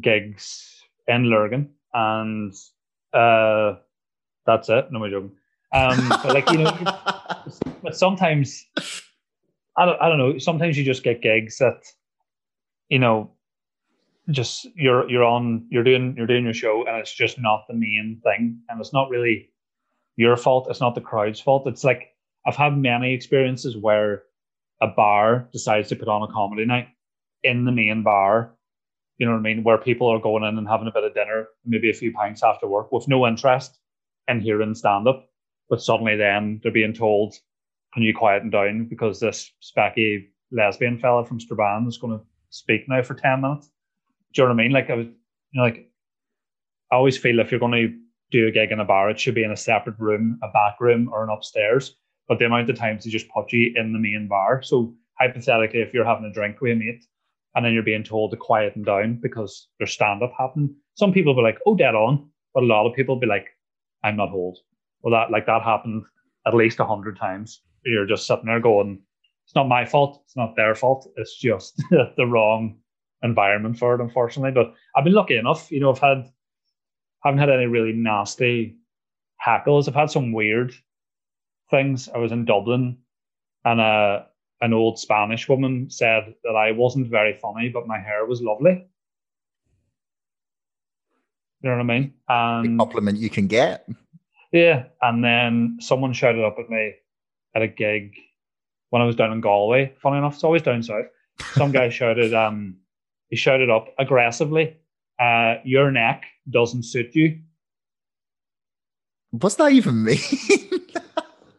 gigs 0.00 0.84
in 1.08 1.24
Lurgan, 1.24 1.70
and 1.92 2.54
uh, 3.12 3.80
that's 4.46 4.68
it. 4.68 4.92
No, 4.92 5.02
I'm 5.02 5.10
joking. 5.10 5.32
Um, 5.72 6.08
but 6.08 6.32
like 6.34 6.50
you 6.50 6.58
know, 6.58 6.72
but 7.82 7.96
sometimes 7.96 8.64
I 9.76 9.84
don't, 9.84 10.00
I 10.00 10.08
don't 10.08 10.18
know. 10.18 10.38
Sometimes 10.38 10.78
you 10.78 10.84
just 10.84 11.02
get 11.02 11.22
gigs 11.22 11.58
that 11.58 11.82
you 12.88 12.98
know, 12.98 13.30
just 14.30 14.66
you're 14.74 15.08
you're 15.10 15.24
on 15.24 15.66
you're 15.70 15.84
doing 15.84 16.14
you're 16.16 16.26
doing 16.26 16.44
your 16.44 16.54
show 16.54 16.84
and 16.86 16.96
it's 16.96 17.12
just 17.12 17.38
not 17.38 17.64
the 17.68 17.74
main 17.74 18.20
thing 18.24 18.60
and 18.68 18.80
it's 18.80 18.92
not 18.92 19.10
really 19.10 19.50
your 20.16 20.36
fault. 20.36 20.66
It's 20.70 20.80
not 20.80 20.94
the 20.94 21.00
crowd's 21.00 21.40
fault. 21.40 21.66
It's 21.66 21.84
like 21.84 22.14
I've 22.46 22.56
had 22.56 22.76
many 22.76 23.12
experiences 23.12 23.76
where 23.76 24.22
a 24.80 24.88
bar 24.88 25.48
decides 25.52 25.88
to 25.88 25.96
put 25.96 26.08
on 26.08 26.22
a 26.28 26.32
comedy 26.32 26.64
night 26.64 26.88
in 27.42 27.64
the 27.64 27.72
main 27.72 28.02
bar. 28.02 28.54
You 29.18 29.26
know 29.26 29.32
what 29.32 29.38
I 29.38 29.42
mean? 29.42 29.64
Where 29.64 29.78
people 29.78 30.08
are 30.08 30.18
going 30.18 30.44
in 30.44 30.58
and 30.58 30.68
having 30.68 30.88
a 30.88 30.92
bit 30.92 31.04
of 31.04 31.14
dinner, 31.14 31.48
maybe 31.64 31.90
a 31.90 31.94
few 31.94 32.12
pints 32.12 32.42
after 32.42 32.66
work, 32.66 32.92
with 32.92 33.08
no 33.08 33.26
interest 33.26 33.78
in 34.28 34.40
hearing 34.40 34.74
stand 34.74 35.08
up 35.08 35.28
but 35.68 35.82
suddenly 35.82 36.16
then 36.16 36.60
they're 36.62 36.72
being 36.72 36.94
told, 36.94 37.34
can 37.94 38.02
you 38.02 38.14
quieten 38.14 38.50
down 38.50 38.86
because 38.86 39.20
this 39.20 39.52
specky 39.62 40.26
lesbian 40.52 40.98
fella 40.98 41.24
from 41.24 41.40
Strabane 41.40 41.88
is 41.88 41.98
going 41.98 42.18
to 42.18 42.24
speak 42.50 42.88
now 42.88 43.02
for 43.02 43.14
10 43.14 43.40
minutes. 43.40 43.70
Do 44.32 44.42
you 44.42 44.48
know 44.48 44.54
what 44.54 44.60
I 44.60 44.62
mean? 44.62 44.72
Like 44.72 44.90
I 44.90 44.94
was, 44.94 45.06
you 45.06 45.60
know, 45.60 45.62
like 45.62 45.90
I 46.90 46.96
always 46.96 47.18
feel 47.18 47.40
if 47.40 47.50
you're 47.50 47.60
going 47.60 47.72
to 47.72 47.98
do 48.30 48.46
a 48.46 48.50
gig 48.50 48.72
in 48.72 48.80
a 48.80 48.84
bar, 48.84 49.10
it 49.10 49.18
should 49.18 49.34
be 49.34 49.44
in 49.44 49.52
a 49.52 49.56
separate 49.56 49.98
room, 49.98 50.38
a 50.42 50.48
back 50.48 50.80
room 50.80 51.08
or 51.12 51.24
an 51.24 51.30
upstairs. 51.30 51.96
But 52.28 52.38
the 52.38 52.46
amount 52.46 52.70
of 52.70 52.76
times 52.76 53.04
they 53.04 53.10
just 53.10 53.28
put 53.28 53.52
you 53.52 53.72
in 53.76 53.92
the 53.92 53.98
main 53.98 54.26
bar. 54.28 54.62
So 54.62 54.94
hypothetically, 55.18 55.80
if 55.80 55.94
you're 55.94 56.04
having 56.04 56.24
a 56.24 56.32
drink 56.32 56.60
with 56.60 56.72
a 56.72 56.74
mate 56.74 57.04
and 57.54 57.64
then 57.64 57.72
you're 57.72 57.82
being 57.82 58.04
told 58.04 58.32
to 58.32 58.36
quieten 58.36 58.82
down 58.82 59.20
because 59.22 59.68
there's 59.78 59.92
stand 59.92 60.22
up 60.22 60.32
happening, 60.36 60.74
some 60.94 61.12
people 61.12 61.34
will 61.34 61.42
be 61.42 61.46
like, 61.46 61.58
oh, 61.66 61.76
dead 61.76 61.94
on. 61.94 62.28
But 62.52 62.64
a 62.64 62.66
lot 62.66 62.86
of 62.86 62.94
people 62.94 63.14
will 63.14 63.20
be 63.20 63.26
like, 63.26 63.48
I'm 64.02 64.16
not 64.16 64.30
hold 64.30 64.58
well, 65.06 65.20
that 65.20 65.30
like 65.30 65.46
that 65.46 65.62
happened 65.62 66.02
at 66.48 66.54
least 66.54 66.80
a 66.80 66.84
hundred 66.84 67.16
times. 67.16 67.60
You're 67.84 68.06
just 68.06 68.26
sitting 68.26 68.46
there 68.46 68.58
going, 68.58 69.00
"It's 69.44 69.54
not 69.54 69.68
my 69.68 69.84
fault. 69.84 70.20
It's 70.24 70.36
not 70.36 70.56
their 70.56 70.74
fault. 70.74 71.08
It's 71.16 71.38
just 71.38 71.80
the 71.90 72.26
wrong 72.26 72.78
environment 73.22 73.78
for 73.78 73.94
it, 73.94 74.00
unfortunately." 74.00 74.50
But 74.50 74.74
I've 74.96 75.04
been 75.04 75.12
lucky 75.12 75.36
enough. 75.36 75.70
You 75.70 75.78
know, 75.78 75.92
I've 75.92 76.00
had 76.00 76.28
haven't 77.22 77.38
had 77.38 77.50
any 77.50 77.66
really 77.66 77.92
nasty 77.92 78.78
hackles. 79.36 79.86
I've 79.86 79.94
had 79.94 80.10
some 80.10 80.32
weird 80.32 80.74
things. 81.70 82.08
I 82.08 82.18
was 82.18 82.32
in 82.32 82.44
Dublin, 82.44 82.98
and 83.64 83.80
uh, 83.80 84.22
an 84.60 84.72
old 84.72 84.98
Spanish 84.98 85.48
woman 85.48 85.88
said 85.88 86.34
that 86.42 86.56
I 86.56 86.72
wasn't 86.72 87.06
very 87.06 87.38
funny, 87.38 87.68
but 87.68 87.86
my 87.86 88.00
hair 88.00 88.26
was 88.26 88.42
lovely. 88.42 88.88
You 91.62 91.70
know 91.70 91.76
what 91.76 91.80
I 91.80 91.84
mean? 91.84 92.12
And 92.28 92.76
compliment 92.76 93.18
you 93.18 93.30
can 93.30 93.46
get. 93.46 93.88
Yeah, 94.52 94.84
and 95.02 95.24
then 95.24 95.78
someone 95.80 96.12
shouted 96.12 96.44
up 96.44 96.56
at 96.58 96.70
me 96.70 96.94
at 97.54 97.62
a 97.62 97.68
gig 97.68 98.14
when 98.90 99.02
I 99.02 99.04
was 99.04 99.16
down 99.16 99.32
in 99.32 99.40
Galway. 99.40 99.94
Funny 100.00 100.18
enough, 100.18 100.34
it's 100.34 100.44
always 100.44 100.62
down 100.62 100.82
south. 100.82 101.06
Some 101.54 101.72
guy 101.72 101.88
shouted, 101.90 102.32
um, 102.34 102.76
he 103.28 103.36
shouted 103.36 103.70
up 103.70 103.88
aggressively, 103.98 104.76
uh, 105.20 105.56
"Your 105.64 105.90
neck 105.90 106.24
doesn't 106.48 106.84
suit 106.84 107.14
you." 107.14 107.40
What's 109.32 109.56
that 109.56 109.72
even 109.72 110.04
mean? 110.04 110.18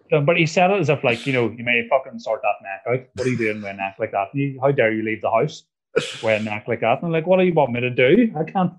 but 0.25 0.37
he 0.37 0.45
said 0.45 0.71
it 0.71 0.79
as 0.79 0.89
if 0.89 1.03
like 1.03 1.27
you 1.27 1.33
know 1.33 1.49
you 1.49 1.63
may 1.63 1.87
fucking 1.89 2.19
sort 2.19 2.41
that 2.41 2.63
neck 2.63 2.81
out. 2.87 3.07
What 3.15 3.27
are 3.27 3.29
you 3.29 3.37
doing 3.37 3.61
with 3.61 3.71
a 3.71 3.73
neck 3.73 3.97
like 3.99 4.11
that? 4.11 4.29
You, 4.33 4.59
how 4.61 4.71
dare 4.71 4.93
you 4.93 5.03
leave 5.03 5.21
the 5.21 5.29
house 5.29 5.63
with 5.95 6.41
a 6.41 6.43
neck 6.43 6.67
like 6.67 6.79
that? 6.79 6.99
And 6.99 7.07
I'm 7.07 7.11
like, 7.11 7.27
what 7.27 7.37
do 7.37 7.45
you 7.45 7.53
want 7.53 7.73
me 7.73 7.81
to 7.81 7.89
do? 7.89 8.33
I 8.37 8.49
can't. 8.49 8.73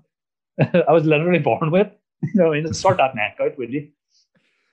I 0.87 0.91
was 0.91 1.05
literally 1.05 1.39
born 1.39 1.71
with 1.71 1.89
you 2.21 2.31
know, 2.35 2.53
I 2.53 2.61
mean, 2.61 2.73
sort 2.73 2.97
that 2.97 3.15
neck 3.15 3.37
out, 3.41 3.57
would 3.57 3.71
you? 3.71 3.89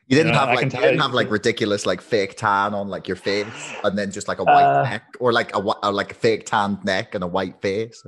You 0.08 0.16
didn't 0.16 0.34
have 0.34 0.54
like 0.54 0.72
you 0.72 0.80
didn't 0.80 1.00
have 1.00 1.14
like 1.14 1.30
ridiculous 1.30 1.84
like 1.84 2.00
fake 2.00 2.36
tan 2.36 2.74
on 2.74 2.88
like 2.88 3.08
your 3.08 3.16
face, 3.16 3.74
and 3.82 3.98
then 3.98 4.12
just 4.12 4.28
like 4.28 4.38
a 4.38 4.44
white 4.44 4.62
uh, 4.62 4.82
neck, 4.84 5.02
or 5.18 5.32
like 5.32 5.54
a 5.54 5.58
or 5.58 5.92
like 5.92 6.12
a 6.12 6.14
fake 6.14 6.46
tan 6.46 6.78
neck 6.84 7.16
and 7.16 7.24
a 7.24 7.26
white 7.26 7.60
face. 7.60 8.04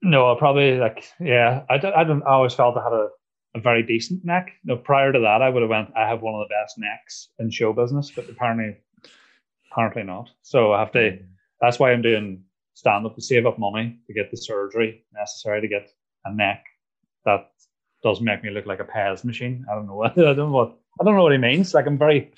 No, 0.00 0.32
I 0.32 0.38
probably 0.38 0.78
like 0.78 1.04
yeah. 1.20 1.64
I 1.68 1.76
don't. 1.76 1.94
I 1.94 2.04
don't. 2.04 2.22
I 2.22 2.30
always 2.30 2.54
felt 2.54 2.78
I 2.78 2.82
had 2.82 2.92
a, 2.94 3.08
a 3.56 3.60
very 3.60 3.82
decent 3.82 4.24
neck. 4.24 4.52
No, 4.64 4.76
prior 4.76 5.12
to 5.12 5.18
that, 5.18 5.42
I 5.42 5.50
would 5.50 5.60
have 5.60 5.70
went. 5.70 5.90
I 5.94 6.08
have 6.08 6.22
one 6.22 6.34
of 6.34 6.48
the 6.48 6.54
best 6.54 6.78
necks 6.78 7.28
in 7.38 7.50
show 7.50 7.74
business, 7.74 8.10
but 8.10 8.26
apparently, 8.30 8.78
apparently 9.70 10.02
not. 10.02 10.30
So 10.40 10.72
I 10.72 10.80
have 10.80 10.92
to. 10.92 10.98
Mm. 10.98 11.26
That's 11.60 11.78
why 11.78 11.92
I'm 11.92 12.02
doing 12.02 12.42
stand 12.72 13.04
up 13.04 13.16
to 13.16 13.22
save 13.22 13.44
up 13.44 13.58
money 13.58 13.98
to 14.06 14.14
get 14.14 14.30
the 14.30 14.36
surgery 14.36 15.04
necessary 15.12 15.60
to 15.60 15.68
get 15.68 15.90
a 16.24 16.34
neck 16.34 16.64
that 17.26 17.50
does 18.02 18.20
make 18.20 18.42
me 18.42 18.50
look 18.50 18.66
like 18.66 18.80
a 18.80 18.84
Pez 18.84 19.24
machine. 19.24 19.64
I 19.70 19.74
don't 19.74 19.86
know. 19.86 20.02
I 20.04 20.08
don't 20.08 20.36
know 20.36 20.50
what 20.50 20.78
I 21.00 21.04
don't 21.04 21.16
know 21.16 21.22
what 21.22 21.32
he 21.32 21.38
means. 21.38 21.74
Like 21.74 21.86
I'm 21.86 21.98
very, 21.98 22.32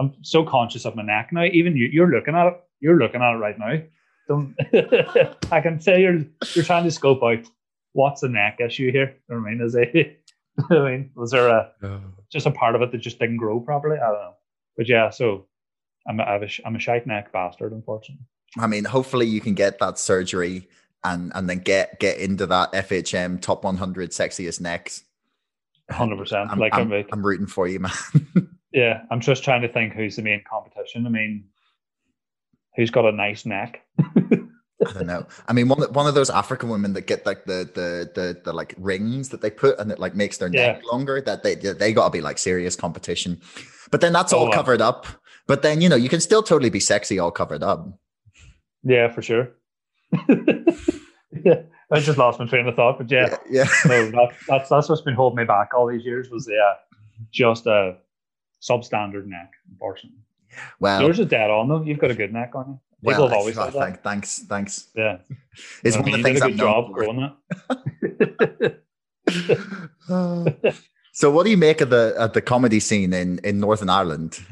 I'm 0.00 0.14
so 0.22 0.44
conscious 0.44 0.84
of 0.84 0.96
my 0.96 1.02
neck 1.02 1.30
now. 1.32 1.44
Even 1.44 1.76
you, 1.76 1.86
you're 1.86 2.10
looking 2.10 2.34
at 2.34 2.46
it. 2.46 2.60
You're 2.80 2.98
looking 2.98 3.22
at 3.22 3.34
it 3.34 3.38
right 3.38 3.58
now. 3.58 3.82
Don't, 4.28 4.54
I 5.52 5.60
can 5.60 5.78
tell 5.78 5.98
you're 5.98 6.24
you're 6.54 6.64
trying 6.64 6.84
to 6.84 6.90
scope 6.90 7.22
out 7.22 7.44
what's 7.92 8.22
the 8.22 8.28
neck 8.28 8.58
issue 8.60 8.90
here. 8.90 9.16
You 9.28 9.34
know 9.34 9.42
what 9.42 9.48
I 9.48 9.52
mean? 9.52 9.60
Is 9.60 9.74
it? 9.74 10.20
I 10.70 10.74
mean, 10.74 11.10
was 11.14 11.30
there 11.30 11.48
a 11.48 11.72
just 12.30 12.46
a 12.46 12.50
part 12.50 12.74
of 12.74 12.82
it 12.82 12.92
that 12.92 12.98
just 12.98 13.18
didn't 13.18 13.38
grow 13.38 13.60
properly? 13.60 13.96
I 13.98 14.06
don't 14.06 14.14
know. 14.14 14.34
But 14.76 14.88
yeah, 14.88 15.10
so 15.10 15.46
I'm 16.08 16.20
a, 16.20 16.48
I'm 16.64 16.76
a 16.76 16.78
shite 16.78 17.06
neck 17.06 17.32
bastard, 17.32 17.72
unfortunately. 17.72 18.24
I 18.58 18.66
mean, 18.66 18.84
hopefully 18.84 19.26
you 19.26 19.40
can 19.40 19.54
get 19.54 19.78
that 19.80 19.98
surgery 19.98 20.68
and 21.02 21.32
and 21.34 21.48
then 21.48 21.58
get 21.58 22.00
get 22.00 22.18
into 22.18 22.46
that 22.46 22.72
FHM 22.72 23.40
top 23.40 23.64
100 23.64 24.10
sexiest 24.10 24.60
necks 24.60 25.04
Hundred 25.90 26.16
percent. 26.16 26.56
Like 26.58 26.74
I'm, 26.74 26.92
I'm, 26.92 27.04
I'm, 27.12 27.26
rooting 27.26 27.46
for 27.46 27.68
you, 27.68 27.78
man. 27.80 27.92
yeah, 28.72 29.02
I'm 29.10 29.20
just 29.20 29.44
trying 29.44 29.62
to 29.62 29.68
think 29.68 29.92
who's 29.92 30.16
the 30.16 30.22
main 30.22 30.42
competition. 30.48 31.06
I 31.06 31.10
mean, 31.10 31.44
who's 32.74 32.90
got 32.90 33.04
a 33.04 33.12
nice 33.12 33.44
neck? 33.44 33.82
I 34.86 34.92
don't 34.92 35.06
know. 35.06 35.26
I 35.46 35.52
mean, 35.52 35.68
one 35.68 35.80
one 35.92 36.06
of 36.06 36.14
those 36.14 36.30
African 36.30 36.68
women 36.68 36.94
that 36.94 37.06
get 37.06 37.26
like 37.26 37.44
the 37.44 37.68
the 37.74 38.10
the, 38.14 38.40
the 38.44 38.52
like 38.52 38.74
rings 38.78 39.28
that 39.30 39.40
they 39.40 39.50
put 39.50 39.78
and 39.78 39.90
it 39.90 39.98
like 39.98 40.14
makes 40.14 40.38
their 40.38 40.48
yeah. 40.48 40.72
neck 40.72 40.82
longer. 40.90 41.20
That 41.20 41.42
they 41.42 41.54
they 41.54 41.92
got 41.92 42.06
to 42.06 42.10
be 42.10 42.20
like 42.20 42.38
serious 42.38 42.76
competition. 42.76 43.40
But 43.90 44.00
then 44.00 44.12
that's 44.12 44.32
oh, 44.32 44.38
all 44.38 44.48
oh, 44.48 44.52
covered 44.52 44.80
up. 44.80 45.06
But 45.46 45.62
then 45.62 45.80
you 45.80 45.88
know 45.88 45.96
you 45.96 46.08
can 46.08 46.20
still 46.20 46.42
totally 46.42 46.70
be 46.70 46.80
sexy 46.80 47.18
all 47.18 47.30
covered 47.30 47.62
up. 47.62 47.86
Yeah, 48.82 49.08
for 49.10 49.22
sure. 49.22 49.50
yeah. 50.28 51.62
I 51.94 52.00
just 52.00 52.18
lost 52.18 52.40
my 52.40 52.46
train 52.46 52.66
of 52.66 52.74
thought, 52.74 52.98
but 52.98 53.10
yeah, 53.10 53.36
yeah. 53.48 53.66
yeah. 53.86 54.10
that, 54.10 54.30
that's 54.48 54.68
that's 54.68 54.88
what's 54.88 55.02
been 55.02 55.14
holding 55.14 55.36
me 55.36 55.44
back 55.44 55.72
all 55.74 55.86
these 55.86 56.04
years 56.04 56.28
was 56.28 56.48
yeah, 56.50 56.74
just 57.30 57.66
a 57.66 57.96
substandard 58.60 59.26
neck, 59.26 59.52
unfortunately. 59.70 60.18
Well, 60.80 61.02
yours 61.02 61.20
is 61.20 61.26
dead 61.26 61.50
on 61.50 61.68
though. 61.68 61.82
You've 61.82 61.98
got 61.98 62.10
a 62.10 62.14
good 62.14 62.32
neck 62.32 62.52
on 62.54 62.68
you. 62.68 62.80
People 63.08 63.24
well, 63.24 63.28
have 63.28 63.38
always 63.38 63.54
said 63.54 63.72
that. 63.74 64.02
Thanks, 64.02 64.40
thanks. 64.40 64.88
Yeah, 64.96 65.18
it's 65.84 65.96
one 65.96 66.08
of 66.08 66.16
the 66.16 66.22
things 66.22 66.42
I'm 66.42 66.56
job 66.56 66.92
growing 66.92 67.30
it. 68.50 68.82
so, 71.12 71.30
what 71.30 71.44
do 71.44 71.50
you 71.50 71.56
make 71.56 71.80
of 71.80 71.90
the 71.90 72.14
of 72.16 72.32
the 72.32 72.42
comedy 72.42 72.80
scene 72.80 73.12
in 73.12 73.38
in 73.44 73.60
Northern 73.60 73.90
Ireland? 73.90 74.44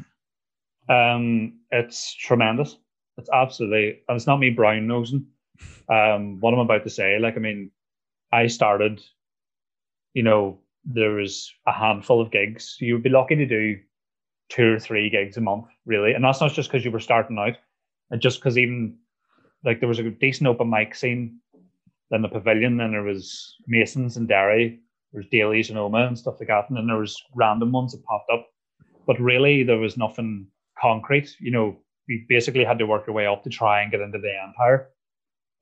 Um, 0.88 1.54
it's 1.70 2.14
tremendous. 2.14 2.76
It's 3.16 3.30
absolutely, 3.32 4.00
and 4.08 4.16
it's 4.16 4.26
not 4.26 4.38
me 4.38 4.50
brown 4.50 4.86
nosing 4.86 5.26
um, 5.88 6.40
what 6.40 6.54
I'm 6.54 6.60
about 6.60 6.84
to 6.84 6.90
say. 6.90 7.18
Like, 7.18 7.36
I 7.36 7.40
mean, 7.40 7.70
I 8.32 8.46
started, 8.46 9.02
you 10.14 10.22
know, 10.22 10.58
there 10.84 11.12
was 11.12 11.52
a 11.66 11.72
handful 11.72 12.20
of 12.20 12.30
gigs. 12.30 12.76
You 12.80 12.94
would 12.94 13.02
be 13.02 13.10
lucky 13.10 13.36
to 13.36 13.46
do 13.46 13.78
two 14.48 14.74
or 14.74 14.78
three 14.78 15.10
gigs 15.10 15.36
a 15.36 15.40
month, 15.40 15.66
really. 15.86 16.12
And 16.12 16.24
that's 16.24 16.40
not 16.40 16.52
just 16.52 16.70
because 16.70 16.84
you 16.84 16.90
were 16.90 17.00
starting 17.00 17.38
out, 17.38 17.56
and 18.10 18.20
just 18.20 18.40
because 18.40 18.58
even 18.58 18.96
like 19.64 19.80
there 19.80 19.88
was 19.88 19.98
a 19.98 20.10
decent 20.10 20.48
open 20.48 20.68
mic 20.68 20.94
scene 20.94 21.38
then 22.12 22.22
the 22.22 22.28
pavilion, 22.28 22.76
then 22.76 22.92
there 22.92 23.02
was 23.02 23.56
Masons 23.66 24.18
and 24.18 24.28
Derry, 24.28 24.78
there 25.12 25.20
was 25.20 25.30
Dailies 25.30 25.70
and 25.70 25.78
Omagh 25.78 26.08
and 26.08 26.18
stuff 26.18 26.36
like 26.38 26.48
that, 26.48 26.68
and 26.68 26.76
then 26.76 26.86
there 26.86 26.98
was 26.98 27.20
random 27.34 27.72
ones 27.72 27.92
that 27.92 28.04
popped 28.04 28.30
up. 28.30 28.46
But 29.06 29.18
really, 29.18 29.64
there 29.64 29.78
was 29.78 29.96
nothing 29.96 30.46
concrete. 30.78 31.34
You 31.40 31.50
know, 31.50 31.76
you 32.06 32.24
basically 32.28 32.64
had 32.64 32.78
to 32.78 32.86
work 32.86 33.06
your 33.06 33.16
way 33.16 33.26
up 33.26 33.42
to 33.44 33.50
try 33.50 33.80
and 33.80 33.90
get 33.90 34.02
into 34.02 34.18
the 34.18 34.30
empire. 34.46 34.90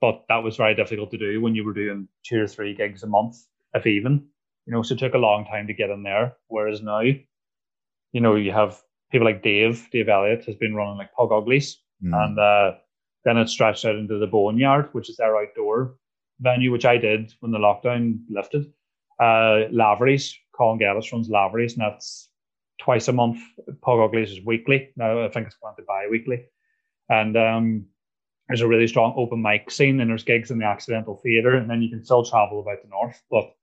But 0.01 0.25
that 0.29 0.43
was 0.43 0.57
very 0.57 0.75
difficult 0.75 1.11
to 1.11 1.19
do 1.19 1.41
when 1.41 1.55
you 1.55 1.65
were 1.65 1.75
doing 1.75 2.09
two 2.25 2.43
or 2.43 2.47
three 2.47 2.75
gigs 2.75 3.03
a 3.03 3.07
month, 3.07 3.37
if 3.75 3.87
even. 3.87 4.27
You 4.67 4.73
know, 4.73 4.83
so 4.83 4.95
it 4.95 4.99
took 4.99 5.15
a 5.15 5.19
long 5.19 5.45
time 5.45 5.67
to 5.67 5.75
get 5.75 5.91
in 5.91 6.03
there. 6.03 6.37
Whereas 6.49 6.83
now, 6.83 7.01
you 7.01 8.21
know, 8.21 8.37
you 8.37 8.53
have 8.53 8.81
people 9.11 9.27
like 9.27 9.43
Dave, 9.43 9.89
Dave 9.91 10.09
Elliott 10.09 10.45
has 10.47 10.57
been 10.57 10.75
running 10.75 10.99
like 10.99 11.13
Pug 11.13 11.33
Uglies. 11.33 11.79
Mm. 12.03 12.15
And 12.15 12.39
uh, 12.39 12.79
then 13.25 13.37
it 13.37 13.49
stretched 13.49 13.85
out 13.85 13.97
into 13.97 14.19
the 14.19 14.27
Boneyard, 14.27 14.89
which 14.93 15.11
is 15.11 15.17
their 15.17 15.37
outdoor 15.37 15.97
venue, 16.41 16.73
which 16.73 16.87
I 16.87 16.97
did 16.97 17.35
when 17.41 17.53
the 17.53 17.59
lockdown 17.59 18.21
lifted. 18.31 18.73
Uh, 19.21 19.69
Lavery's, 19.71 20.35
Colin 20.57 20.79
Geddes 20.79 21.13
runs 21.13 21.29
Lavery's, 21.29 21.75
and 21.75 21.83
that's 21.83 22.31
twice 22.81 23.09
a 23.09 23.13
month. 23.13 23.39
Pug 23.83 24.01
Uglies 24.01 24.31
is 24.31 24.45
weekly. 24.45 24.91
Now 24.97 25.25
I 25.25 25.29
think 25.29 25.47
it's 25.47 25.57
going 25.57 25.77
to 25.77 25.83
bi 25.83 26.07
weekly. 26.11 26.47
And 27.11 27.37
um, 27.37 27.87
there's 28.51 28.61
a 28.63 28.67
really 28.67 28.89
strong 28.89 29.15
open 29.17 29.41
mic 29.41 29.71
scene 29.71 30.01
and 30.01 30.11
there's 30.11 30.25
gigs 30.25 30.51
in 30.51 30.59
the 30.59 30.65
accidental 30.65 31.17
theatre 31.23 31.55
and 31.55 31.71
then 31.71 31.81
you 31.81 31.89
can 31.89 32.05
still 32.05 32.25
travel 32.25 32.61
about 32.61 32.83
the 32.83 32.89
north 32.89 33.23
but 33.31 33.55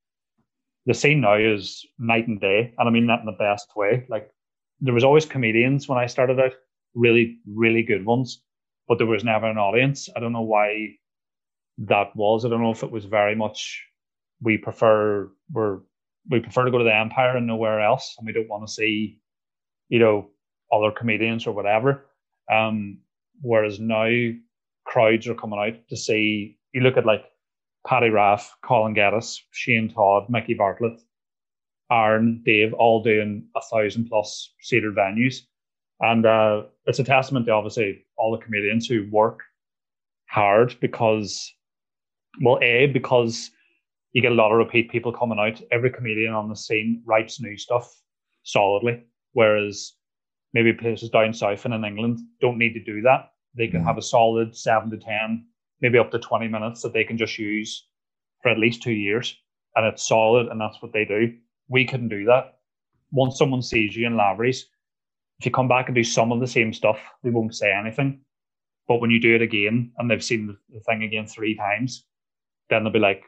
the 0.86 0.94
scene 0.94 1.20
now 1.20 1.36
is 1.36 1.86
night 2.00 2.28
and 2.28 2.40
day 2.40 2.74
and 2.78 2.88
i 2.88 2.92
mean 2.92 3.08
that 3.08 3.20
in 3.20 3.26
the 3.26 3.34
best 3.34 3.68
way. 3.76 4.06
Like 4.08 4.32
there 4.80 4.94
was 4.94 5.04
always 5.04 5.26
comedians 5.26 5.90
when 5.90 5.98
i 5.98 6.06
started 6.06 6.40
out 6.40 6.54
really 6.96 7.40
really 7.46 7.84
good 7.84 8.06
ones 8.06 8.42
but 8.88 8.98
there 8.98 9.08
was 9.08 9.24
never 9.24 9.48
an 9.48 9.58
audience. 9.58 10.08
I 10.16 10.22
don't 10.22 10.32
know 10.32 10.44
why 10.44 10.96
that 11.80 12.16
was. 12.16 12.46
I 12.46 12.50
don't 12.50 12.62
know 12.62 12.72
if 12.72 12.84
it 12.84 12.92
was 12.92 13.04
very 13.04 13.36
much 13.36 13.84
we 14.42 14.58
prefer 14.58 15.30
we're 15.52 15.80
we 16.30 16.40
prefer 16.40 16.66
to 16.66 16.72
go 16.72 16.78
to 16.78 16.84
the 16.84 16.96
empire 16.96 17.36
and 17.36 17.48
nowhere 17.48 17.82
else 17.82 18.16
and 18.18 18.26
we 18.26 18.34
don't 18.34 18.50
want 18.50 18.66
to 18.66 18.74
see 18.74 19.20
you 19.90 20.00
know 20.00 20.30
other 20.72 20.92
comedians 20.92 21.48
or 21.48 21.52
whatever. 21.52 22.06
Um 22.50 23.00
whereas 23.42 23.80
now 23.80 24.10
crowds 24.98 25.28
are 25.28 25.36
coming 25.36 25.60
out 25.60 25.88
to 25.90 25.96
see. 25.96 26.58
You 26.74 26.82
look 26.82 26.98
at 26.98 27.06
like 27.06 27.24
Paddy 27.86 28.10
Raff, 28.10 28.56
Colin 28.64 28.96
Geddes, 28.96 29.44
Shane 29.52 29.94
Todd, 29.94 30.28
Mickey 30.28 30.56
Bartlett, 30.56 31.00
Aaron, 31.92 32.42
Dave, 32.44 32.74
all 32.74 33.04
doing 33.04 33.46
a 33.56 33.62
thousand 33.62 34.10
plus 34.10 34.52
seated 34.62 34.96
venues. 34.96 35.42
And 36.00 36.26
uh, 36.26 36.64
it's 36.88 36.98
a 36.98 37.04
testament 37.04 37.46
to 37.46 37.52
obviously 37.52 38.06
all 38.18 38.32
the 38.32 38.44
comedians 38.44 38.88
who 38.88 39.08
work 39.12 39.42
hard 40.28 40.76
because, 40.82 41.54
well, 42.42 42.58
A, 42.64 42.88
because 42.88 43.52
you 44.14 44.24
get 44.24 44.32
a 44.32 44.36
lot 44.36 44.52
of 44.52 44.58
repeat 44.58 44.90
people 44.90 45.14
coming 45.14 45.38
out. 45.38 45.62
Every 45.72 45.92
comedian 45.92 46.34
on 46.34 46.50
the 46.50 46.56
scene 46.56 47.04
writes 47.06 47.40
new 47.40 47.56
stuff 47.56 47.94
solidly, 48.42 49.04
whereas 49.34 49.94
maybe 50.56 50.74
places 50.74 51.12
down 51.12 51.36
south 51.36 51.66
and 51.66 51.74
in 51.76 51.86
England 51.86 52.20
don't 52.42 52.58
need 52.58 52.74
to 52.74 52.84
do 52.84 53.02
that. 53.04 53.30
They 53.58 53.68
can 53.68 53.82
mm 53.82 53.86
have 53.86 53.98
a 53.98 54.02
solid 54.02 54.56
seven 54.56 54.90
to 54.92 54.98
10, 54.98 55.46
maybe 55.82 55.98
up 55.98 56.12
to 56.12 56.20
20 56.20 56.48
minutes 56.48 56.82
that 56.82 56.94
they 56.94 57.04
can 57.04 57.18
just 57.18 57.38
use 57.40 57.88
for 58.42 58.50
at 58.50 58.60
least 58.60 58.84
two 58.84 58.94
years. 58.94 59.36
And 59.76 59.86
it's 59.86 60.08
solid, 60.08 60.48
and 60.48 60.60
that's 60.62 60.82
what 60.82 60.94
they 60.94 61.06
do. 61.06 61.34
We 61.68 61.86
couldn't 61.86 62.10
do 62.10 62.26
that. 62.26 62.60
Once 63.12 63.38
someone 63.38 63.62
sees 63.62 63.96
you 63.96 64.06
in 64.08 64.18
Lavery's, 64.18 64.68
if 65.40 65.46
you 65.46 65.52
come 65.52 65.68
back 65.68 65.88
and 65.88 65.96
do 65.96 66.04
some 66.04 66.32
of 66.32 66.40
the 66.40 66.48
same 66.48 66.74
stuff, 66.74 67.00
they 67.24 67.30
won't 67.30 67.56
say 67.56 67.72
anything. 67.72 68.22
But 68.88 69.02
when 69.02 69.12
you 69.12 69.20
do 69.20 69.36
it 69.36 69.42
again 69.42 69.92
and 69.98 70.10
they've 70.10 70.24
seen 70.24 70.58
the 70.70 70.80
thing 70.82 71.04
again 71.04 71.28
three 71.28 71.56
times, 71.56 72.06
then 72.70 72.84
they'll 72.84 72.94
be 72.94 73.00
like, 73.00 73.24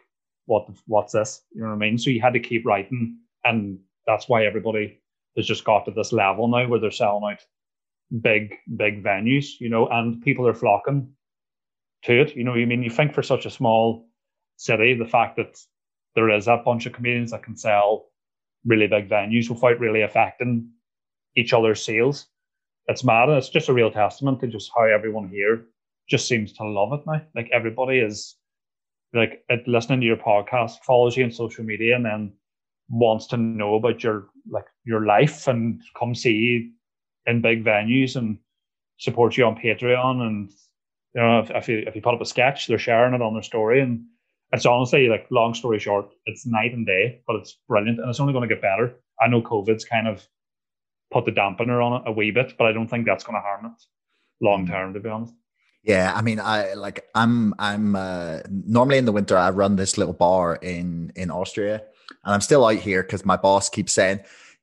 "What? 0.46 0.70
What's 0.88 1.14
this?" 1.14 1.44
You 1.54 1.62
know 1.62 1.68
what 1.68 1.76
I 1.76 1.78
mean? 1.78 1.98
So 1.98 2.10
you 2.10 2.22
had 2.22 2.34
to 2.34 2.40
keep 2.40 2.66
writing, 2.66 3.20
and 3.44 3.80
that's 4.08 4.28
why 4.30 4.46
everybody 4.46 5.00
has 5.36 5.46
just 5.46 5.66
got 5.66 5.86
to 5.86 5.92
this 5.92 6.12
level 6.12 6.48
now 6.48 6.68
where 6.68 6.80
they're 6.80 6.92
selling 6.92 7.32
out 7.32 7.46
big, 8.22 8.56
big 8.76 9.04
venues, 9.04 9.60
you 9.60 9.70
know, 9.70 9.88
and 9.88 10.22
people 10.22 10.48
are 10.48 10.54
flocking 10.54 11.14
to 12.04 12.22
it. 12.22 12.36
You 12.36 12.44
know, 12.44 12.54
I 12.54 12.66
mean, 12.66 12.84
you 12.84 12.90
think 12.90 13.14
for 13.14 13.24
such 13.24 13.46
a 13.46 13.52
small 13.52 14.08
city, 14.58 14.94
the 14.94 15.06
fact 15.06 15.38
that 15.38 15.58
there 16.16 16.30
is 16.30 16.46
that 16.46 16.66
bunch 16.66 16.86
of 16.86 16.94
comedians 16.94 17.32
that 17.32 17.44
can 17.44 17.56
sell 17.56 18.08
really 18.66 18.88
big 18.88 19.10
venues 19.10 19.50
without 19.50 19.80
really 19.80 20.02
affecting 20.02 20.70
each 21.36 21.54
other's 21.54 21.84
sales. 21.84 22.28
It's 22.88 23.04
mad. 23.04 23.30
And 23.30 23.38
it's 23.38 23.50
just 23.50 23.70
a 23.70 23.74
real 23.74 23.92
testament 23.92 24.40
to 24.42 24.48
just 24.48 24.72
how 24.76 24.84
everyone 24.84 25.30
here 25.30 25.66
just 26.10 26.28
seems 26.28 26.52
to 26.54 26.66
love 26.66 26.92
it 26.94 27.06
now. 27.06 27.22
Like 27.36 27.50
everybody 27.54 28.00
is 28.00 28.36
like 29.14 29.44
listening 29.68 30.02
to 30.02 30.08
your 30.08 30.18
podcast, 30.18 30.84
follows 30.86 31.16
you 31.16 31.24
on 31.24 31.32
social 31.32 31.64
media, 31.64 31.96
and 31.96 32.06
then 32.06 32.34
wants 32.90 33.28
to 33.28 33.38
know 33.38 33.76
about 33.76 34.04
your 34.04 34.30
like 34.50 34.66
your 34.84 35.06
life 35.06 35.48
and 35.48 35.82
come 35.98 36.16
see 36.16 36.72
in 37.30 37.42
big 37.42 37.64
venues 37.64 38.16
and 38.16 38.38
support 38.98 39.38
you 39.38 39.46
on 39.46 39.56
Patreon. 39.56 40.22
And 40.22 40.52
you 41.16 41.22
know, 41.22 41.40
if, 41.40 41.52
if 41.52 41.70
you 41.70 41.84
if 41.88 41.96
you 41.96 42.02
put 42.02 42.16
up 42.16 42.22
a 42.22 42.26
sketch, 42.26 42.68
they're 42.68 42.80
sharing 42.80 43.14
it 43.14 43.22
on 43.22 43.34
their 43.34 43.44
story, 43.44 43.82
and 43.82 44.06
it's 44.52 44.66
honestly 44.66 45.08
like 45.08 45.28
long 45.30 45.54
story 45.54 45.80
short, 45.80 46.10
it's 46.26 46.46
night 46.46 46.74
and 46.74 46.86
day, 46.86 47.22
but 47.28 47.36
it's 47.36 47.58
brilliant 47.68 48.00
and 48.00 48.10
it's 48.10 48.20
only 48.20 48.34
going 48.34 48.48
to 48.48 48.54
get 48.54 48.62
better. 48.62 48.96
I 49.22 49.28
know 49.28 49.42
COVID's 49.42 49.86
kind 49.86 50.08
of 50.08 50.26
put 51.12 51.26
the 51.26 51.32
dampener 51.32 51.84
on 51.84 52.02
it 52.02 52.08
a 52.08 52.12
wee 52.12 52.32
bit, 52.32 52.56
but 52.58 52.68
I 52.68 52.72
don't 52.72 52.88
think 52.88 53.06
that's 53.06 53.24
going 53.24 53.36
to 53.36 53.42
harm 53.42 53.66
it 53.66 53.84
long 54.42 54.66
mm. 54.66 54.70
term, 54.70 54.94
to 54.94 55.00
be 55.00 55.10
honest. 55.10 55.34
Yeah, 55.84 56.14
I 56.14 56.22
mean, 56.22 56.40
I 56.40 56.74
like 56.74 57.06
I'm 57.16 57.54
I'm 57.58 57.96
uh, 57.96 58.40
normally 58.50 58.98
in 58.98 59.06
the 59.06 59.14
winter 59.14 59.38
I 59.38 59.50
run 59.50 59.78
this 59.78 59.98
little 59.98 60.14
bar 60.14 60.56
in 60.56 61.14
in 61.16 61.32
Austria, 61.32 61.82
and 62.26 62.34
I'm 62.34 62.42
still 62.42 62.66
out 62.66 62.76
here 62.76 63.02
because 63.02 63.26
my 63.26 63.38
boss 63.38 63.70
keeps 63.70 63.94
saying 63.94 64.20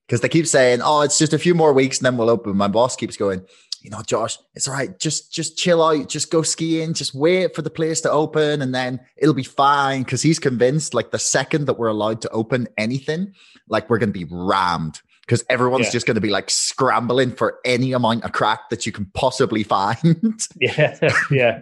because 0.06 0.20
they 0.20 0.28
keep 0.28 0.46
saying, 0.46 0.80
"Oh, 0.82 1.02
it's 1.02 1.18
just 1.18 1.32
a 1.32 1.38
few 1.38 1.54
more 1.54 1.72
weeks 1.72 1.98
and 1.98 2.06
then 2.06 2.16
we'll 2.16 2.30
open." 2.30 2.56
My 2.56 2.68
boss 2.68 2.96
keeps 2.96 3.16
going, 3.16 3.42
you 3.86 3.90
know, 3.90 4.02
Josh, 4.02 4.36
it's 4.56 4.66
all 4.66 4.74
right. 4.74 4.98
Just 4.98 5.32
just 5.32 5.56
chill 5.56 5.80
out. 5.80 6.08
Just 6.08 6.32
go 6.32 6.42
skiing. 6.42 6.92
Just 6.92 7.14
wait 7.14 7.54
for 7.54 7.62
the 7.62 7.70
place 7.70 8.00
to 8.00 8.10
open, 8.10 8.60
and 8.60 8.74
then 8.74 8.98
it'll 9.16 9.32
be 9.32 9.44
fine. 9.44 10.02
Because 10.02 10.22
he's 10.22 10.40
convinced, 10.40 10.92
like 10.92 11.12
the 11.12 11.20
second 11.20 11.66
that 11.66 11.74
we're 11.74 11.86
allowed 11.86 12.20
to 12.22 12.30
open 12.30 12.66
anything, 12.76 13.32
like 13.68 13.88
we're 13.88 13.98
going 13.98 14.12
to 14.12 14.26
be 14.26 14.26
rammed. 14.28 15.00
Because 15.20 15.44
everyone's 15.48 15.86
yeah. 15.86 15.92
just 15.92 16.06
going 16.06 16.16
to 16.16 16.20
be 16.20 16.30
like 16.30 16.50
scrambling 16.50 17.30
for 17.30 17.60
any 17.64 17.92
amount 17.92 18.24
of 18.24 18.32
crack 18.32 18.70
that 18.70 18.86
you 18.86 18.92
can 18.92 19.06
possibly 19.14 19.62
find. 19.62 20.40
yeah, 20.60 20.98
yeah, 21.30 21.60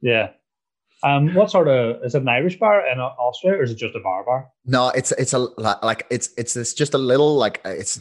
yeah. 0.00 0.30
Um, 1.04 1.34
what 1.34 1.50
sort 1.50 1.68
of 1.68 2.02
is 2.02 2.14
it 2.14 2.22
an 2.22 2.28
Irish 2.28 2.58
bar 2.58 2.86
in 2.86 2.98
Austria, 2.98 3.58
or 3.58 3.62
is 3.62 3.70
it 3.70 3.76
just 3.76 3.94
a 3.94 4.00
bar 4.00 4.24
bar? 4.24 4.48
No, 4.64 4.88
it's 4.88 5.12
it's 5.12 5.34
a 5.34 5.38
like 5.38 6.06
it's 6.10 6.30
it's 6.38 6.56
it's 6.56 6.72
just 6.72 6.94
a 6.94 6.98
little 6.98 7.36
like 7.36 7.60
it's 7.66 8.00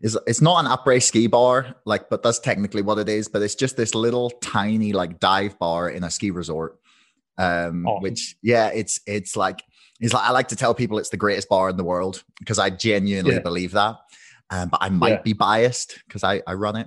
it's 0.00 0.16
it's 0.28 0.40
not 0.40 0.64
an 0.64 0.70
après 0.70 1.02
ski 1.02 1.26
bar 1.26 1.74
like, 1.84 2.08
but 2.08 2.22
that's 2.22 2.38
technically 2.38 2.80
what 2.80 2.98
it 2.98 3.08
is. 3.08 3.26
But 3.26 3.42
it's 3.42 3.56
just 3.56 3.76
this 3.76 3.92
little 3.92 4.30
tiny 4.40 4.92
like 4.92 5.18
dive 5.18 5.58
bar 5.58 5.90
in 5.90 6.04
a 6.04 6.10
ski 6.10 6.30
resort. 6.30 6.78
Um, 7.38 7.84
awesome. 7.86 8.02
which 8.02 8.36
yeah, 8.40 8.68
it's 8.68 9.00
it's 9.04 9.36
like 9.36 9.64
it's 9.98 10.14
like 10.14 10.24
I 10.24 10.30
like 10.30 10.46
to 10.48 10.56
tell 10.56 10.74
people 10.74 10.98
it's 10.98 11.10
the 11.10 11.16
greatest 11.16 11.48
bar 11.48 11.68
in 11.70 11.76
the 11.76 11.82
world 11.82 12.22
because 12.38 12.60
I 12.60 12.70
genuinely 12.70 13.34
yeah. 13.34 13.40
believe 13.40 13.72
that. 13.72 13.96
Um, 14.50 14.68
but 14.68 14.78
I 14.80 14.90
might 14.90 15.08
yeah. 15.08 15.22
be 15.22 15.32
biased 15.32 16.00
because 16.06 16.22
I 16.22 16.40
I 16.46 16.54
run 16.54 16.76
it. 16.76 16.86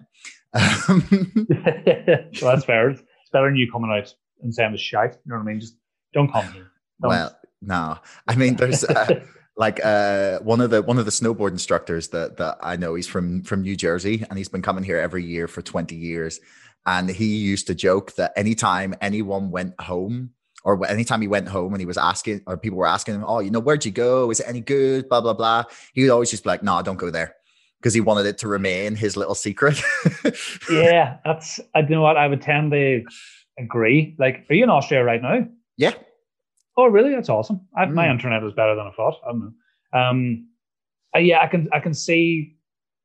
well, 2.41 2.55
that's 2.55 2.63
fair. 2.63 2.91
It's 2.91 3.03
better 3.33 3.47
than 3.47 3.57
you 3.57 3.69
coming 3.69 3.91
out 3.91 4.15
and 4.41 4.53
saying 4.53 4.73
it's 4.73 4.81
shite. 4.81 5.13
You 5.13 5.31
know 5.31 5.35
what 5.35 5.41
I 5.41 5.45
mean? 5.45 5.59
Just 5.59 5.75
don't 6.13 6.31
come 6.31 6.51
here. 6.53 6.71
Don't. 7.01 7.09
Well, 7.09 7.37
no. 7.61 7.97
I 8.27 8.35
mean, 8.35 8.55
there's 8.55 8.83
uh, 8.83 9.23
like 9.57 9.79
uh, 9.83 10.39
one 10.39 10.61
of 10.61 10.69
the 10.69 10.81
one 10.81 10.97
of 10.97 11.05
the 11.05 11.11
snowboard 11.11 11.51
instructors 11.51 12.09
that 12.09 12.37
that 12.37 12.57
I 12.61 12.75
know. 12.75 12.95
He's 12.95 13.07
from 13.07 13.43
from 13.43 13.61
New 13.61 13.75
Jersey, 13.75 14.25
and 14.29 14.37
he's 14.37 14.49
been 14.49 14.61
coming 14.61 14.83
here 14.83 14.97
every 14.97 15.23
year 15.23 15.47
for 15.47 15.61
twenty 15.61 15.95
years. 15.95 16.39
And 16.85 17.09
he 17.09 17.35
used 17.35 17.67
to 17.67 17.75
joke 17.75 18.15
that 18.15 18.31
anytime 18.37 18.95
anyone 19.01 19.51
went 19.51 19.79
home, 19.81 20.31
or 20.63 20.87
anytime 20.87 21.21
he 21.21 21.27
went 21.27 21.49
home 21.49 21.73
and 21.73 21.81
he 21.81 21.85
was 21.85 21.97
asking, 21.97 22.43
or 22.47 22.57
people 22.57 22.77
were 22.77 22.87
asking 22.87 23.15
him, 23.15 23.25
"Oh, 23.27 23.39
you 23.39 23.51
know, 23.51 23.59
where'd 23.59 23.85
you 23.85 23.91
go? 23.91 24.29
Is 24.31 24.39
it 24.39 24.47
any 24.47 24.61
good?" 24.61 25.09
Blah 25.09 25.21
blah 25.21 25.33
blah. 25.33 25.63
He 25.93 26.03
would 26.03 26.11
always 26.11 26.31
just 26.31 26.43
be 26.43 26.49
like, 26.49 26.63
"No, 26.63 26.81
don't 26.81 26.97
go 26.97 27.09
there." 27.09 27.35
Because 27.79 27.93
he 27.93 28.01
wanted 28.01 28.25
it 28.25 28.39
to 28.39 28.47
remain 28.47 28.95
his 28.95 29.15
little 29.15 29.35
secret. 29.35 29.81
yeah, 30.71 31.17
that's. 31.25 31.59
I 31.75 31.79
you 31.79 31.89
know 31.89 32.01
what 32.01 32.17
I 32.17 32.27
would 32.27 32.41
tend 32.41 32.71
to 32.71 33.03
agree. 33.57 34.15
Like, 34.19 34.45
are 34.49 34.55
you 34.55 34.63
in 34.63 34.69
Austria 34.69 35.03
right 35.03 35.21
now? 35.21 35.47
Yeah. 35.77 35.93
Oh, 36.77 36.87
really? 36.87 37.11
That's 37.11 37.29
awesome. 37.29 37.61
I, 37.75 37.85
mm. 37.85 37.93
My 37.93 38.09
internet 38.09 38.43
is 38.43 38.53
better 38.53 38.75
than 38.75 38.87
I 38.87 38.91
thought. 38.91 39.15
I 39.25 39.31
don't 39.31 39.39
know. 39.93 39.99
Um, 39.99 40.47
uh, 41.15 41.19
yeah, 41.19 41.39
I 41.41 41.47
can 41.47 41.69
I 41.73 41.79
can 41.79 41.93
see 41.93 42.57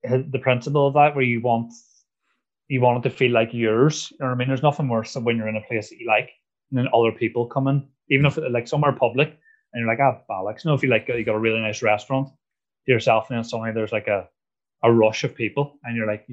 the 0.03 0.39
principle 0.41 0.89
of 0.89 0.95
that, 0.95 1.15
where 1.15 1.25
you 1.25 1.41
want 1.41 1.73
you 2.69 2.81
want 2.81 3.05
it 3.05 3.09
to 3.09 3.15
feel 3.15 3.33
like 3.33 3.51
yours. 3.53 4.11
You 4.11 4.17
know 4.21 4.27
what 4.27 4.35
I 4.35 4.37
mean? 4.37 4.49
There's 4.49 4.63
nothing 4.63 4.89
worse 4.89 5.15
than 5.15 5.25
when 5.25 5.37
you're 5.37 5.49
in 5.49 5.57
a 5.57 5.69
place 5.69 5.91
that 5.91 5.99
you 5.99 6.07
like, 6.07 6.31
and 6.71 6.79
then 6.79 6.89
other 6.93 7.13
people 7.13 7.47
come 7.47 7.69
in, 7.69 7.87
even 8.11 8.27
if 8.27 8.39
like 8.51 8.69
somewhere 8.69 8.93
public, 8.93 9.29
and 9.73 9.81
you're 9.81 9.89
like, 9.89 10.01
ah, 10.01 10.21
bollocks. 10.29 10.65
You 10.65 10.71
know, 10.71 10.75
if 10.75 10.83
you 10.83 10.89
like, 10.89 11.09
you 11.09 11.25
got 11.25 11.35
a 11.35 11.39
really 11.39 11.61
nice 11.61 11.83
restaurant 11.83 12.29
to 12.87 12.93
yourself, 12.93 13.31
and 13.31 13.37
then 13.37 13.45
suddenly 13.45 13.73
there's 13.73 13.93
like 13.93 14.09
a 14.09 14.29
a 14.83 14.93
rush 14.93 15.25
of 15.25 15.35
people, 15.35 15.79
and 15.85 15.97
you're 15.97 16.07
like, 16.07 16.27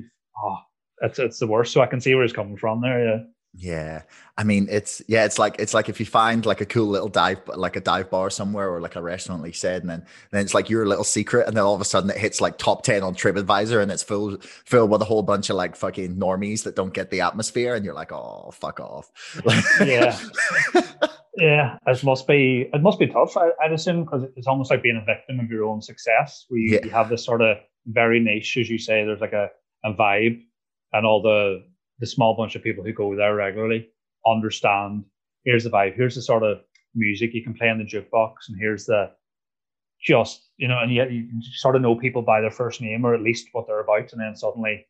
oh, 0.44 0.58
it's 1.02 1.20
it's 1.20 1.40
the 1.40 1.48
worst. 1.48 1.72
So 1.74 1.82
I 1.82 1.88
can 1.88 2.02
see 2.02 2.16
where 2.16 2.24
it's 2.24 2.34
coming 2.34 2.58
from 2.58 2.82
there. 2.82 3.06
Yeah. 3.06 3.24
Yeah, 3.56 4.04
I 4.38 4.44
mean 4.44 4.68
it's 4.70 5.02
yeah, 5.08 5.26
it's 5.26 5.40
like 5.40 5.56
it's 5.58 5.74
like 5.74 5.90
if 5.90 6.00
you 6.00 6.06
find 6.06 6.46
like 6.46 6.62
a 6.62 6.68
cool 6.68 6.88
little 6.88 7.08
dive 7.08 7.42
like 7.48 7.76
a 7.76 7.82
dive 7.82 8.10
bar 8.12 8.30
somewhere 8.30 8.70
or 8.70 8.80
like 8.80 8.96
a 8.96 9.02
restaurant, 9.02 9.42
like 9.42 9.50
you 9.50 9.58
said, 9.58 9.82
and 9.82 9.90
then 9.90 10.06
then 10.32 10.42
it's 10.42 10.54
like 10.54 10.70
your 10.70 10.86
little 10.86 11.04
secret, 11.04 11.48
and 11.48 11.58
then 11.58 11.64
all 11.64 11.74
of 11.74 11.82
a 11.82 11.86
sudden 11.86 12.12
it 12.12 12.18
hits 12.18 12.42
like 12.42 12.60
top 12.60 12.84
ten 12.84 13.02
on 13.02 13.16
TripAdvisor, 13.16 13.82
and 13.82 13.92
it's 13.92 14.04
full 14.04 14.38
filled 14.66 14.92
with 14.92 15.02
a 15.02 15.06
whole 15.06 15.24
bunch 15.24 15.50
of 15.50 15.56
like 15.56 15.76
fucking 15.76 16.16
normies 16.16 16.64
that 16.64 16.76
don't 16.76 16.94
get 16.94 17.10
the 17.10 17.22
atmosphere, 17.22 17.74
and 17.74 17.84
you're 17.84 17.96
like, 17.96 18.12
oh 18.12 18.52
fuck 18.54 18.80
off. 18.80 19.10
yeah, 19.82 20.18
yeah, 21.38 21.78
it 21.88 22.04
must 22.04 22.28
be 22.28 22.70
it 22.72 22.82
must 22.84 23.00
be 23.00 23.08
tough. 23.08 23.36
I, 23.36 23.50
would 23.64 23.72
assume 23.74 24.04
because 24.04 24.26
it's 24.36 24.48
almost 24.48 24.70
like 24.70 24.84
being 24.84 25.02
a 25.02 25.06
victim 25.06 25.40
of 25.40 25.50
your 25.50 25.66
own 25.66 25.82
success, 25.82 26.46
where 26.50 26.60
you, 26.60 26.74
yeah. 26.76 26.86
you 26.86 26.92
have 26.92 27.10
this 27.10 27.26
sort 27.26 27.42
of 27.42 27.58
very 27.88 28.20
niche, 28.20 28.58
as 28.58 28.70
you 28.70 28.78
say. 28.78 29.04
There's 29.04 29.22
like 29.22 29.34
a 29.34 29.50
a 29.84 29.92
vibe, 29.92 30.44
and 30.94 31.06
all 31.06 31.24
the 31.24 31.64
the 32.00 32.08
small 32.08 32.36
bunch 32.36 32.56
of 32.56 32.64
people 32.64 32.84
who 32.84 32.94
go 32.94 33.16
there 33.16 33.36
regularly 33.36 33.90
understand 34.26 35.06
here's 35.46 35.64
the 35.64 35.70
vibe, 35.70 35.96
here's 35.96 36.16
the 36.16 36.22
sort 36.22 36.44
of 36.44 36.60
music 36.96 37.34
you 37.34 37.44
can 37.44 37.54
play 37.54 37.70
in 37.70 37.78
the 37.78 37.84
jukebox, 37.84 38.34
and 38.48 38.58
here's 38.60 38.86
the 38.86 39.12
just 40.02 40.50
you 40.58 40.68
know, 40.68 40.80
and 40.80 40.94
yet 40.94 41.12
you 41.12 41.28
sort 41.56 41.76
of 41.76 41.82
know 41.82 41.96
people 41.96 42.22
by 42.22 42.42
their 42.42 42.52
first 42.52 42.82
name 42.82 43.06
or 43.06 43.14
at 43.14 43.22
least 43.22 43.48
what 43.52 43.68
they're 43.68 43.82
about, 43.82 44.12
and 44.12 44.22
then 44.22 44.36
suddenly 44.36 44.86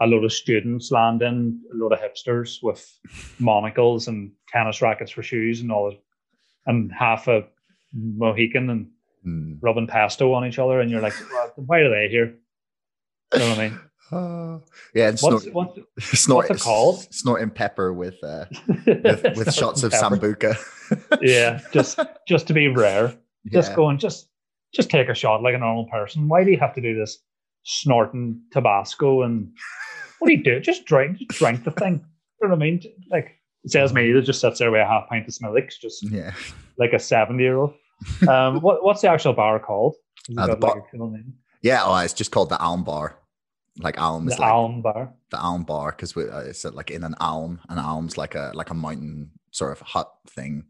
a 0.00 0.06
load 0.06 0.24
of 0.24 0.32
students 0.32 0.90
land 0.90 1.22
in, 1.22 1.60
a 1.72 1.76
load 1.76 1.92
of 1.92 2.00
hipsters 2.00 2.62
with 2.62 2.86
monocles 3.38 4.08
and 4.08 4.32
tennis 4.48 4.82
rackets 4.82 5.10
for 5.10 5.22
shoes 5.22 5.60
and 5.60 5.72
all, 5.72 5.94
and 6.66 6.92
half 6.92 7.28
a 7.28 7.44
Mohican 7.94 8.70
and 8.70 8.90
mm. 9.26 9.58
rubbing 9.62 9.86
pesto 9.86 10.32
on 10.32 10.46
each 10.46 10.58
other, 10.58 10.80
and 10.80 10.90
you're 10.90 11.00
like, 11.00 11.14
why 11.56 11.80
are 11.80 11.90
they 11.90 12.08
here? 12.10 12.34
You 13.32 13.38
know 13.40 13.48
what 13.50 13.58
I 13.58 13.68
mean? 13.68 13.80
Uh, 14.12 14.58
yeah, 14.94 15.08
and 15.08 15.18
what's, 15.20 15.44
snort, 15.44 15.54
what's, 15.98 16.18
snort, 16.18 16.48
what's 16.48 16.62
it 16.62 16.64
called? 16.64 17.12
Snorting 17.12 17.50
pepper 17.50 17.92
with 17.92 18.22
uh, 18.22 18.44
with, 18.86 19.36
with 19.36 19.52
shots 19.52 19.82
of 19.82 19.90
pepper. 19.90 20.16
sambuca. 20.16 21.18
yeah, 21.20 21.60
just 21.72 21.98
just 22.26 22.46
to 22.46 22.52
be 22.52 22.68
rare. 22.68 23.16
Just 23.52 23.70
yeah. 23.70 23.76
going, 23.76 23.98
just 23.98 24.28
just 24.72 24.90
take 24.90 25.08
a 25.08 25.14
shot 25.14 25.42
like 25.42 25.54
a 25.54 25.58
normal 25.58 25.86
person. 25.86 26.28
Why 26.28 26.44
do 26.44 26.50
you 26.50 26.58
have 26.58 26.74
to 26.74 26.80
do 26.80 26.96
this 26.96 27.18
snorting 27.64 28.40
Tabasco 28.52 29.22
and 29.22 29.50
what 30.18 30.28
do 30.28 30.34
you 30.34 30.42
do? 30.42 30.60
Just 30.60 30.84
drink, 30.84 31.18
just 31.18 31.38
drink 31.38 31.64
the 31.64 31.72
thing. 31.72 32.04
You 32.40 32.48
know 32.48 32.54
what 32.54 32.62
I 32.62 32.64
mean? 32.64 32.82
Like 33.10 33.32
it 33.64 33.72
says 33.72 33.92
me 33.92 34.12
that 34.12 34.22
just 34.22 34.40
sits 34.40 34.60
there 34.60 34.70
with 34.70 34.82
a 34.82 34.86
half 34.86 35.08
pint 35.08 35.26
of 35.26 35.34
Smithwick's, 35.34 35.78
just 35.78 36.08
yeah, 36.08 36.32
like 36.78 36.92
a 36.92 37.00
seventy 37.00 37.42
year 37.42 37.56
old. 37.56 37.74
Um, 38.28 38.60
what 38.60 38.84
what's 38.84 39.00
the 39.00 39.10
actual 39.10 39.32
bar 39.32 39.58
called? 39.58 39.96
Uh, 40.36 40.54
bar- 40.54 40.84
like 40.92 41.10
yeah, 41.62 41.82
oh, 41.84 41.96
it's 41.96 42.12
just 42.12 42.30
called 42.30 42.50
the 42.50 42.58
Alm 42.58 42.84
Bar 42.84 43.18
like 43.78 44.00
Alm 44.00 44.28
is 44.28 44.36
the 44.36 44.42
like 44.42 44.52
Alm 44.52 44.82
bar. 44.82 45.12
The 45.30 45.38
Alm 45.38 45.64
bar 45.64 45.92
because 45.92 46.16
uh, 46.16 46.44
it's 46.46 46.64
like 46.64 46.90
in 46.90 47.04
an 47.04 47.14
Alm. 47.20 47.60
An 47.68 47.78
Alm's 47.78 48.16
like 48.16 48.34
a 48.34 48.52
like 48.54 48.70
a 48.70 48.74
mountain 48.74 49.30
sort 49.50 49.72
of 49.72 49.80
hut 49.80 50.10
thing. 50.28 50.64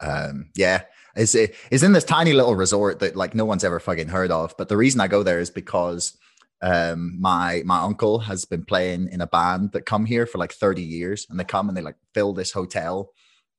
Um, 0.00 0.50
yeah, 0.56 0.82
it's 1.14 1.34
it's 1.34 1.82
in 1.82 1.92
this 1.92 2.04
tiny 2.04 2.32
little 2.32 2.56
resort 2.56 3.00
that 3.00 3.16
like 3.16 3.34
no 3.34 3.44
one's 3.44 3.64
ever 3.64 3.80
fucking 3.80 4.08
heard 4.08 4.30
of. 4.30 4.54
But 4.58 4.68
the 4.68 4.76
reason 4.76 5.00
I 5.00 5.08
go 5.08 5.22
there 5.22 5.40
is 5.40 5.50
because 5.50 6.16
um 6.62 7.16
my 7.20 7.62
my 7.64 7.80
uncle 7.80 8.18
has 8.18 8.44
been 8.44 8.64
playing 8.64 9.08
in 9.10 9.20
a 9.20 9.26
band 9.26 9.72
that 9.72 9.86
come 9.86 10.04
here 10.04 10.26
for 10.26 10.38
like 10.38 10.52
30 10.52 10.82
years 10.82 11.26
and 11.30 11.40
they 11.40 11.44
come 11.44 11.68
and 11.68 11.76
they 11.76 11.80
like 11.80 11.96
fill 12.12 12.34
this 12.34 12.52
hotel 12.52 13.12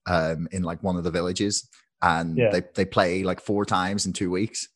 um 0.06 0.48
in 0.52 0.62
like 0.62 0.84
one 0.84 0.98
of 0.98 1.04
the 1.04 1.10
villages 1.10 1.68
and 2.04 2.38
yeah. 2.38 2.52
they 2.52 2.62
they 2.76 2.86
play 2.86 3.24
like 3.24 3.39
four 3.39 3.66
times 3.66 4.06
in 4.06 4.14
two 4.14 4.30
weeks 4.30 4.68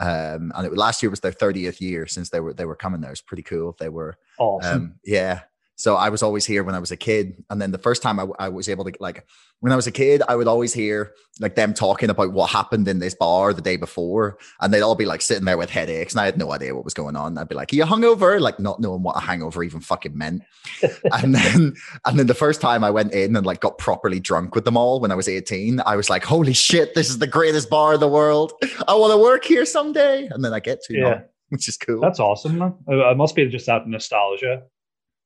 um, 0.00 0.50
and 0.56 0.66
it, 0.66 0.76
last 0.76 1.02
year 1.02 1.10
was 1.10 1.20
their 1.20 1.32
30th 1.32 1.80
year 1.80 2.06
since 2.06 2.30
they 2.30 2.40
were 2.40 2.54
they 2.54 2.64
were 2.64 2.74
coming 2.74 3.00
there. 3.00 3.12
It's 3.12 3.20
pretty 3.20 3.42
cool. 3.42 3.76
They 3.78 3.90
were 3.90 4.16
awesome. 4.38 4.74
Um, 4.74 4.94
yeah. 5.04 5.42
So 5.80 5.96
I 5.96 6.10
was 6.10 6.22
always 6.22 6.44
here 6.44 6.62
when 6.62 6.74
I 6.74 6.78
was 6.78 6.90
a 6.90 6.96
kid, 6.96 7.42
and 7.48 7.58
then 7.58 7.70
the 7.70 7.78
first 7.78 8.02
time 8.02 8.20
I, 8.20 8.26
I 8.38 8.48
was 8.50 8.68
able 8.68 8.84
to 8.84 8.92
like 9.00 9.26
when 9.60 9.72
I 9.72 9.76
was 9.76 9.86
a 9.86 9.90
kid, 9.90 10.22
I 10.28 10.36
would 10.36 10.46
always 10.46 10.74
hear 10.74 11.14
like 11.40 11.54
them 11.54 11.72
talking 11.72 12.10
about 12.10 12.34
what 12.34 12.50
happened 12.50 12.86
in 12.86 12.98
this 12.98 13.14
bar 13.14 13.54
the 13.54 13.62
day 13.62 13.78
before, 13.78 14.36
and 14.60 14.74
they'd 14.74 14.82
all 14.82 14.94
be 14.94 15.06
like 15.06 15.22
sitting 15.22 15.46
there 15.46 15.56
with 15.56 15.70
headaches, 15.70 16.12
and 16.12 16.20
I 16.20 16.26
had 16.26 16.36
no 16.36 16.52
idea 16.52 16.74
what 16.74 16.84
was 16.84 16.92
going 16.92 17.16
on. 17.16 17.38
I'd 17.38 17.48
be 17.48 17.54
like, 17.54 17.72
Are 17.72 17.76
"You 17.76 17.84
hungover?" 17.84 18.38
Like 18.38 18.60
not 18.60 18.78
knowing 18.78 19.02
what 19.02 19.16
a 19.16 19.20
hangover 19.20 19.62
even 19.62 19.80
fucking 19.80 20.14
meant. 20.14 20.42
and 21.12 21.34
then, 21.34 21.74
and 22.04 22.18
then 22.18 22.26
the 22.26 22.34
first 22.34 22.60
time 22.60 22.84
I 22.84 22.90
went 22.90 23.14
in 23.14 23.34
and 23.34 23.46
like 23.46 23.60
got 23.60 23.78
properly 23.78 24.20
drunk 24.20 24.54
with 24.54 24.66
them 24.66 24.76
all 24.76 25.00
when 25.00 25.10
I 25.10 25.14
was 25.14 25.28
eighteen, 25.28 25.80
I 25.86 25.96
was 25.96 26.10
like, 26.10 26.24
"Holy 26.24 26.52
shit, 26.52 26.94
this 26.94 27.08
is 27.08 27.20
the 27.20 27.26
greatest 27.26 27.70
bar 27.70 27.94
in 27.94 28.00
the 28.00 28.08
world! 28.08 28.52
I 28.86 28.94
want 28.96 29.14
to 29.14 29.18
work 29.18 29.46
here 29.46 29.64
someday." 29.64 30.28
And 30.30 30.44
then 30.44 30.52
I 30.52 30.60
get 30.60 30.82
to, 30.82 30.94
yeah, 30.94 31.20
which 31.48 31.68
is 31.68 31.78
cool. 31.78 32.02
That's 32.02 32.20
awesome, 32.20 32.58
man. 32.58 32.74
Uh, 32.86 33.12
it 33.12 33.16
must 33.16 33.34
be 33.34 33.48
just 33.48 33.64
that 33.64 33.88
nostalgia 33.88 34.64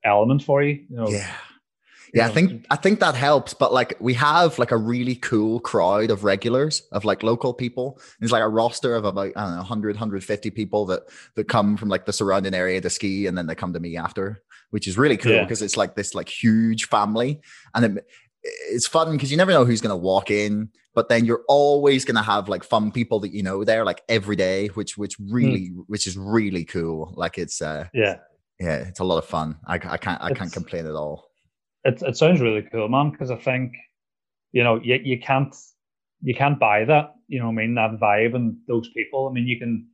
element 0.04 0.42
for 0.42 0.62
you. 0.62 0.84
you 0.88 0.96
know? 0.96 1.08
Yeah 1.08 1.30
yeah, 2.14 2.28
I 2.28 2.30
think 2.30 2.64
I 2.70 2.76
think 2.76 3.00
that 3.00 3.16
helps. 3.16 3.54
But 3.54 3.72
like 3.72 3.96
we 3.98 4.14
have 4.14 4.58
like 4.58 4.70
a 4.70 4.76
really 4.76 5.16
cool 5.16 5.58
crowd 5.58 6.10
of 6.10 6.22
regulars 6.22 6.82
of 6.92 7.04
like 7.04 7.24
local 7.24 7.52
people. 7.52 7.98
There's 8.20 8.30
like 8.30 8.42
a 8.42 8.48
roster 8.48 8.94
of 8.94 9.04
about 9.04 9.32
I 9.36 9.44
don't 9.44 9.50
know 9.52 9.58
100, 9.58 9.96
150 9.96 10.50
people 10.50 10.86
that 10.86 11.02
that 11.34 11.48
come 11.48 11.76
from 11.76 11.88
like 11.88 12.06
the 12.06 12.12
surrounding 12.12 12.54
area 12.54 12.80
to 12.80 12.88
ski, 12.88 13.26
and 13.26 13.36
then 13.36 13.48
they 13.48 13.56
come 13.56 13.72
to 13.72 13.80
me 13.80 13.96
after, 13.96 14.40
which 14.70 14.86
is 14.86 14.96
really 14.96 15.16
cool 15.16 15.40
because 15.40 15.60
yeah. 15.60 15.64
it's 15.64 15.76
like 15.76 15.96
this 15.96 16.14
like 16.14 16.28
huge 16.28 16.86
family, 16.86 17.40
and 17.74 17.98
it, 17.98 18.06
it's 18.42 18.86
fun 18.86 19.10
because 19.12 19.32
you 19.32 19.36
never 19.36 19.50
know 19.50 19.64
who's 19.64 19.80
going 19.80 19.90
to 19.90 19.96
walk 19.96 20.30
in 20.30 20.70
but 20.94 21.08
then 21.08 21.24
you're 21.24 21.42
always 21.48 22.04
going 22.04 22.14
to 22.14 22.22
have 22.22 22.48
like 22.48 22.62
fun 22.62 22.92
people 22.92 23.18
that 23.18 23.32
you 23.32 23.42
know 23.42 23.64
there 23.64 23.84
like 23.84 24.02
every 24.08 24.36
day 24.36 24.68
which 24.68 24.98
which 24.98 25.16
really 25.18 25.70
mm. 25.70 25.82
which 25.86 26.06
is 26.06 26.16
really 26.16 26.64
cool 26.64 27.12
like 27.16 27.38
it's 27.38 27.62
uh 27.62 27.86
yeah 27.94 28.18
yeah 28.64 28.76
it's 28.76 29.00
a 29.00 29.04
lot 29.04 29.18
of 29.18 29.24
fun 29.24 29.56
i, 29.66 29.74
I 29.74 29.96
can't 29.96 30.20
i 30.20 30.28
it's, 30.28 30.38
can't 30.38 30.52
complain 30.52 30.86
at 30.86 30.94
all 30.94 31.28
it, 31.84 32.02
it 32.02 32.16
sounds 32.16 32.40
really 32.40 32.62
cool 32.62 32.88
man 32.88 33.10
because 33.10 33.30
i 33.30 33.36
think 33.36 33.72
you 34.52 34.62
know 34.62 34.80
you, 34.82 34.98
you 35.02 35.18
can't 35.18 35.54
you 36.22 36.34
can't 36.34 36.58
buy 36.58 36.84
that 36.84 37.14
you 37.28 37.38
know 37.38 37.48
i 37.48 37.52
mean 37.52 37.74
that 37.74 37.98
vibe 38.00 38.34
and 38.34 38.56
those 38.68 38.88
people 38.96 39.28
i 39.28 39.32
mean 39.32 39.46
you 39.46 39.58
can 39.58 39.86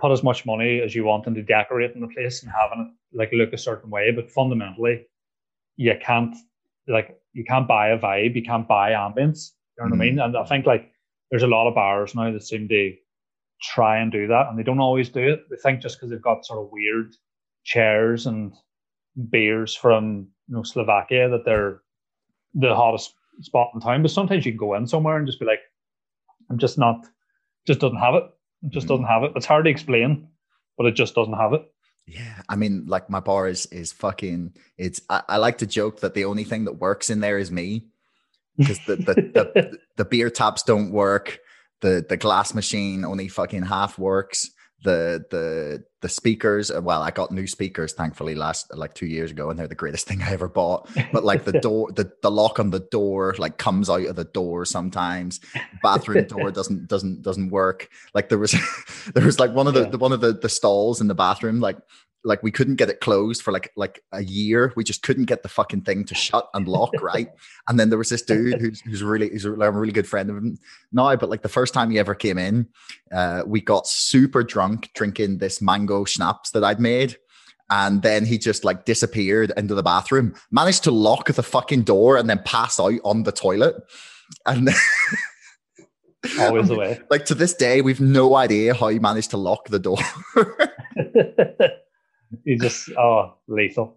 put 0.00 0.12
as 0.12 0.22
much 0.22 0.44
money 0.44 0.80
as 0.80 0.94
you 0.94 1.04
want 1.04 1.26
into 1.26 1.42
decorating 1.42 2.00
the 2.00 2.14
place 2.14 2.42
and 2.42 2.52
having 2.52 2.86
it 2.86 3.16
like 3.16 3.30
look 3.32 3.52
a 3.52 3.58
certain 3.58 3.90
way 3.90 4.10
but 4.10 4.30
fundamentally 4.30 5.06
you 5.76 5.94
can't 6.02 6.36
like 6.88 7.18
you 7.32 7.44
can't 7.44 7.68
buy 7.68 7.88
a 7.88 7.98
vibe 7.98 8.34
you 8.34 8.42
can't 8.42 8.68
buy 8.68 8.90
ambience 8.90 9.52
you 9.76 9.84
know 9.84 9.90
what 9.90 9.98
mm 9.98 10.02
I 10.02 10.04
mean? 10.04 10.18
And 10.18 10.36
I 10.36 10.44
think 10.44 10.66
like 10.66 10.90
there's 11.30 11.42
a 11.42 11.48
lot 11.48 11.68
of 11.68 11.74
bars 11.74 12.14
now 12.14 12.32
that 12.32 12.42
seem 12.42 12.68
to 12.68 12.94
try 13.62 13.98
and 13.98 14.10
do 14.10 14.26
that, 14.28 14.48
and 14.48 14.58
they 14.58 14.62
don't 14.62 14.80
always 14.80 15.08
do 15.08 15.20
it. 15.20 15.40
They 15.50 15.56
think 15.56 15.80
just 15.80 15.96
because 15.96 16.10
they've 16.10 16.22
got 16.22 16.46
sort 16.46 16.64
of 16.64 16.72
weird 16.72 17.14
chairs 17.66 18.26
and 18.26 18.54
beers 19.30 19.74
from 19.74 20.28
you 20.48 20.54
know 20.54 20.62
Slovakia 20.62 21.28
that 21.28 21.44
they're 21.44 21.82
the 22.54 22.74
hottest 22.74 23.12
spot 23.42 23.70
in 23.74 23.80
town. 23.80 24.02
But 24.02 24.10
sometimes 24.10 24.46
you 24.46 24.52
can 24.52 24.58
go 24.58 24.74
in 24.74 24.86
somewhere 24.86 25.18
and 25.18 25.26
just 25.26 25.40
be 25.40 25.44
like, 25.44 25.60
I'm 26.48 26.58
just 26.58 26.78
not, 26.78 27.04
just 27.66 27.80
doesn't 27.80 27.98
have 27.98 28.14
it. 28.14 28.24
It 28.62 28.70
just 28.70 28.86
mm 28.86 28.90
doesn't 28.90 29.04
have 29.06 29.24
it. 29.24 29.32
It's 29.36 29.46
hard 29.46 29.64
to 29.66 29.70
explain, 29.70 30.28
but 30.78 30.86
it 30.86 30.92
just 30.92 31.14
doesn't 31.14 31.34
have 31.34 31.52
it. 31.52 31.62
Yeah, 32.06 32.40
I 32.48 32.54
mean, 32.56 32.84
like 32.86 33.10
my 33.10 33.20
bar 33.20 33.48
is 33.48 33.66
is 33.66 33.92
fucking. 33.92 34.54
It's 34.78 35.00
I, 35.10 35.22
I 35.28 35.36
like 35.38 35.58
to 35.58 35.66
joke 35.66 36.00
that 36.00 36.14
the 36.14 36.24
only 36.24 36.44
thing 36.44 36.64
that 36.64 36.80
works 36.80 37.10
in 37.10 37.20
there 37.20 37.38
is 37.38 37.50
me 37.50 37.88
because 38.56 38.78
the 38.86 38.96
the, 38.96 39.14
the 39.14 39.78
the 39.96 40.04
beer 40.04 40.30
taps 40.30 40.62
don't 40.62 40.92
work. 40.92 41.40
The 41.80 42.06
the 42.08 42.16
glass 42.16 42.54
machine 42.54 43.04
only 43.04 43.28
fucking 43.28 43.64
half 43.64 43.98
works. 43.98 44.50
The 44.86 45.24
the 45.30 45.84
the 46.02 46.08
speakers, 46.08 46.70
uh, 46.70 46.80
well, 46.80 47.02
I 47.02 47.10
got 47.10 47.32
new 47.32 47.48
speakers 47.48 47.92
thankfully 47.92 48.36
last 48.36 48.72
like 48.72 48.94
two 48.94 49.06
years 49.06 49.32
ago, 49.32 49.50
and 49.50 49.58
they're 49.58 49.66
the 49.66 49.74
greatest 49.74 50.06
thing 50.08 50.22
I 50.22 50.30
ever 50.30 50.48
bought. 50.48 50.88
But 51.12 51.24
like 51.24 51.44
the 51.44 51.52
door, 51.60 51.90
the, 51.90 52.12
the 52.22 52.30
lock 52.30 52.60
on 52.60 52.70
the 52.70 52.78
door 52.78 53.34
like 53.38 53.58
comes 53.58 53.90
out 53.90 54.06
of 54.06 54.14
the 54.14 54.24
door 54.24 54.64
sometimes. 54.64 55.40
Bathroom 55.82 56.26
door 56.26 56.52
doesn't 56.52 56.86
doesn't 56.86 57.22
doesn't 57.22 57.50
work. 57.50 57.88
Like 58.14 58.28
there 58.28 58.38
was 58.38 58.54
there 59.14 59.24
was 59.24 59.40
like 59.40 59.52
one 59.52 59.66
of 59.66 59.74
the, 59.74 59.82
yeah. 59.82 59.90
the 59.90 59.98
one 59.98 60.12
of 60.12 60.20
the 60.20 60.32
the 60.32 60.48
stalls 60.48 61.00
in 61.00 61.08
the 61.08 61.14
bathroom 61.14 61.60
like 61.60 61.78
like 62.26 62.42
we 62.42 62.50
couldn't 62.50 62.74
get 62.74 62.90
it 62.90 63.00
closed 63.00 63.40
for 63.40 63.52
like 63.52 63.72
like 63.76 64.02
a 64.12 64.22
year. 64.22 64.72
We 64.76 64.84
just 64.84 65.02
couldn't 65.02 65.24
get 65.26 65.42
the 65.42 65.48
fucking 65.48 65.82
thing 65.82 66.04
to 66.04 66.14
shut 66.14 66.48
and 66.52 66.66
lock 66.66 66.92
right. 67.00 67.28
and 67.68 67.78
then 67.78 67.88
there 67.88 67.98
was 67.98 68.10
this 68.10 68.22
dude 68.22 68.60
who's, 68.60 68.80
who's 68.80 69.02
really 69.02 69.30
who's 69.30 69.44
a, 69.44 69.52
I'm 69.52 69.62
a 69.62 69.72
really 69.72 69.92
good 69.92 70.08
friend 70.08 70.28
of 70.28 70.36
him 70.36 70.58
now. 70.92 71.14
But 71.16 71.30
like 71.30 71.42
the 71.42 71.48
first 71.48 71.72
time 71.72 71.90
he 71.90 71.98
ever 71.98 72.14
came 72.14 72.36
in, 72.36 72.68
uh, 73.12 73.44
we 73.46 73.60
got 73.60 73.86
super 73.86 74.42
drunk 74.42 74.90
drinking 74.94 75.38
this 75.38 75.62
mango 75.62 76.04
schnapps 76.04 76.50
that 76.50 76.64
I'd 76.64 76.80
made. 76.80 77.16
And 77.70 78.02
then 78.02 78.24
he 78.24 78.38
just 78.38 78.64
like 78.64 78.84
disappeared 78.84 79.52
into 79.56 79.74
the 79.74 79.82
bathroom, 79.82 80.34
managed 80.52 80.84
to 80.84 80.92
lock 80.92 81.32
the 81.32 81.42
fucking 81.42 81.82
door 81.82 82.16
and 82.16 82.30
then 82.30 82.40
pass 82.44 82.78
out 82.78 83.00
on 83.04 83.24
the 83.24 83.32
toilet. 83.32 83.76
And 84.44 84.68
always 86.38 86.68
the 86.68 86.76
way. 86.76 87.00
Like 87.10 87.24
to 87.26 87.34
this 87.34 87.54
day, 87.54 87.80
we've 87.82 88.00
no 88.00 88.36
idea 88.36 88.74
how 88.74 88.88
he 88.88 88.98
managed 88.98 89.30
to 89.30 89.36
lock 89.36 89.68
the 89.68 89.78
door. 89.78 89.98
you 92.44 92.58
just 92.58 92.90
oh 92.92 93.34
lethal. 93.48 93.96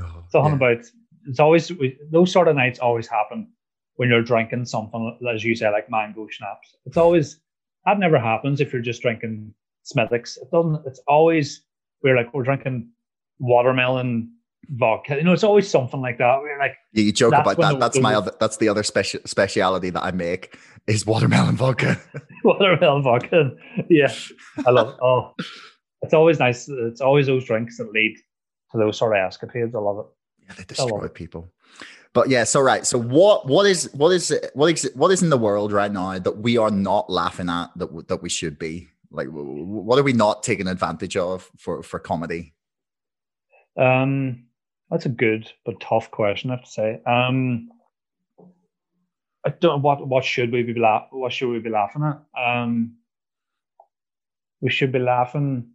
Oh, 0.00 0.22
it's 0.24 0.34
yeah. 0.34 0.54
about. 0.54 0.84
It's 1.26 1.40
always 1.40 1.72
those 2.10 2.32
sort 2.32 2.48
of 2.48 2.56
nights 2.56 2.78
always 2.78 3.06
happen 3.06 3.48
when 3.96 4.08
you're 4.08 4.22
drinking 4.22 4.66
something 4.66 5.18
as 5.32 5.44
you 5.44 5.54
say 5.54 5.70
like 5.70 5.90
mango 5.90 6.26
schnapps. 6.28 6.76
It's 6.86 6.96
always 6.96 7.40
that 7.86 7.98
never 7.98 8.18
happens 8.18 8.60
if 8.60 8.72
you're 8.72 8.82
just 8.82 9.02
drinking 9.02 9.54
Smithwick's. 9.82 10.36
It 10.36 10.50
doesn't. 10.50 10.86
It's 10.86 11.00
always 11.06 11.62
we're 12.02 12.16
like 12.16 12.32
we're 12.34 12.42
drinking 12.42 12.90
watermelon 13.38 14.30
vodka. 14.70 15.16
You 15.16 15.24
know, 15.24 15.32
it's 15.32 15.44
always 15.44 15.68
something 15.68 16.00
like 16.00 16.18
that. 16.18 16.40
We're 16.40 16.58
like 16.58 16.76
yeah, 16.92 17.04
you 17.04 17.12
joke 17.12 17.34
about 17.34 17.58
that. 17.58 17.72
The, 17.72 17.78
that's 17.78 17.96
the, 17.96 18.02
my 18.02 18.14
other. 18.14 18.32
That's 18.40 18.56
the 18.56 18.68
other 18.68 18.82
special 18.82 19.20
speciality 19.24 19.90
that 19.90 20.02
I 20.02 20.10
make 20.10 20.58
is 20.86 21.06
watermelon 21.06 21.56
vodka. 21.56 22.00
watermelon 22.44 23.02
vodka. 23.02 23.52
Yeah, 23.88 24.12
I 24.66 24.70
love. 24.70 24.88
It. 24.88 24.96
Oh, 25.02 25.34
it's 26.04 26.14
always 26.14 26.38
nice. 26.38 26.68
It's 26.68 27.00
always 27.00 27.26
those 27.26 27.44
drinks 27.44 27.78
that 27.78 27.90
lead 27.92 28.16
to 28.72 28.78
those 28.78 28.98
sort 28.98 29.16
of 29.16 29.24
escapades. 29.24 29.74
I 29.74 29.78
love 29.78 29.98
it. 29.98 30.06
Yeah, 30.46 30.54
they 30.58 30.64
destroy 30.64 31.08
people. 31.08 31.50
But 32.12 32.28
yeah, 32.28 32.44
so 32.44 32.60
right. 32.60 32.86
So 32.86 32.98
what 32.98 33.46
what 33.46 33.66
is 33.66 33.92
what 33.94 34.12
is 34.12 34.32
what 34.54 34.72
is 34.72 34.90
what 34.94 35.10
is 35.10 35.22
in 35.22 35.30
the 35.30 35.36
world 35.36 35.72
right 35.72 35.90
now 35.90 36.18
that 36.18 36.38
we 36.38 36.56
are 36.56 36.70
not 36.70 37.10
laughing 37.10 37.48
at 37.48 37.70
that 37.76 38.08
that 38.08 38.22
we 38.22 38.28
should 38.28 38.58
be? 38.58 38.88
Like, 39.10 39.28
what 39.28 39.98
are 39.98 40.02
we 40.02 40.12
not 40.12 40.42
taking 40.42 40.68
advantage 40.68 41.16
of 41.16 41.50
for 41.56 41.82
for 41.82 41.98
comedy? 41.98 42.54
Um, 43.76 44.44
that's 44.90 45.06
a 45.06 45.10
good 45.10 45.50
but 45.64 45.80
tough 45.80 46.10
question. 46.10 46.50
I 46.50 46.54
have 46.54 46.64
to 46.64 46.70
say. 46.70 47.00
Um, 47.04 47.70
I 49.44 49.50
don't. 49.50 49.82
What 49.82 50.06
what 50.06 50.24
should 50.24 50.52
we 50.52 50.62
be 50.62 50.74
la- 50.74 51.08
What 51.10 51.32
should 51.32 51.50
we 51.50 51.58
be 51.58 51.70
laughing 51.70 52.04
at? 52.04 52.20
Um, 52.40 52.96
we 54.60 54.70
should 54.70 54.92
be 54.92 54.98
laughing 55.00 55.73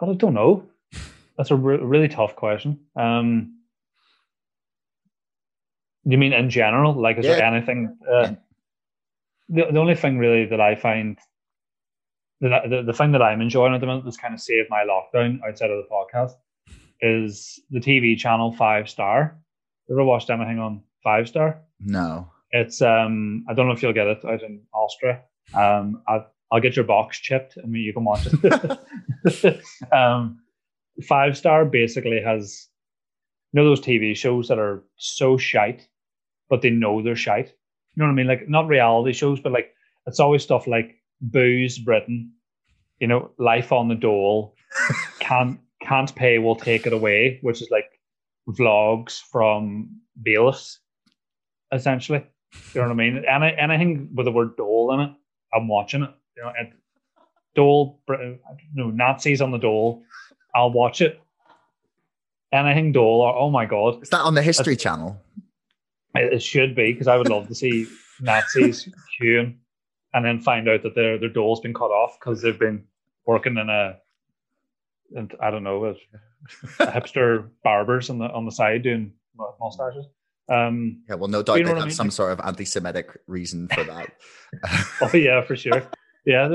God, 0.00 0.10
I 0.10 0.14
don't 0.14 0.34
know. 0.34 0.64
That's 1.36 1.50
a 1.50 1.56
re- 1.56 1.76
really 1.76 2.08
tough 2.08 2.34
question. 2.34 2.80
Um, 2.96 3.58
you 6.04 6.16
mean 6.16 6.32
in 6.32 6.48
general? 6.48 6.94
Like, 6.94 7.18
is 7.18 7.26
yeah. 7.26 7.36
there 7.36 7.44
anything? 7.44 7.98
Uh, 8.10 8.32
the 9.50 9.66
the 9.70 9.78
only 9.78 9.94
thing 9.94 10.16
really 10.16 10.46
that 10.46 10.60
I 10.60 10.74
find 10.74 11.18
the, 12.40 12.48
the 12.68 12.82
the 12.86 12.92
thing 12.94 13.12
that 13.12 13.22
I'm 13.22 13.42
enjoying 13.42 13.74
at 13.74 13.80
the 13.80 13.86
moment 13.86 14.06
that's 14.06 14.16
kind 14.16 14.32
of 14.32 14.40
saved 14.40 14.70
my 14.70 14.84
lockdown 14.84 15.40
outside 15.46 15.70
of 15.70 15.84
the 15.84 15.88
podcast 15.92 16.32
is 17.02 17.60
the 17.70 17.80
TV 17.80 18.16
channel 18.16 18.52
Five 18.52 18.88
Star. 18.88 19.38
Ever 19.90 20.04
watched 20.04 20.30
anything 20.30 20.58
on 20.58 20.82
Five 21.04 21.28
Star? 21.28 21.60
No. 21.78 22.30
It's 22.52 22.80
um 22.80 23.44
I 23.48 23.54
don't 23.54 23.66
know 23.66 23.72
if 23.72 23.82
you'll 23.82 23.92
get 23.92 24.06
it 24.06 24.24
out 24.24 24.42
in 24.42 24.62
Austria. 24.72 25.20
Um 25.52 26.02
I 26.08 26.24
I'll 26.52 26.60
get 26.60 26.76
your 26.76 26.84
box 26.84 27.18
chipped. 27.18 27.56
I 27.62 27.66
mean, 27.66 27.82
you 27.82 27.92
can 27.92 28.04
watch 28.04 28.26
it. 28.26 29.60
um, 29.92 30.40
Five 31.06 31.36
Star 31.36 31.64
basically 31.64 32.20
has, 32.20 32.68
you 33.52 33.60
know, 33.60 33.68
those 33.68 33.80
TV 33.80 34.16
shows 34.16 34.48
that 34.48 34.58
are 34.58 34.82
so 34.96 35.36
shite, 35.36 35.86
but 36.48 36.62
they 36.62 36.70
know 36.70 37.02
they're 37.02 37.16
shite. 37.16 37.48
You 37.94 38.02
know 38.02 38.06
what 38.06 38.12
I 38.12 38.14
mean? 38.14 38.26
Like 38.26 38.48
not 38.48 38.66
reality 38.66 39.12
shows, 39.12 39.40
but 39.40 39.52
like 39.52 39.74
it's 40.06 40.20
always 40.20 40.42
stuff 40.42 40.66
like 40.66 40.96
Booze 41.20 41.78
Britain, 41.78 42.32
you 42.98 43.06
know, 43.06 43.30
Life 43.38 43.72
on 43.72 43.88
the 43.88 43.94
Dole, 43.94 44.54
can't 45.20 45.58
can't 45.82 46.14
pay, 46.14 46.38
will 46.38 46.56
take 46.56 46.86
it 46.86 46.92
away, 46.92 47.38
which 47.42 47.62
is 47.62 47.70
like 47.70 48.00
vlogs 48.48 49.20
from 49.20 50.00
bailiffs, 50.20 50.80
essentially. 51.72 52.24
You 52.74 52.80
know 52.80 52.88
what 52.88 52.92
I 52.92 52.96
mean? 52.96 53.24
Any, 53.24 53.56
anything 53.56 54.08
with 54.14 54.26
the 54.26 54.32
word 54.32 54.56
dole 54.56 54.92
in 54.92 55.00
it, 55.00 55.10
I'm 55.54 55.68
watching 55.68 56.02
it 56.02 56.10
you 56.36 56.42
know, 56.42 56.52
at 56.58 56.72
Dole, 57.54 58.00
know, 58.74 58.90
Nazis 58.90 59.40
on 59.40 59.50
the 59.50 59.58
Dole, 59.58 60.02
I'll 60.54 60.72
watch 60.72 61.00
it. 61.00 61.20
Anything 62.52 62.92
Dole, 62.92 63.20
or, 63.20 63.34
oh 63.36 63.50
my 63.50 63.64
god, 63.64 64.02
is 64.02 64.10
that 64.10 64.22
on 64.22 64.34
the 64.34 64.42
History 64.42 64.76
Channel? 64.76 65.20
It 66.14 66.42
should 66.42 66.74
be 66.74 66.92
because 66.92 67.06
I 67.06 67.16
would 67.16 67.28
love 67.28 67.46
to 67.48 67.54
see 67.54 67.86
Nazis 68.20 68.88
queuing 69.20 69.56
and 70.12 70.24
then 70.24 70.40
find 70.40 70.68
out 70.68 70.82
that 70.82 70.96
their 70.96 71.18
their 71.18 71.28
dole's 71.28 71.60
been 71.60 71.74
cut 71.74 71.90
off 71.90 72.18
because 72.18 72.42
they've 72.42 72.58
been 72.58 72.84
working 73.24 73.56
in 73.56 73.70
a, 73.70 73.98
and 75.16 75.32
I 75.40 75.52
don't 75.52 75.62
know, 75.62 75.84
a, 75.84 75.90
a 76.80 76.86
hipster 76.86 77.48
barbers 77.64 78.10
on 78.10 78.18
the 78.18 78.26
on 78.26 78.44
the 78.44 78.52
side 78.52 78.82
doing 78.82 79.12
mustaches. 79.60 80.06
Um, 80.48 81.04
yeah, 81.08 81.14
well, 81.14 81.28
no 81.28 81.44
doubt 81.44 81.58
they 81.58 81.68
have 81.68 81.78
I 81.78 81.80
mean? 81.82 81.90
some 81.92 82.10
sort 82.10 82.32
of 82.32 82.40
anti-Semitic 82.40 83.16
reason 83.28 83.68
for 83.68 83.84
that. 83.84 84.12
oh 85.02 85.16
yeah, 85.16 85.42
for 85.42 85.54
sure 85.54 85.88
yeah, 86.26 86.48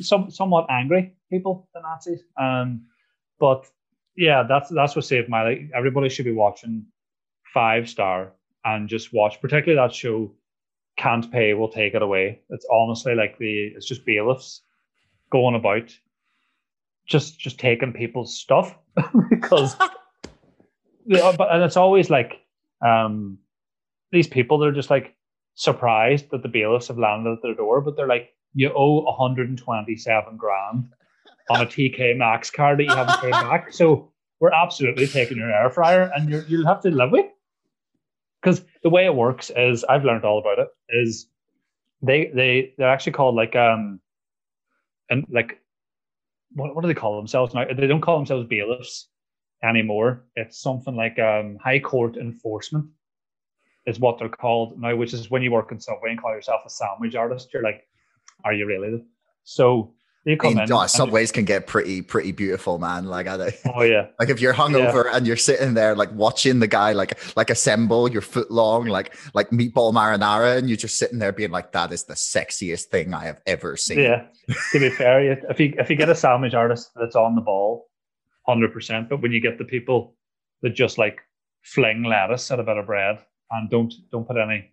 some 0.00 0.30
somewhat 0.30 0.66
angry 0.70 1.14
people, 1.30 1.68
the 1.74 1.80
Nazis. 1.80 2.22
Um, 2.40 2.86
but 3.38 3.66
yeah, 4.16 4.44
that's 4.48 4.70
that's 4.70 4.96
what 4.96 5.04
saved 5.04 5.28
my 5.28 5.42
life. 5.42 5.70
Everybody 5.74 6.08
should 6.08 6.24
be 6.24 6.32
watching 6.32 6.86
Five 7.52 7.88
Star 7.88 8.32
and 8.64 8.88
just 8.88 9.12
watch, 9.12 9.40
particularly 9.40 9.76
that 9.76 9.94
show. 9.94 10.32
Can't 10.98 11.32
pay, 11.32 11.54
will 11.54 11.70
take 11.70 11.94
it 11.94 12.02
away. 12.02 12.42
It's 12.50 12.66
honestly 12.70 13.14
like 13.14 13.38
the 13.38 13.72
it's 13.74 13.86
just 13.86 14.04
bailiffs 14.04 14.60
going 15.30 15.54
about, 15.54 15.90
just 17.06 17.38
just 17.38 17.58
taking 17.58 17.94
people's 17.94 18.38
stuff 18.38 18.76
because, 19.30 19.74
but 21.06 21.52
and 21.52 21.62
it's 21.62 21.78
always 21.78 22.10
like 22.10 22.40
um 22.86 23.38
these 24.10 24.28
people 24.28 24.58
they're 24.58 24.70
just 24.70 24.90
like 24.90 25.16
surprised 25.54 26.30
that 26.30 26.42
the 26.42 26.48
bailiffs 26.48 26.88
have 26.88 26.98
landed 26.98 27.32
at 27.32 27.42
their 27.42 27.54
door, 27.54 27.80
but 27.80 27.96
they're 27.96 28.06
like, 28.06 28.30
you 28.54 28.72
owe 28.74 29.02
127 29.04 30.36
grand 30.36 30.88
on 31.50 31.60
a 31.60 31.66
TK 31.66 32.16
Maxx 32.16 32.50
card 32.50 32.78
that 32.78 32.84
you 32.84 32.94
haven't 32.94 33.20
paid 33.20 33.30
back. 33.48 33.72
So 33.72 34.12
we're 34.40 34.52
absolutely 34.52 35.06
taking 35.06 35.38
your 35.38 35.50
air 35.50 35.70
fryer 35.70 36.10
and 36.14 36.30
you 36.30 36.58
will 36.58 36.66
have 36.66 36.80
to 36.82 36.90
live 36.90 37.10
with. 37.10 37.26
Because 38.40 38.64
the 38.82 38.90
way 38.90 39.06
it 39.06 39.14
works 39.14 39.50
is, 39.54 39.84
I've 39.84 40.04
learned 40.04 40.24
all 40.24 40.40
about 40.40 40.58
it, 40.58 40.68
is 40.88 41.28
they 42.02 42.32
they 42.34 42.74
they're 42.76 42.90
actually 42.90 43.12
called 43.12 43.36
like 43.36 43.54
um 43.54 44.00
and 45.08 45.24
like 45.30 45.60
what 46.54 46.74
what 46.74 46.82
do 46.82 46.88
they 46.88 46.94
call 46.94 47.16
themselves 47.16 47.54
now? 47.54 47.64
They 47.64 47.86
don't 47.86 48.00
call 48.00 48.16
themselves 48.16 48.48
bailiffs 48.48 49.08
anymore. 49.62 50.24
It's 50.34 50.60
something 50.60 50.96
like 50.96 51.18
um 51.20 51.56
high 51.62 51.78
court 51.78 52.16
enforcement 52.16 52.86
is 53.86 54.00
what 54.00 54.18
they're 54.18 54.28
called 54.28 54.80
now, 54.80 54.94
which 54.96 55.14
is 55.14 55.30
when 55.30 55.42
you 55.42 55.52
work 55.52 55.72
in 55.72 55.80
Subway 55.80 56.10
and 56.10 56.20
call 56.20 56.34
yourself 56.34 56.62
a 56.66 56.70
sandwich 56.70 57.14
artist, 57.14 57.52
you're 57.52 57.62
like, 57.62 57.86
are 58.44 58.52
you 58.52 58.66
really? 58.66 59.04
So 59.44 59.94
they 60.24 60.36
come 60.36 60.52
I 60.52 60.54
mean, 60.54 60.62
in. 60.64 60.72
Oh, 60.72 60.86
subways 60.86 61.32
can 61.32 61.44
get 61.44 61.66
pretty, 61.66 62.00
pretty 62.00 62.30
beautiful, 62.30 62.78
man. 62.78 63.06
Like, 63.06 63.26
I, 63.26 63.52
oh 63.74 63.82
yeah. 63.82 64.06
Like 64.20 64.28
if 64.28 64.40
you're 64.40 64.54
hungover 64.54 65.06
yeah. 65.06 65.16
and 65.16 65.26
you're 65.26 65.36
sitting 65.36 65.74
there, 65.74 65.96
like 65.96 66.12
watching 66.12 66.60
the 66.60 66.68
guy, 66.68 66.92
like, 66.92 67.18
like 67.36 67.50
assemble 67.50 68.08
your 68.08 68.20
foot 68.20 68.50
long, 68.50 68.86
like, 68.86 69.16
like 69.34 69.50
meatball 69.50 69.92
marinara, 69.92 70.58
and 70.58 70.68
you're 70.68 70.76
just 70.76 70.96
sitting 70.96 71.18
there 71.18 71.32
being 71.32 71.50
like, 71.50 71.72
that 71.72 71.92
is 71.92 72.04
the 72.04 72.14
sexiest 72.14 72.84
thing 72.84 73.14
I 73.14 73.24
have 73.24 73.40
ever 73.46 73.76
seen. 73.76 73.98
Yeah. 73.98 74.26
to 74.70 74.78
be 74.78 74.90
fair, 74.90 75.32
if 75.50 75.58
you 75.58 75.74
if 75.76 75.90
you 75.90 75.96
get 75.96 76.08
a 76.08 76.14
sandwich 76.14 76.54
artist 76.54 76.90
that's 76.94 77.16
on 77.16 77.34
the 77.34 77.40
ball, 77.40 77.88
hundred 78.46 78.72
percent. 78.72 79.08
But 79.08 79.22
when 79.22 79.32
you 79.32 79.40
get 79.40 79.58
the 79.58 79.64
people 79.64 80.14
that 80.62 80.70
just 80.70 80.98
like 80.98 81.20
fling 81.62 82.04
lettuce 82.04 82.50
at 82.50 82.60
a 82.60 82.64
bit 82.64 82.76
of 82.76 82.86
bread 82.86 83.18
and 83.50 83.70
don't 83.70 83.92
don't 84.10 84.26
put 84.26 84.36
any 84.36 84.70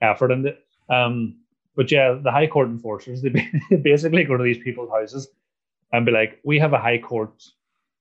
effort 0.00 0.30
into 0.30 0.50
it. 0.50 0.58
Um, 0.88 1.40
but 1.76 1.90
yeah, 1.90 2.16
the 2.20 2.30
high 2.30 2.46
court 2.46 2.68
enforcers 2.68 3.22
they 3.22 3.30
basically 3.82 4.24
go 4.24 4.36
to 4.36 4.44
these 4.44 4.62
people's 4.62 4.90
houses 4.90 5.28
and 5.92 6.06
be 6.06 6.12
like, 6.12 6.40
"We 6.44 6.58
have 6.58 6.72
a 6.72 6.78
high 6.78 6.98
court 6.98 7.42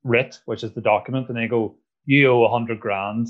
writ, 0.03 0.39
which 0.45 0.63
is 0.63 0.73
the 0.73 0.81
document," 0.81 1.29
and 1.29 1.37
they 1.37 1.47
go, 1.47 1.75
"You 2.05 2.29
owe 2.29 2.45
a 2.45 2.49
hundred 2.49 2.79
grand 2.79 3.27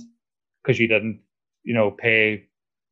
because 0.61 0.79
you 0.79 0.87
didn't, 0.87 1.21
you 1.63 1.73
know, 1.73 1.91
pay 1.91 2.45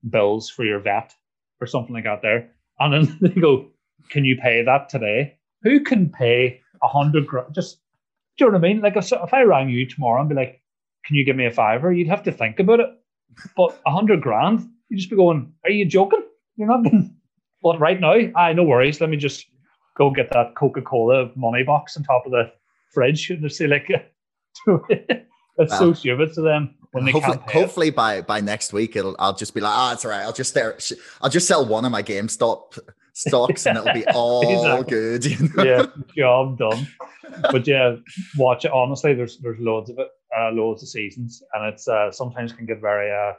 bills 0.10 0.50
for 0.50 0.66
your 0.66 0.80
vet 0.80 1.14
or 1.62 1.68
something 1.68 1.94
like 1.94 2.06
that." 2.06 2.22
There, 2.22 2.50
and 2.80 2.94
then 2.94 3.18
they 3.22 3.40
go, 3.42 3.68
"Can 4.10 4.26
you 4.26 4.38
pay 4.42 4.64
that 4.64 4.90
today? 4.90 5.38
Who 5.64 5.80
can 5.82 6.10
pay 6.10 6.62
a 6.82 6.88
hundred 6.88 7.28
grand? 7.28 7.54
Just 7.54 7.80
do 8.38 8.46
you 8.46 8.52
know 8.52 8.58
what 8.58 8.66
I 8.66 8.68
mean? 8.68 8.82
Like 8.82 8.98
if, 8.98 9.12
if 9.12 9.34
I 9.34 9.44
rang 9.44 9.70
you 9.70 9.88
tomorrow 9.88 10.20
and 10.20 10.30
be 10.30 10.36
like, 10.36 10.62
"Can 11.06 11.16
you 11.16 11.26
give 11.26 11.36
me 11.36 11.46
a 11.46 11.52
fiver?" 11.52 11.94
You'd 11.94 12.08
have 12.08 12.24
to 12.24 12.32
think 12.32 12.60
about 12.60 12.80
it 12.80 12.90
but 13.56 13.80
a 13.86 13.92
hundred 13.92 14.22
grand, 14.22 14.68
you'd 14.90 14.98
just 14.98 15.10
be 15.10 15.16
going, 15.16 15.54
are 15.64 15.72
you 15.72 15.86
joking? 15.86 16.24
You're 16.56 16.68
not 16.68 16.84
but 17.64 17.80
right 17.80 18.00
now, 18.00 18.16
I 18.36 18.54
no 18.54 18.64
worries. 18.64 19.02
Let 19.02 19.10
me 19.10 19.18
just 19.18 19.46
go 19.98 20.12
get 20.12 20.32
that 20.32 20.56
Coca 20.56 20.82
Cola 20.82 21.32
money 21.36 21.64
box 21.64 21.98
on 21.98 22.04
top 22.04 22.26
of 22.26 22.32
the 22.32 22.52
fridge 22.94 23.30
and 23.30 23.42
just 23.42 23.58
say 23.58 23.68
like, 23.68 23.90
it's 24.68 25.26
well, 25.58 25.80
so 25.80 25.94
stupid 25.94 26.34
to 26.34 26.42
them 26.42 26.76
when 26.92 27.06
they 27.06 27.12
hopefully, 27.12 27.38
can't. 27.38 27.52
hopefully 27.52 27.90
by 27.90 28.22
by 28.22 28.40
next 28.40 28.74
week, 28.74 28.96
it'll 28.96 29.16
I'll 29.20 29.36
just 29.36 29.54
be 29.54 29.62
like, 29.62 29.74
ah, 29.74 29.90
oh, 29.90 29.94
it's 29.94 30.06
all 30.06 30.12
right. 30.12 30.22
I'll 30.22 30.34
just 30.34 30.54
there. 30.54 30.78
I'll 31.22 31.30
just 31.30 31.48
sell 31.48 31.66
one 31.66 31.86
of 31.86 31.92
my 31.92 32.04
GameStop 32.04 32.80
stocks 33.14 33.66
and 33.66 33.78
it'll 33.78 33.94
be 33.94 34.06
all 34.14 34.42
exactly. 34.42 34.90
good. 34.90 35.26
You 35.26 35.50
know? 35.56 35.64
Yeah, 35.64 35.86
job 36.16 36.58
done. 36.58 36.88
But 37.52 37.68
yeah, 37.68 37.96
watch 38.38 38.66
it. 38.66 38.72
Honestly, 38.72 39.14
there's 39.14 39.38
there's 39.40 39.60
loads 39.60 39.90
of 39.90 40.00
it 40.00 40.10
uh, 40.38 40.52
loads 40.52 40.84
of 40.84 40.90
seasons, 40.90 41.44
and 41.54 41.74
it's 41.74 41.88
uh, 41.88 42.12
sometimes 42.12 42.54
can 42.54 42.66
get 42.66 42.82
very 42.82 43.12
uh, 43.12 43.34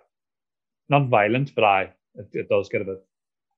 not 0.88 1.08
violent, 1.08 1.54
but 1.54 1.64
I 1.64 1.82
it, 2.14 2.28
it, 2.32 2.48
does 2.48 2.68
get 2.68 2.82
a 2.82 2.84
bit 2.84 3.04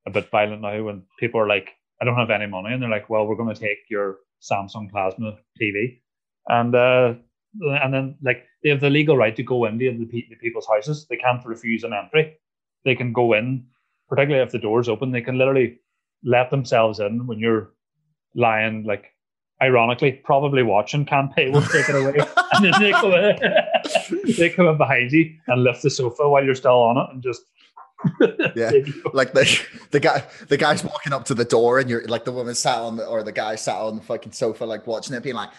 a 0.07 0.11
bit 0.11 0.31
violent 0.31 0.63
now 0.63 0.83
when 0.83 1.03
people 1.19 1.41
are 1.41 1.49
like, 1.49 1.71
I 2.01 2.05
don't 2.05 2.17
have 2.17 2.31
any 2.31 2.47
money, 2.47 2.73
and 2.73 2.83
they're 2.83 2.91
like, 2.91 3.09
well, 3.09 3.27
we're 3.27 3.37
going 3.37 3.55
to 3.55 3.61
take 3.61 3.79
your 3.89 4.19
Samsung 4.43 4.91
Plasma 4.91 5.39
TV, 5.61 6.01
and 6.49 6.75
uh, 6.75 7.15
and 7.61 7.95
then 7.95 8.17
like 8.23 8.45
they 8.63 8.69
have 8.69 8.81
the 8.81 8.91
legal 8.91 9.17
right 9.17 9.35
to 9.35 9.43
go 9.43 9.65
into 9.65 9.91
the, 9.99 10.27
the 10.29 10.37
people's 10.37 10.67
houses. 10.67 11.07
They 11.09 11.17
can't 11.17 11.45
refuse 11.45 11.85
an 11.85 11.93
entry. 11.93 12.37
They 12.85 12.95
can 12.95 13.13
go 13.13 13.33
in, 13.33 13.67
particularly 14.09 14.45
if 14.45 14.53
the 14.53 14.59
door's 14.59 14.89
open. 14.89 15.11
They 15.11 15.23
can 15.23 15.39
literally 15.39 15.79
let 16.23 16.51
themselves 16.51 17.01
in 17.01 17.27
when 17.27 17.39
you're 17.39 17.73
lying 18.35 18.85
like 18.85 19.13
ironically, 19.63 20.13
probably 20.13 20.63
watching 20.63 21.05
Can't 21.05 21.35
pay 21.35 21.51
will 21.51 21.63
take 21.63 21.89
it 21.89 21.95
away. 21.95 22.19
and 22.53 22.65
then 22.65 22.73
they 22.81 22.93
come, 22.93 23.13
in, 23.13 23.39
they 24.37 24.51
come 24.51 24.67
in 24.67 24.77
behind 24.77 25.13
you 25.13 25.35
and 25.47 25.63
lift 25.63 25.83
the 25.83 25.91
sofa 25.91 26.29
while 26.29 26.45
you're 26.45 26.55
still 26.55 26.83
on 26.83 26.99
it 26.99 27.07
and 27.13 27.23
just 27.23 27.43
yeah, 28.57 28.71
like 29.13 29.33
the 29.33 29.61
the 29.91 30.01
guy 30.01 30.25
the 30.49 30.57
guy's 30.57 30.85
walking 30.85 31.13
up 31.13 31.25
to 31.27 31.35
the 31.35 31.45
door 31.45 31.79
and 31.79 31.89
you're 31.89 32.05
like 32.07 32.25
the 32.25 32.33
woman 32.33 32.55
sat 32.55 32.79
on 32.79 32.97
the, 32.97 33.07
or 33.07 33.23
the 33.23 33.33
guy 33.33 33.55
sat 33.55 33.77
on 33.77 33.97
the 33.97 34.03
fucking 34.03 34.33
sofa 34.33 34.65
like 34.65 34.87
watching 34.87 35.15
it, 35.15 35.23
being 35.23 35.37
like, 35.37 35.51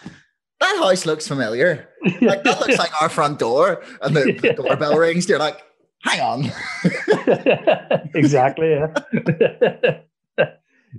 "That 0.60 0.78
house 0.78 1.06
looks 1.06 1.26
familiar. 1.26 1.88
Like 2.20 2.42
that 2.44 2.60
looks 2.60 2.78
like 2.78 3.02
our 3.02 3.08
front 3.08 3.38
door." 3.38 3.82
And 4.02 4.16
the, 4.16 4.32
the 4.32 4.54
doorbell 4.54 4.96
rings. 4.96 5.28
You're 5.28 5.38
like, 5.38 5.62
"Hang 6.02 6.20
on." 6.20 6.52
exactly. 8.14 8.70
Yeah. 8.70 10.00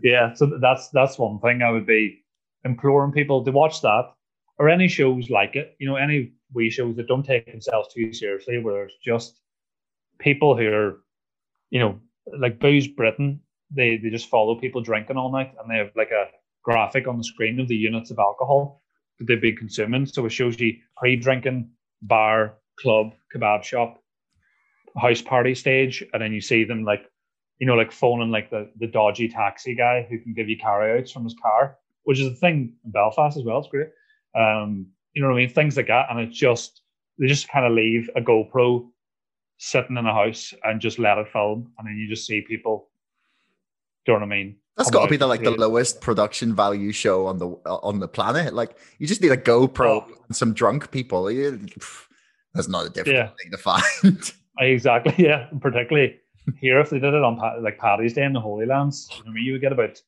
yeah. 0.01 0.33
So 0.33 0.57
that's 0.61 0.89
that's 0.89 1.17
one 1.17 1.39
thing 1.39 1.61
I 1.61 1.71
would 1.71 1.85
be 1.85 2.23
imploring 2.65 3.11
people 3.11 3.43
to 3.45 3.51
watch 3.51 3.81
that 3.81 4.11
or 4.59 4.69
any 4.69 4.87
shows 4.87 5.29
like 5.29 5.55
it. 5.55 5.75
You 5.79 5.87
know, 5.87 5.95
any 5.95 6.33
wee 6.53 6.69
shows 6.69 6.95
that 6.97 7.07
don't 7.07 7.25
take 7.25 7.45
themselves 7.45 7.93
too 7.93 8.13
seriously, 8.13 8.59
where 8.59 8.75
there's 8.75 8.97
just 9.03 9.39
people 10.19 10.55
who 10.55 10.67
are, 10.71 10.97
you 11.69 11.79
know, 11.79 11.99
like 12.37 12.59
Booze 12.59 12.87
Britain. 12.87 13.41
They 13.71 13.97
they 13.97 14.09
just 14.09 14.29
follow 14.29 14.59
people 14.59 14.81
drinking 14.81 15.17
all 15.17 15.31
night, 15.31 15.53
and 15.59 15.69
they 15.69 15.77
have 15.77 15.91
like 15.95 16.11
a 16.11 16.25
graphic 16.63 17.07
on 17.07 17.17
the 17.17 17.23
screen 17.23 17.59
of 17.59 17.67
the 17.67 17.75
units 17.75 18.11
of 18.11 18.19
alcohol 18.19 18.81
that 19.19 19.25
they've 19.27 19.41
been 19.41 19.55
consuming. 19.55 20.05
So 20.05 20.25
it 20.25 20.31
shows 20.31 20.59
you 20.59 20.77
pre-drinking, 20.97 21.69
bar, 22.01 22.55
club, 22.79 23.13
kebab 23.33 23.63
shop, 23.63 24.01
house 24.97 25.21
party 25.21 25.55
stage, 25.55 26.03
and 26.13 26.21
then 26.21 26.33
you 26.33 26.41
see 26.41 26.63
them 26.63 26.83
like, 26.83 27.03
you 27.59 27.67
know, 27.67 27.75
like 27.75 27.91
phoning 27.91 28.31
like 28.31 28.49
the 28.49 28.71
the 28.79 28.87
dodgy 28.87 29.29
taxi 29.29 29.75
guy 29.75 30.07
who 30.09 30.19
can 30.19 30.33
give 30.33 30.49
you 30.49 30.57
carryouts 30.57 31.11
from 31.11 31.23
his 31.23 31.35
car 31.41 31.77
which 32.09 32.19
is 32.19 32.25
a 32.25 32.35
thing 32.35 32.73
in 32.83 32.91
Belfast 32.91 33.37
as 33.37 33.43
well. 33.43 33.59
It's 33.59 33.67
great. 33.67 33.89
Um, 34.35 34.87
you 35.13 35.21
know 35.21 35.27
what 35.27 35.35
I 35.35 35.41
mean? 35.41 35.49
Things 35.49 35.77
like 35.77 35.85
that. 35.89 36.07
And 36.09 36.19
it's 36.19 36.35
just, 36.35 36.81
they 37.19 37.27
just 37.27 37.47
kind 37.49 37.67
of 37.67 37.73
leave 37.73 38.09
a 38.15 38.19
GoPro 38.19 38.89
sitting 39.59 39.97
in 39.97 40.05
a 40.05 40.13
house 40.13 40.53
and 40.63 40.81
just 40.81 40.97
let 40.97 41.17
it 41.17 41.27
film. 41.27 41.71
And 41.77 41.87
then 41.87 41.97
you 41.97 42.09
just 42.09 42.25
see 42.25 42.41
people, 42.41 42.89
do 44.05 44.13
you 44.13 44.19
know 44.19 44.25
what 44.25 44.33
I 44.33 44.37
mean? 44.37 44.55
That's 44.77 44.89
got 44.89 45.03
to 45.03 45.09
be 45.09 45.17
the 45.17 45.27
like 45.27 45.43
the 45.43 45.51
lowest 45.51 45.99
production 45.99 46.55
value 46.55 46.93
show 46.93 47.27
on 47.27 47.37
the 47.37 47.47
on 47.65 47.99
the 47.99 48.07
planet. 48.07 48.53
Like 48.53 48.77
you 48.97 49.07
just 49.07 49.21
need 49.21 49.33
a 49.33 49.37
GoPro 49.37 49.85
oh. 49.85 50.07
and 50.27 50.35
some 50.35 50.53
drunk 50.53 50.89
people. 50.89 51.25
That's 52.53 52.69
not 52.69 52.85
a 52.85 52.89
difficult 52.89 53.15
yeah. 53.15 53.29
thing 53.43 53.51
to 53.51 53.57
find. 53.57 54.33
exactly. 54.59 55.13
Yeah. 55.23 55.47
particularly 55.59 56.17
here, 56.61 56.79
if 56.79 56.89
they 56.89 56.99
did 56.99 57.13
it 57.13 57.23
on 57.23 57.37
like 57.61 57.77
Paddy's 57.77 58.13
Day 58.13 58.23
in 58.23 58.31
the 58.31 58.39
Holy 58.39 58.65
Lands, 58.65 59.09
I 59.27 59.29
mean, 59.29 59.43
you 59.43 59.51
would 59.51 59.61
get 59.61 59.73
about 59.73 60.01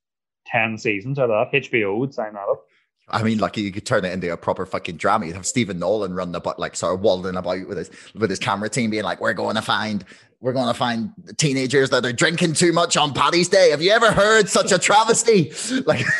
10 0.48 0.78
seasons 0.78 1.20
out 1.20 1.30
of 1.30 1.52
that. 1.52 1.64
HBO 1.64 1.98
would 1.98 2.14
sign 2.14 2.34
that 2.34 2.48
up. 2.50 2.64
I 3.12 3.24
mean, 3.24 3.40
like 3.40 3.58
you 3.58 3.72
could 3.72 3.86
turn 3.86 4.06
it 4.06 4.14
into 4.14 4.32
a 4.32 4.38
proper 4.38 4.66
fucking 4.66 4.98
drama. 4.98 5.26
You'd 5.26 5.36
have 5.36 5.46
Stephen 5.46 5.80
Nolan 5.80 6.14
run 6.14 6.32
the 6.32 6.40
but 6.40 6.60
like 6.60 6.76
sort 6.76 6.94
of 6.94 7.02
walding 7.02 7.36
about 7.36 7.68
with 7.68 7.78
his 7.78 7.92
with 8.16 8.30
his 8.30 8.40
camera 8.40 8.70
team, 8.70 8.90
being 8.90 9.04
like, 9.04 9.22
"We're 9.22 9.34
going 9.34 9.56
to 9.56 9.62
find, 9.62 10.04
we're 10.40 10.54
going 10.54 10.68
to 10.68 10.74
find 10.74 11.12
teenagers 11.38 11.90
that 11.90 12.06
are 12.06 12.14
drinking 12.14 12.54
too 12.54 12.74
much 12.74 12.98
on 12.98 13.14
Paddy's 13.14 13.50
Day. 13.50 13.72
Have 13.72 13.82
you 13.82 13.92
ever 13.92 14.12
heard 14.12 14.50
such 14.50 14.72
a 14.72 14.80
travesty?" 14.80 15.52
like, 15.86 16.06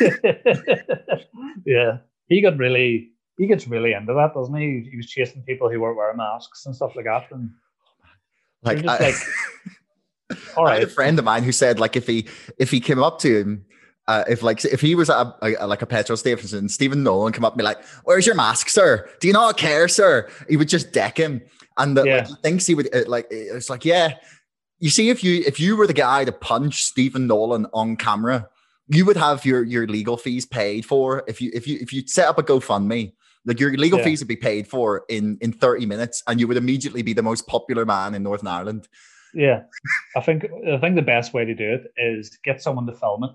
yeah, 1.66 1.98
he 2.28 2.40
got 2.40 2.58
really, 2.58 3.12
he 3.38 3.46
gets 3.46 3.66
really 3.66 3.92
into 3.92 4.14
that, 4.14 4.34
doesn't 4.34 4.54
he? 4.54 4.88
He 4.90 4.96
was 4.96 5.06
chasing 5.06 5.42
people 5.42 5.70
who 5.70 5.80
weren't 5.80 5.96
wearing 5.96 6.18
masks 6.18 6.66
and 6.66 6.74
stuff 6.76 6.94
like 6.94 7.06
that, 7.06 7.30
and 7.30 7.50
like, 8.62 8.84
I, 8.86 8.98
like 8.98 9.14
all 10.56 10.64
right. 10.64 10.72
I 10.72 10.74
had 10.74 10.84
a 10.84 10.90
friend 10.90 11.18
of 11.18 11.24
mine 11.24 11.42
who 11.42 11.52
said 11.52 11.80
like 11.80 11.96
if 11.96 12.06
he 12.06 12.26
if 12.58 12.70
he 12.70 12.80
came 12.80 13.02
up 13.02 13.18
to 13.20 13.40
him 13.40 13.64
uh, 14.12 14.24
if 14.28 14.42
like 14.42 14.62
if 14.64 14.80
he 14.80 14.94
was 14.94 15.08
at 15.08 15.26
a, 15.40 15.64
a, 15.64 15.66
like 15.66 15.80
a 15.80 15.86
petrol 15.86 16.16
station 16.16 16.58
and 16.58 16.70
Stephen 16.70 17.02
Nolan 17.02 17.32
come 17.32 17.44
up 17.44 17.54
and 17.54 17.58
be 17.58 17.64
like, 17.64 17.82
"Where's 18.04 18.26
your 18.26 18.34
mask, 18.34 18.68
sir? 18.68 19.08
Do 19.20 19.26
you 19.26 19.32
not 19.32 19.56
care, 19.56 19.88
sir?" 19.88 20.28
He 20.48 20.56
would 20.56 20.68
just 20.68 20.92
deck 20.92 21.16
him, 21.16 21.40
and 21.78 21.96
the, 21.96 22.04
yeah. 22.04 22.16
like, 22.16 22.26
he 22.26 22.34
thinks 22.42 22.66
he 22.66 22.74
would 22.74 22.94
uh, 22.94 23.04
like. 23.06 23.26
It's 23.30 23.70
like, 23.70 23.84
yeah, 23.86 24.16
you 24.80 24.90
see, 24.90 25.08
if 25.08 25.24
you 25.24 25.42
if 25.46 25.58
you 25.58 25.76
were 25.76 25.86
the 25.86 25.94
guy 25.94 26.26
to 26.26 26.32
punch 26.32 26.84
Stephen 26.84 27.26
Nolan 27.26 27.66
on 27.72 27.96
camera, 27.96 28.48
you 28.88 29.06
would 29.06 29.16
have 29.16 29.46
your 29.46 29.62
your 29.62 29.86
legal 29.86 30.18
fees 30.18 30.44
paid 30.44 30.84
for. 30.84 31.24
If 31.26 31.40
you 31.40 31.50
if 31.54 31.66
you 31.66 31.78
if 31.80 31.90
you 31.92 32.06
set 32.06 32.28
up 32.28 32.38
a 32.38 32.42
GoFundMe, 32.42 33.14
like 33.46 33.58
your 33.58 33.72
legal 33.72 33.98
yeah. 33.98 34.04
fees 34.04 34.20
would 34.20 34.28
be 34.28 34.36
paid 34.36 34.68
for 34.68 35.04
in 35.08 35.38
in 35.40 35.54
thirty 35.54 35.86
minutes, 35.86 36.22
and 36.26 36.38
you 36.38 36.46
would 36.48 36.58
immediately 36.58 37.00
be 37.00 37.14
the 37.14 37.22
most 37.22 37.46
popular 37.46 37.86
man 37.86 38.14
in 38.14 38.22
Northern 38.22 38.48
Ireland. 38.48 38.88
Yeah, 39.32 39.62
I 40.14 40.20
think 40.20 40.44
I 40.70 40.76
think 40.76 40.96
the 40.96 41.02
best 41.02 41.32
way 41.32 41.46
to 41.46 41.54
do 41.54 41.72
it 41.72 41.84
is 41.96 42.38
get 42.44 42.60
someone 42.60 42.84
to 42.86 42.92
film 42.92 43.24
it 43.24 43.30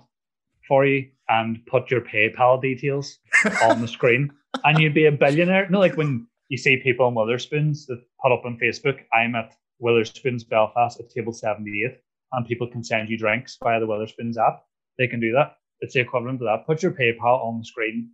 for 0.68 0.86
you 0.86 1.10
and 1.30 1.66
put 1.66 1.92
your 1.92 2.02
PayPal 2.02 2.62
details 2.62 3.20
on 3.64 3.82
the 3.82 3.88
screen, 3.88 4.32
and 4.64 4.80
you'd 4.80 4.94
be 4.94 5.06
a 5.06 5.12
billionaire. 5.12 5.66
You 5.66 5.72
No, 5.72 5.80
like 5.80 5.98
when 5.98 6.28
you 6.50 6.58
see 6.58 6.78
people 6.78 7.06
on 7.06 7.16
Wetherspoons 7.16 7.86
that 7.88 8.02
put 8.22 8.32
up 8.32 8.46
on 8.46 8.60
Facebook, 8.62 9.00
I'm 9.14 9.36
at 9.36 9.54
Wetherspoons 9.82 10.48
Belfast 10.48 11.00
at 11.00 11.10
table 11.10 11.34
78, 11.34 11.98
and 12.32 12.48
people 12.48 12.68
can 12.68 12.84
send 12.84 13.10
you 13.10 13.18
drinks 13.18 13.58
via 13.62 13.80
the 13.80 13.88
Wetherspoons 13.88 14.38
app. 14.38 14.64
They 14.98 15.08
can 15.08 15.20
do 15.20 15.34
that. 15.34 15.58
It's 15.82 15.94
the 15.94 16.00
equivalent 16.00 16.40
to 16.40 16.46
that. 16.46 16.66
Put 16.66 16.82
your 16.82 16.92
PayPal 16.92 17.44
on 17.46 17.60
the 17.60 17.66
screen, 17.66 18.10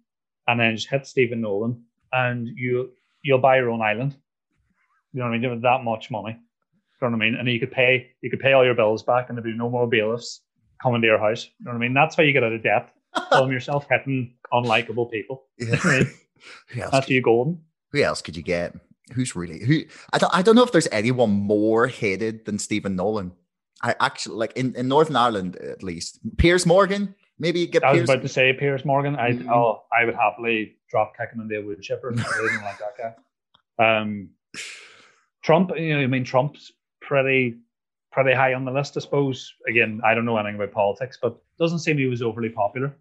and 0.48 0.60
then 0.60 0.76
just 0.76 0.90
hit 0.90 1.08
Stephen 1.08 1.42
Nolan, 1.42 1.84
and 2.12 2.48
you 2.48 2.92
you'll 3.24 3.40
buy 3.40 3.58
your 3.58 3.70
own 3.70 3.82
island. 3.82 4.16
You 5.14 5.20
know 5.20 5.30
what 5.30 5.36
I 5.36 5.38
mean? 5.38 5.50
With 5.52 5.62
that 5.62 5.84
much 5.84 6.10
money. 6.10 6.32
You 6.32 7.10
know 7.10 7.18
what 7.18 7.24
I 7.24 7.30
mean? 7.30 7.36
And 7.36 7.50
you 7.50 7.60
could 7.60 7.72
pay 7.72 8.12
you 8.22 8.30
could 8.30 8.40
pay 8.40 8.54
all 8.54 8.66
your 8.66 8.76
bills 8.76 9.04
back, 9.04 9.30
and 9.30 9.38
there'd 9.38 9.46
be 9.46 9.54
no 9.54 9.70
more 9.70 9.88
bailiffs 9.88 10.42
coming 10.84 11.02
to 11.02 11.08
your 11.08 11.18
house. 11.20 11.46
You 11.60 11.66
know 11.66 11.72
what 11.72 11.78
I 11.78 11.80
mean? 11.80 11.94
That's 11.94 12.16
how 12.16 12.22
you 12.24 12.34
get 12.34 12.44
out 12.44 12.54
of 12.54 12.62
debt. 12.62 12.90
Film 13.32 13.52
yourself 13.52 13.88
hitting 13.90 14.36
unlikable 14.54 15.10
people. 15.10 15.46
Yeah. 15.60 15.78
I 15.84 15.88
mean, 16.00 16.12
who 16.70 16.82
else? 16.82 16.92
That's 16.92 17.06
Could, 17.08 17.14
you 17.16 17.22
golden. 17.22 17.62
who 17.94 18.02
else 18.04 18.22
could 18.22 18.36
you 18.38 18.44
get? 18.44 18.76
Who's 19.14 19.36
really 19.36 19.64
who? 19.64 19.82
I 20.12 20.18
don't. 20.18 20.34
I 20.36 20.42
don't 20.42 20.56
know 20.56 20.64
if 20.64 20.72
there's 20.72 20.88
anyone 20.92 21.30
more 21.32 21.88
hated 21.88 22.46
than 22.46 22.60
Stephen 22.60 22.96
Nolan. 22.96 23.32
I 23.82 23.96
actually 24.00 24.36
like 24.38 24.54
in, 24.58 24.76
in 24.76 24.88
Northern 24.88 25.16
Ireland 25.16 25.56
at 25.58 25.84
least. 25.84 26.20
Piers 26.38 26.66
Morgan. 26.66 27.16
Maybe 27.40 27.66
get 27.68 27.84
I 27.84 27.92
was 27.92 28.00
Piers. 28.00 28.10
about 28.10 28.22
to 28.22 28.28
say 28.30 28.54
Piers 28.54 28.86
Morgan. 28.86 29.16
I 29.16 29.32
Mhm. 29.32 29.50
oh 29.50 29.84
I 29.92 30.06
would 30.06 30.16
happily 30.16 30.76
drop 30.90 31.16
kick 31.18 31.32
him 31.34 31.42
into 31.42 31.60
a 31.60 31.66
wood 31.66 31.82
chipper. 31.82 32.14
I 32.14 32.16
don't 32.22 32.64
like 32.64 32.80
that 32.80 33.16
guy. 33.78 33.98
Um, 34.00 34.30
Trump, 35.44 35.72
you 35.78 35.96
know, 35.98 36.02
I 36.04 36.08
mean 36.08 36.24
Trump's 36.24 36.72
pretty 37.02 37.58
pretty 38.14 38.34
high 38.34 38.54
on 38.54 38.66
the 38.66 38.72
list, 38.72 38.96
I 38.98 39.02
suppose. 39.02 39.54
Again, 39.68 40.02
I 40.06 40.14
don't 40.14 40.26
know 40.26 40.38
anything 40.38 40.56
about 40.56 40.72
politics, 40.72 41.18
but 41.22 41.38
doesn't 41.60 41.80
seem 41.80 41.98
he 41.98 42.06
was 42.06 42.22
overly 42.22 42.50
popular. 42.50 42.96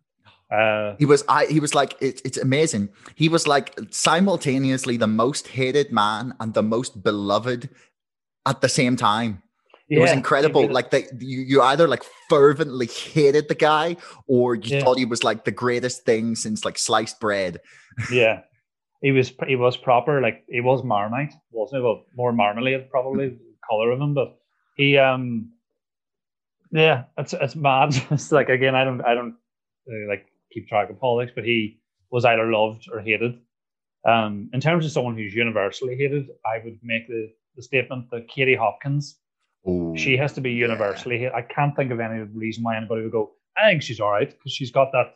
Uh, 0.50 0.96
He 0.98 1.06
was 1.06 1.24
I 1.28 1.46
he 1.46 1.60
was 1.60 1.74
like 1.74 1.96
it, 2.00 2.20
it's 2.24 2.38
amazing. 2.38 2.88
He 3.14 3.28
was 3.28 3.46
like 3.46 3.78
simultaneously 3.90 4.96
the 4.96 5.06
most 5.06 5.48
hated 5.48 5.92
man 5.92 6.34
and 6.40 6.52
the 6.54 6.62
most 6.62 7.02
beloved 7.02 7.68
at 8.44 8.60
the 8.60 8.68
same 8.68 8.96
time. 8.96 9.42
It 9.88 10.00
was 10.00 10.12
incredible. 10.12 10.68
Like 10.68 10.90
they 10.90 11.06
you, 11.18 11.40
you 11.40 11.62
either 11.62 11.86
like 11.86 12.02
fervently 12.30 12.86
hated 12.86 13.48
the 13.48 13.54
guy 13.54 13.96
or 14.26 14.54
you 14.54 14.76
Yeah. 14.76 14.80
thought 14.84 14.98
he 14.98 15.04
was 15.04 15.22
like 15.22 15.44
the 15.44 15.50
greatest 15.52 16.04
thing 16.04 16.34
since 16.34 16.64
like 16.64 16.78
sliced 16.78 17.20
bread. 17.20 17.60
yeah, 18.12 18.40
he 19.02 19.12
was 19.12 19.32
he 19.46 19.56
was 19.56 19.76
proper. 19.76 20.20
Like 20.22 20.44
he 20.48 20.60
was 20.62 20.82
Marmite, 20.82 21.34
wasn't 21.50 21.80
he? 21.80 21.84
Well, 21.84 22.04
more 22.16 22.32
marmalade 22.32 22.90
probably 22.90 23.28
the 23.30 23.38
color 23.68 23.90
of 23.90 24.00
him, 24.00 24.14
but 24.14 24.38
he 24.82 24.98
um 24.98 25.52
yeah, 26.72 27.04
it's 27.18 27.34
it's 27.34 27.54
mad. 27.54 27.94
it's 28.10 28.32
like 28.32 28.48
again, 28.48 28.74
I 28.74 28.84
don't 28.84 29.00
I 29.02 29.14
don't 29.14 29.36
uh, 29.88 30.08
like 30.08 30.26
keep 30.52 30.68
track 30.68 30.90
of 30.90 31.00
politics, 31.00 31.32
but 31.34 31.44
he 31.44 31.80
was 32.10 32.24
either 32.24 32.50
loved 32.50 32.88
or 32.92 33.00
hated. 33.00 33.38
Um, 34.04 34.50
in 34.52 34.60
terms 34.60 34.84
of 34.84 34.90
someone 34.90 35.16
who's 35.16 35.34
universally 35.34 35.96
hated, 35.96 36.28
I 36.44 36.60
would 36.64 36.78
make 36.82 37.06
the, 37.06 37.30
the 37.56 37.62
statement 37.62 38.10
that 38.10 38.26
Katie 38.28 38.56
Hopkins, 38.56 39.18
Oh, 39.64 39.94
she 39.94 40.16
has 40.16 40.32
to 40.32 40.40
be 40.40 40.50
universally 40.50 41.18
hated. 41.18 41.34
I 41.34 41.42
can't 41.42 41.76
think 41.76 41.92
of 41.92 42.00
any 42.00 42.22
reason 42.34 42.64
why 42.64 42.76
anybody 42.76 43.02
would 43.02 43.12
go, 43.12 43.30
I 43.56 43.70
think 43.70 43.82
she's 43.82 44.00
all 44.00 44.10
right 44.10 44.28
because 44.28 44.52
she's 44.52 44.72
got 44.72 44.90
that 44.92 45.14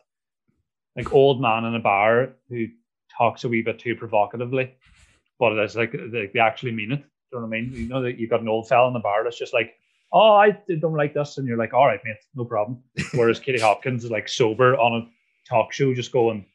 like 0.95 1.11
old 1.13 1.41
man 1.41 1.65
in 1.65 1.75
a 1.75 1.79
bar 1.79 2.29
who 2.49 2.67
talks 3.15 3.43
a 3.43 3.49
wee 3.49 3.61
bit 3.61 3.77
too 3.77 3.95
provocatively, 3.95 4.73
but 5.37 5.51
it's 5.53 5.75
like 5.75 5.91
they, 5.91 6.29
they 6.33 6.39
actually 6.39 6.71
mean 6.71 6.93
it. 6.93 7.03
Do 7.31 7.37
you 7.37 7.41
know 7.41 7.47
what 7.47 7.55
I 7.57 7.59
mean? 7.61 7.73
You 7.73 7.87
know 7.89 8.01
that 8.03 8.17
you've 8.17 8.29
got 8.29 8.41
an 8.41 8.47
old 8.47 8.67
fella 8.67 8.87
in 8.87 8.93
the 8.93 8.99
bar 8.99 9.23
that's 9.23 9.37
just 9.37 9.53
like, 9.53 9.73
oh, 10.13 10.33
I 10.35 10.51
don't 10.79 10.93
like 10.93 11.13
this, 11.13 11.37
and 11.37 11.47
you're 11.47 11.57
like, 11.57 11.73
all 11.73 11.85
right, 11.85 11.99
mate, 12.05 12.15
no 12.35 12.45
problem. 12.45 12.81
Whereas 13.13 13.39
Katie 13.39 13.59
Hopkins 13.59 14.05
is 14.05 14.11
like 14.11 14.29
sober 14.29 14.75
on 14.77 15.01
a 15.01 15.07
talk 15.49 15.73
show, 15.73 15.93
just 15.93 16.11
going, 16.13 16.45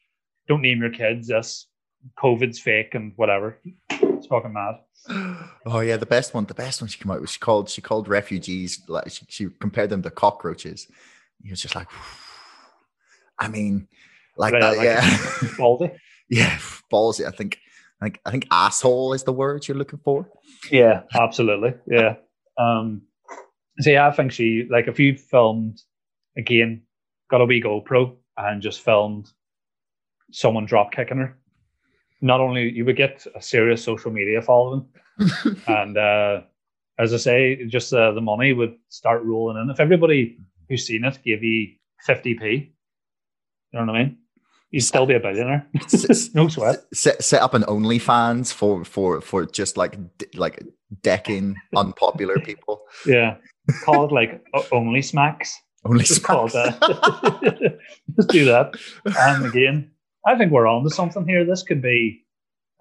don't 0.47 0.61
name 0.61 0.79
your 0.81 0.89
kids 0.89 1.27
this, 1.27 1.67
COVID's 2.17 2.59
fake 2.59 2.95
and 2.95 3.13
whatever. 3.15 3.59
It's 3.91 4.27
fucking 4.27 4.53
mad. 4.53 4.75
Oh 5.65 5.81
yeah, 5.81 5.97
the 5.97 6.05
best 6.05 6.33
one. 6.33 6.45
The 6.45 6.53
best 6.53 6.81
one 6.81 6.87
she 6.87 6.97
came 6.97 7.11
out 7.11 7.21
with. 7.21 7.29
She 7.29 7.39
called. 7.39 7.69
She 7.69 7.81
called 7.81 8.07
refugees. 8.07 8.81
Like 8.87 9.11
she, 9.11 9.25
she 9.29 9.47
compared 9.59 9.89
them 9.89 10.01
to 10.03 10.09
cockroaches. 10.09 10.87
He 11.43 11.49
was 11.49 11.61
just 11.61 11.75
like, 11.75 11.87
I 13.37 13.47
mean, 13.49 13.87
like 14.37 14.53
Right, 14.53 14.61
that. 14.61 14.77
like- 14.77 14.85
yeah, 14.85 15.49
Baldy. 15.57 15.91
yeah, 16.29 16.57
ballsy. 16.91 17.25
I 17.27 17.31
think. 17.31 17.59
I 18.03 18.05
think. 18.05 18.19
I 18.25 18.31
think 18.31 18.47
asshole 18.51 19.13
is 19.13 19.23
the 19.23 19.33
word 19.33 19.67
you're 19.67 19.77
looking 19.77 19.99
for. 20.03 20.29
Yeah, 20.71 21.03
absolutely. 21.13 21.73
Yeah. 21.87 22.15
Um 22.57 23.03
so 23.79 23.89
yeah, 23.89 24.07
I 24.07 24.11
think 24.11 24.31
she 24.31 24.67
like 24.69 24.87
if 24.87 24.99
you 24.99 25.17
filmed 25.17 25.81
again, 26.37 26.83
got 27.29 27.41
a 27.41 27.45
wee 27.45 27.61
GoPro 27.61 28.15
and 28.37 28.61
just 28.61 28.81
filmed 28.81 29.31
someone 30.31 30.65
drop 30.65 30.91
kicking 30.91 31.17
her. 31.17 31.37
Not 32.21 32.39
only 32.39 32.69
you 32.69 32.85
would 32.85 32.97
get 32.97 33.25
a 33.35 33.41
serious 33.41 33.83
social 33.83 34.11
media 34.11 34.41
following, 34.41 34.85
and 35.67 35.97
uh, 35.97 36.41
as 36.97 37.13
I 37.13 37.17
say, 37.17 37.65
just 37.67 37.93
uh, 37.93 38.11
the 38.11 38.21
money 38.21 38.53
would 38.53 38.75
start 38.89 39.23
rolling 39.23 39.61
in. 39.61 39.69
If 39.69 39.79
everybody 39.79 40.37
who's 40.69 40.87
seen 40.87 41.03
it 41.03 41.19
gave 41.23 41.43
you 41.43 41.73
fifty 42.05 42.33
p, 42.35 42.73
you 43.71 43.79
know 43.79 43.85
what 43.85 43.95
I 43.95 44.03
mean? 44.03 44.17
You'd 44.73 44.81
still 44.81 45.05
be 45.05 45.13
a 45.13 45.19
billionaire. 45.19 45.67
No 46.33 46.47
sweat. 46.47 46.79
set, 46.93 47.23
set 47.23 47.41
up 47.43 47.53
an 47.53 47.61
OnlyFans 47.63 48.51
for 48.51 48.83
for 48.83 49.21
for 49.21 49.45
just 49.45 49.77
like 49.77 49.97
like 50.33 50.63
decking 51.03 51.55
unpopular 51.75 52.39
people. 52.39 52.81
Yeah, 53.05 53.35
call 53.85 54.05
it 54.05 54.11
like 54.11 54.43
only 54.71 55.03
smacks. 55.03 55.55
Only 55.85 56.03
just 56.05 56.21
it 56.21 56.51
that. 56.53 57.77
just 58.15 58.29
do 58.29 58.45
that. 58.45 58.73
And 59.05 59.45
again, 59.45 59.91
I 60.25 60.35
think 60.37 60.51
we're 60.51 60.65
on 60.67 60.83
to 60.85 60.89
something 60.89 61.27
here. 61.27 61.45
This 61.45 61.61
could 61.61 61.81
be 61.81 62.25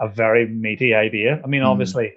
a 0.00 0.08
very 0.08 0.46
meaty 0.48 0.94
idea. 0.94 1.40
I 1.44 1.46
mean, 1.46 1.60
Mm. 1.62 1.66
obviously, 1.66 2.14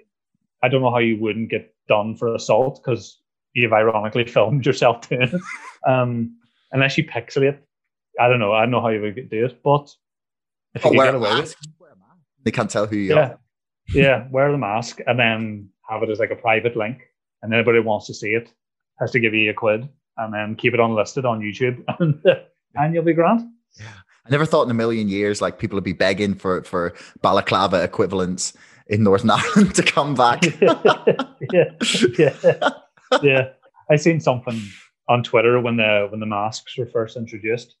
I 0.62 0.68
don't 0.68 0.80
know 0.80 0.90
how 0.90 0.98
you 0.98 1.20
wouldn't 1.20 1.50
get 1.50 1.74
done 1.86 2.16
for 2.16 2.34
assault 2.34 2.80
because 2.82 3.20
you've 3.52 3.72
ironically 3.74 4.24
filmed 4.36 4.64
yourself 4.64 5.06
doing 5.08 5.22
it. 5.22 5.40
Um, 5.86 6.36
unless 6.72 6.96
you 6.96 7.04
pixel 7.04 7.42
it. 7.42 7.62
I 8.20 8.28
don't 8.28 8.38
know. 8.38 8.52
I 8.52 8.62
don't 8.62 8.70
know 8.70 8.80
how 8.80 8.88
you 8.88 9.00
would 9.02 9.28
do 9.30 9.46
it, 9.46 9.62
but 9.62 9.90
if 10.74 10.84
you 10.84 10.90
Oh, 10.90 10.94
wear 10.96 11.06
get 11.06 11.14
a 11.14 11.18
away 11.18 11.30
with 11.30 11.38
it, 11.38 11.42
mask. 11.42 11.58
Wear 11.78 11.90
a 11.92 11.96
mask. 11.96 12.20
They 12.44 12.50
can't 12.50 12.70
tell 12.70 12.86
who 12.86 12.96
you 12.96 13.14
yeah, 13.14 13.20
are. 13.20 13.38
yeah, 13.94 14.28
wear 14.30 14.50
the 14.52 14.58
mask 14.58 15.00
and 15.06 15.18
then 15.18 15.68
have 15.88 16.02
it 16.02 16.10
as 16.10 16.18
like 16.18 16.30
a 16.30 16.36
private 16.36 16.76
link, 16.76 17.02
and 17.42 17.52
anybody 17.52 17.78
who 17.78 17.84
wants 17.84 18.06
to 18.06 18.14
see 18.14 18.30
it 18.30 18.52
has 19.00 19.10
to 19.12 19.20
give 19.20 19.34
you 19.34 19.50
a 19.50 19.54
quid, 19.54 19.88
and 20.16 20.32
then 20.34 20.54
keep 20.56 20.74
it 20.74 20.80
unlisted 20.80 21.24
on 21.24 21.40
YouTube, 21.40 21.82
and, 22.00 22.22
and 22.74 22.94
you'll 22.94 23.04
be 23.04 23.12
grand. 23.12 23.42
I 23.80 24.30
never 24.30 24.44
thought 24.46 24.64
in 24.64 24.70
a 24.70 24.74
million 24.74 25.08
years 25.08 25.40
like 25.40 25.58
people 25.58 25.76
would 25.76 25.84
be 25.84 25.92
begging 25.92 26.34
for 26.34 26.62
for 26.64 26.94
balaclava 27.22 27.82
equivalents 27.84 28.54
in 28.88 29.02
Northern 29.04 29.30
Ireland 29.38 29.74
to 29.76 29.82
come 29.82 30.14
back. 30.14 30.42
yeah, 31.52 31.70
yeah, 32.18 32.70
yeah. 33.22 33.48
I 33.90 33.96
seen 33.96 34.18
something 34.20 34.60
on 35.08 35.22
Twitter 35.22 35.60
when 35.60 35.76
the 35.76 36.08
when 36.10 36.18
the 36.20 36.26
masks 36.26 36.76
were 36.76 36.86
first 36.86 37.16
introduced, 37.16 37.76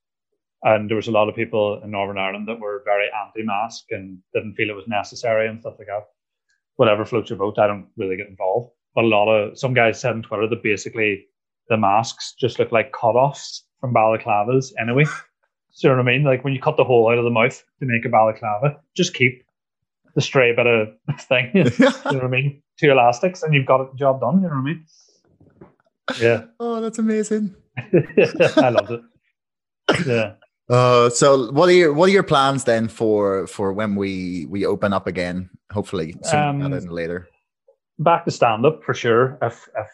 and 0.62 0.88
there 0.88 0.96
was 0.96 1.08
a 1.08 1.12
lot 1.12 1.28
of 1.28 1.34
people 1.34 1.80
in 1.82 1.90
Northern 1.90 2.18
Ireland 2.18 2.48
that 2.48 2.60
were 2.60 2.82
very 2.84 3.06
anti-mask 3.24 3.84
and 3.90 4.18
didn't 4.34 4.54
feel 4.54 4.70
it 4.70 4.76
was 4.76 4.88
necessary 4.88 5.48
and 5.48 5.60
stuff 5.60 5.74
like 5.78 5.88
that. 5.88 6.06
Whatever 6.76 7.04
floats 7.04 7.30
your 7.30 7.38
boat, 7.38 7.58
I 7.58 7.66
don't 7.66 7.88
really 7.96 8.16
get 8.16 8.28
involved. 8.28 8.72
But 8.94 9.04
a 9.04 9.08
lot 9.08 9.28
of 9.28 9.58
some 9.58 9.74
guys 9.74 10.00
said 10.00 10.12
on 10.12 10.22
Twitter 10.22 10.48
that 10.48 10.62
basically 10.62 11.26
the 11.68 11.76
masks 11.76 12.34
just 12.38 12.58
look 12.58 12.72
like 12.72 12.92
cut-offs 12.92 13.64
from 13.80 13.94
balaclavas 13.94 14.72
anyway. 14.80 15.04
So 15.70 15.88
you 15.88 15.94
know 15.94 16.02
what 16.02 16.08
I 16.08 16.12
mean? 16.16 16.24
Like 16.24 16.42
when 16.42 16.54
you 16.54 16.60
cut 16.60 16.78
the 16.78 16.84
hole 16.84 17.10
out 17.10 17.18
of 17.18 17.24
the 17.24 17.30
mouth 17.30 17.62
to 17.80 17.86
make 17.86 18.06
a 18.06 18.08
balaclava, 18.08 18.80
just 18.96 19.12
keep 19.12 19.44
the 20.14 20.22
stray 20.22 20.54
bit 20.54 20.66
of 20.66 20.88
thing. 21.20 21.50
you 21.52 21.64
know 21.78 21.90
what 22.02 22.24
I 22.24 22.28
mean? 22.28 22.62
Two 22.80 22.90
elastics 22.90 23.42
and 23.42 23.54
you've 23.54 23.66
got 23.66 23.92
the 23.92 23.98
job 23.98 24.20
done. 24.20 24.36
You 24.36 24.48
know 24.48 24.54
what 24.54 24.56
I 24.56 24.62
mean? 24.62 24.86
Yeah. 26.20 26.44
oh, 26.60 26.80
that's 26.80 26.98
amazing. 26.98 27.54
I 27.76 28.70
loved 28.70 28.92
it. 28.92 29.00
Yeah. 30.06 30.32
Uh, 30.68 31.08
so 31.10 31.50
what 31.52 31.68
are 31.68 31.72
your 31.72 31.92
what 31.92 32.08
are 32.08 32.12
your 32.12 32.22
plans 32.24 32.64
then 32.64 32.88
for 32.88 33.46
for 33.46 33.72
when 33.72 33.94
we 33.94 34.46
we 34.46 34.66
open 34.66 34.92
up 34.92 35.06
again? 35.06 35.48
Hopefully 35.70 36.14
sooner 36.22 36.48
Um, 36.48 36.70
than 36.70 36.88
later. 36.88 37.28
Back 37.98 38.24
to 38.24 38.30
stand 38.30 38.66
up 38.66 38.82
for 38.82 38.92
sure. 38.94 39.38
If 39.42 39.68
if 39.76 39.86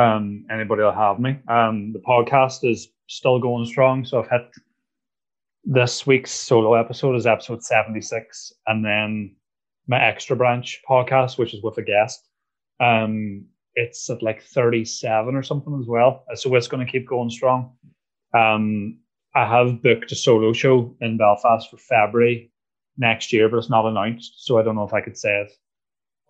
um 0.00 0.46
anybody 0.50 0.82
will 0.82 0.92
have 0.92 1.18
me. 1.18 1.38
Um 1.48 1.92
the 1.92 1.98
podcast 1.98 2.68
is 2.70 2.88
still 3.08 3.40
going 3.40 3.66
strong. 3.66 4.04
So 4.04 4.22
I've 4.22 4.30
hit 4.30 4.48
this 5.64 6.06
week's 6.06 6.30
solo 6.30 6.74
episode 6.74 7.16
is 7.16 7.26
episode 7.26 7.62
76. 7.64 8.52
And 8.68 8.84
then 8.84 9.34
my 9.88 10.00
extra 10.00 10.36
branch 10.36 10.82
podcast, 10.88 11.36
which 11.38 11.52
is 11.52 11.62
with 11.64 11.78
a 11.78 11.82
guest. 11.82 12.28
Um 12.78 13.46
it's 13.74 14.08
at 14.08 14.22
like 14.22 14.40
37 14.42 15.34
or 15.34 15.42
something 15.42 15.76
as 15.80 15.86
well. 15.88 16.24
So 16.34 16.54
it's 16.54 16.68
gonna 16.68 16.86
keep 16.86 17.08
going 17.08 17.30
strong. 17.30 17.72
Um 18.32 19.00
I 19.36 19.46
have 19.46 19.82
booked 19.82 20.10
a 20.12 20.16
solo 20.16 20.54
show 20.54 20.96
in 21.02 21.18
Belfast 21.18 21.70
for 21.70 21.76
February 21.76 22.50
next 22.96 23.34
year, 23.34 23.50
but 23.50 23.58
it's 23.58 23.68
not 23.68 23.84
announced. 23.84 24.46
So 24.46 24.58
I 24.58 24.62
don't 24.62 24.76
know 24.76 24.84
if 24.84 24.94
I 24.94 25.02
could 25.02 25.18
say 25.18 25.42
it 25.42 25.52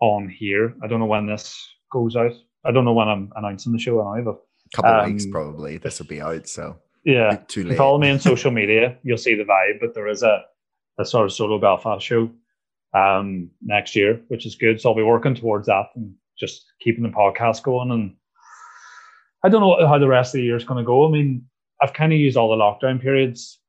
on 0.01 0.27
here. 0.27 0.75
I 0.83 0.87
don't 0.87 0.99
know 0.99 1.05
when 1.05 1.25
this 1.25 1.57
goes 1.89 2.17
out. 2.17 2.33
I 2.65 2.71
don't 2.71 2.83
know 2.83 2.91
when 2.91 3.07
I'm 3.07 3.31
announcing 3.37 3.71
the 3.71 3.79
show 3.79 4.03
but 4.25 4.35
a 4.35 4.75
couple 4.75 4.91
of 4.91 5.07
weeks 5.07 5.23
um, 5.23 5.31
probably 5.31 5.77
this 5.77 5.99
will 5.99 6.07
be 6.07 6.21
out. 6.21 6.49
So 6.49 6.77
yeah. 7.05 7.37
too 7.47 7.63
late. 7.63 7.77
follow 7.77 7.97
me 7.97 8.09
on 8.09 8.19
social 8.19 8.51
media, 8.51 8.97
you'll 9.03 9.17
see 9.17 9.35
the 9.35 9.45
vibe, 9.45 9.79
but 9.79 9.93
there 9.93 10.09
is 10.09 10.21
a, 10.21 10.43
a 10.99 11.05
sort 11.05 11.27
of 11.27 11.31
solo 11.31 11.57
Belfast 11.59 12.05
show 12.05 12.29
um, 12.93 13.49
next 13.61 13.95
year, 13.95 14.21
which 14.27 14.45
is 14.45 14.55
good. 14.55 14.81
So 14.81 14.89
I'll 14.89 14.95
be 14.95 15.03
working 15.03 15.33
towards 15.33 15.67
that 15.67 15.85
and 15.95 16.13
just 16.37 16.65
keeping 16.81 17.03
the 17.03 17.09
podcast 17.09 17.63
going. 17.63 17.91
And 17.91 18.15
I 19.45 19.49
don't 19.49 19.61
know 19.61 19.87
how 19.87 19.97
the 19.97 20.09
rest 20.09 20.35
of 20.35 20.39
the 20.39 20.43
year 20.43 20.57
is 20.57 20.65
going 20.65 20.83
to 20.83 20.85
go. 20.85 21.07
I 21.07 21.11
mean, 21.11 21.45
I've 21.81 21.93
kind 21.93 22.13
of 22.13 22.19
used 22.19 22.37
all 22.37 22.49
the 22.49 22.55
lockdown 22.55 23.01
periods, 23.01 23.59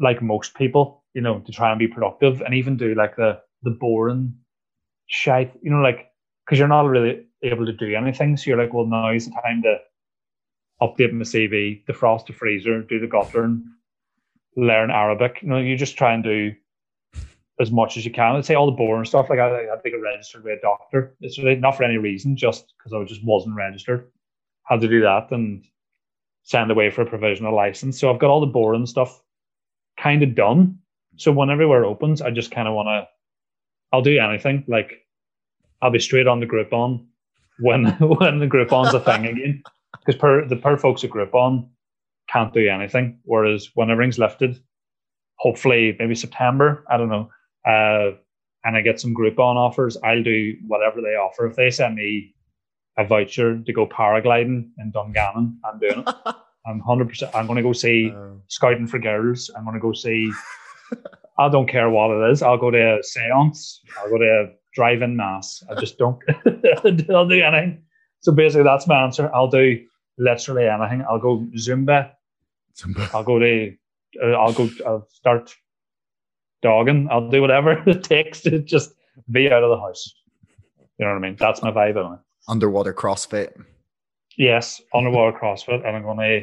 like 0.00 0.22
most 0.22 0.54
people, 0.54 1.04
you 1.14 1.20
know, 1.20 1.40
to 1.40 1.52
try 1.52 1.70
and 1.70 1.78
be 1.78 1.88
productive 1.88 2.40
and 2.40 2.54
even 2.54 2.76
do 2.76 2.94
like 2.94 3.16
the 3.16 3.40
the 3.62 3.70
boring 3.70 4.34
shite, 5.06 5.52
you 5.62 5.70
know, 5.70 5.80
like 5.80 6.06
because 6.44 6.58
you're 6.58 6.68
not 6.68 6.86
really 6.86 7.26
able 7.42 7.66
to 7.66 7.72
do 7.72 7.94
anything. 7.94 8.36
So 8.36 8.50
you're 8.50 8.58
like, 8.58 8.72
well, 8.72 8.86
now 8.86 9.10
is 9.10 9.26
the 9.26 9.32
time 9.42 9.62
to 9.62 9.78
update 10.82 11.12
my 11.12 11.22
CV, 11.22 11.84
defrost 11.86 12.26
the 12.26 12.32
freezer, 12.32 12.82
do 12.82 13.00
the 13.00 13.06
guttering, 13.06 13.64
learn 14.56 14.90
Arabic. 14.90 15.38
You 15.42 15.48
know, 15.48 15.58
you 15.58 15.76
just 15.76 15.96
try 15.96 16.12
and 16.12 16.24
do 16.24 16.52
as 17.60 17.70
much 17.70 17.96
as 17.96 18.04
you 18.04 18.10
can. 18.10 18.34
Let's 18.34 18.48
say 18.48 18.54
all 18.54 18.66
the 18.66 18.72
boring 18.72 19.04
stuff. 19.04 19.30
Like 19.30 19.38
I, 19.38 19.72
I 19.72 19.76
to 19.76 19.90
get 19.90 19.96
registered 19.96 20.44
with 20.44 20.58
a 20.58 20.62
doctor. 20.62 21.14
It's 21.20 21.38
really 21.38 21.56
not 21.56 21.76
for 21.76 21.84
any 21.84 21.98
reason, 21.98 22.36
just 22.36 22.72
because 22.76 22.92
I 22.92 23.04
just 23.04 23.24
wasn't 23.24 23.56
registered. 23.56 24.10
Had 24.64 24.80
to 24.80 24.88
do 24.88 25.02
that 25.02 25.30
and 25.30 25.64
send 26.44 26.70
away 26.70 26.90
for 26.90 27.02
a 27.02 27.06
provisional 27.06 27.54
license. 27.54 27.98
So 27.98 28.12
I've 28.12 28.20
got 28.20 28.30
all 28.30 28.40
the 28.40 28.46
boring 28.46 28.86
stuff 28.86 29.20
kind 29.98 30.22
of 30.22 30.34
done. 30.34 30.78
So 31.16 31.32
when 31.32 31.50
everywhere 31.50 31.84
opens, 31.84 32.22
I 32.22 32.30
just 32.30 32.50
kind 32.50 32.68
of 32.68 32.74
want 32.74 32.86
to. 32.86 33.08
I'll 33.92 34.02
do 34.02 34.18
anything. 34.18 34.64
Like 34.68 35.06
I'll 35.82 35.90
be 35.90 35.98
straight 35.98 36.26
on 36.26 36.40
the 36.40 36.46
Groupon 36.46 37.04
when 37.60 37.86
when 38.00 38.38
the 38.38 38.46
Groupon's 38.46 38.94
a 38.94 39.00
thing 39.00 39.26
again. 39.26 39.62
Because 39.98 40.20
per 40.20 40.46
the 40.46 40.56
per 40.56 40.76
folks 40.76 41.02
at 41.04 41.10
Groupon 41.10 41.68
can't 42.28 42.52
do 42.52 42.68
anything, 42.68 43.18
whereas 43.24 43.70
when 43.74 43.90
everything's 43.90 44.18
lifted, 44.18 44.58
hopefully 45.36 45.94
maybe 45.98 46.14
September, 46.14 46.84
I 46.90 46.96
don't 46.96 47.08
know, 47.08 47.30
uh, 47.66 48.16
and 48.64 48.76
I 48.76 48.80
get 48.80 49.00
some 49.00 49.14
Groupon 49.14 49.56
offers, 49.56 49.96
I'll 50.02 50.22
do 50.22 50.56
whatever 50.66 51.00
they 51.00 51.16
offer. 51.16 51.46
If 51.46 51.56
they 51.56 51.70
send 51.70 51.94
me 51.94 52.34
a 52.96 53.04
voucher 53.06 53.58
to 53.58 53.72
go 53.72 53.86
paragliding 53.86 54.68
in 54.78 54.90
Dungannon, 54.92 55.58
I'm 55.64 55.78
doing 55.78 56.04
it. 56.06 56.14
I'm 56.66 56.80
hundred 56.80 57.10
percent. 57.10 57.34
I'm 57.34 57.46
going 57.46 57.58
to 57.58 57.62
go 57.62 57.72
see 57.72 58.12
uh, 58.16 58.30
Scouting 58.48 58.86
for 58.86 58.98
Girls. 58.98 59.50
I'm 59.54 59.64
going 59.64 59.74
to 59.74 59.80
go 59.80 59.92
see. 59.92 60.32
I 61.38 61.48
don't 61.48 61.68
care 61.68 61.90
what 61.90 62.10
it 62.10 62.30
is. 62.30 62.42
I'll 62.42 62.56
go 62.56 62.70
to 62.70 62.78
a 62.78 62.98
séance. 63.00 63.80
I'll 63.98 64.08
go 64.08 64.18
to 64.18 64.24
a 64.24 64.46
drive-in 64.74 65.16
mass. 65.16 65.62
I 65.68 65.78
just 65.78 65.98
don't. 65.98 66.18
I'll 67.10 67.28
do 67.28 67.42
anything. 67.42 67.82
So 68.20 68.32
basically, 68.32 68.64
that's 68.64 68.86
my 68.86 69.02
answer. 69.02 69.30
I'll 69.34 69.48
do 69.48 69.84
literally 70.16 70.66
anything. 70.66 71.04
I'll 71.08 71.18
go 71.18 71.46
Zumba. 71.56 72.12
Zumba. 72.74 73.12
I'll 73.14 73.24
go 73.24 73.38
to. 73.38 73.74
Uh, 74.22 74.28
I'll 74.28 74.52
go. 74.52 74.70
I'll 74.86 75.06
start 75.10 75.54
dogging. 76.62 77.08
I'll 77.10 77.28
do 77.28 77.42
whatever 77.42 77.82
it 77.86 78.04
takes 78.04 78.40
to 78.42 78.58
just 78.60 78.94
be 79.30 79.50
out 79.50 79.62
of 79.62 79.70
the 79.70 79.78
house. 79.78 80.14
You 80.98 81.04
know 81.04 81.12
what 81.12 81.18
I 81.18 81.20
mean? 81.20 81.36
That's 81.38 81.62
my 81.62 81.70
vibe. 81.70 82.18
Underwater 82.48 82.92
CrossFit. 82.92 83.52
Yes, 84.36 84.82
underwater 84.92 85.36
CrossFit, 85.38 85.86
and 85.86 85.96
I'm 85.96 86.02
gonna 86.02 86.40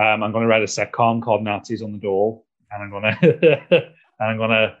um, 0.00 0.22
I'm 0.22 0.32
gonna 0.32 0.46
write 0.46 0.62
a 0.62 0.66
sitcom 0.66 1.22
called 1.22 1.42
Nazis 1.42 1.82
on 1.82 1.92
the 1.92 1.98
Dole, 1.98 2.46
and 2.70 2.82
I'm 2.82 2.90
gonna 2.90 3.16
and 3.70 4.30
I'm 4.30 4.38
gonna 4.38 4.76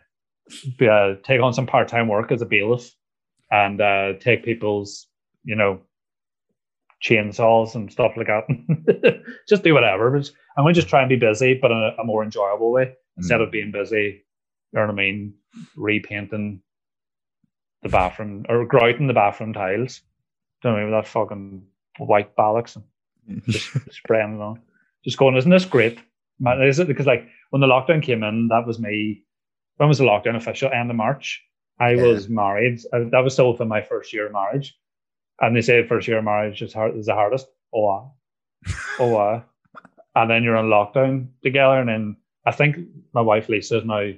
be, 0.78 0.88
uh, 0.88 1.14
take 1.24 1.40
on 1.40 1.54
some 1.54 1.66
part 1.66 1.88
time 1.88 2.08
work 2.08 2.32
as 2.32 2.42
a 2.42 2.46
bailiff, 2.46 2.94
and 3.50 3.80
uh, 3.80 4.14
take 4.20 4.44
people's 4.44 5.06
you 5.44 5.56
know 5.56 5.80
chainsaws 7.02 7.74
and 7.74 7.90
stuff 7.90 8.12
like 8.16 8.26
that. 8.26 9.22
just 9.48 9.62
do 9.62 9.74
whatever. 9.74 10.10
But 10.10 10.30
I'm 10.56 10.64
gonna 10.64 10.74
just 10.74 10.88
try 10.88 11.00
and 11.00 11.08
be 11.08 11.16
busy, 11.16 11.54
but 11.60 11.70
in 11.70 11.76
a, 11.76 12.02
a 12.02 12.04
more 12.04 12.22
enjoyable 12.22 12.72
way 12.72 12.94
instead 13.16 13.40
mm. 13.40 13.44
of 13.44 13.52
being 13.52 13.72
busy. 13.72 14.24
You 14.72 14.80
know 14.80 14.86
what 14.86 14.90
I 14.90 14.94
mean? 14.94 15.34
Repainting 15.76 16.60
the 17.82 17.88
bathroom 17.88 18.44
or 18.48 18.64
grouting 18.64 19.06
the 19.06 19.14
bathroom 19.14 19.52
tiles. 19.52 20.00
Don't 20.64 20.80
know 20.80 20.90
that 20.92 21.06
fucking 21.06 21.62
white 21.98 22.34
bollocks 22.34 22.76
and 22.76 22.84
mm. 23.30 23.44
just 23.44 23.70
spraying 23.92 24.36
it 24.36 24.40
on. 24.40 24.60
Just 25.04 25.18
going, 25.18 25.36
isn't 25.36 25.50
this 25.50 25.66
great? 25.66 25.98
Man, 26.40 26.62
is 26.62 26.78
it 26.78 26.88
because 26.88 27.06
like 27.06 27.28
when 27.50 27.60
the 27.60 27.66
lockdown 27.66 28.02
came 28.02 28.24
in, 28.24 28.48
that 28.48 28.66
was 28.66 28.78
me. 28.78 29.24
When 29.76 29.90
was 29.90 29.98
the 29.98 30.04
lockdown 30.04 30.36
official? 30.36 30.72
End 30.72 30.90
of 30.90 30.96
March. 30.96 31.42
I 31.78 31.90
yeah. 31.90 32.02
was 32.04 32.30
married. 32.30 32.80
I, 32.94 33.00
that 33.10 33.22
was 33.22 33.34
still 33.34 33.52
within 33.52 33.68
my 33.68 33.82
first 33.82 34.12
year 34.14 34.26
of 34.26 34.32
marriage, 34.32 34.74
and 35.40 35.54
they 35.54 35.60
say 35.60 35.86
first 35.86 36.08
year 36.08 36.18
of 36.18 36.24
marriage 36.24 36.62
is 36.62 36.72
hard 36.72 36.96
is 36.96 37.06
the 37.06 37.14
hardest. 37.14 37.46
Oh, 37.74 37.82
wow. 37.82 38.12
oh, 38.98 39.08
wow. 39.08 39.44
and 40.14 40.30
then 40.30 40.42
you're 40.42 40.56
on 40.56 40.66
lockdown 40.66 41.28
together, 41.42 41.78
and 41.78 41.88
then 41.90 42.16
I 42.46 42.52
think 42.52 42.78
my 43.12 43.20
wife 43.20 43.50
Lisa 43.50 43.74
has 43.74 43.84
now 43.84 44.12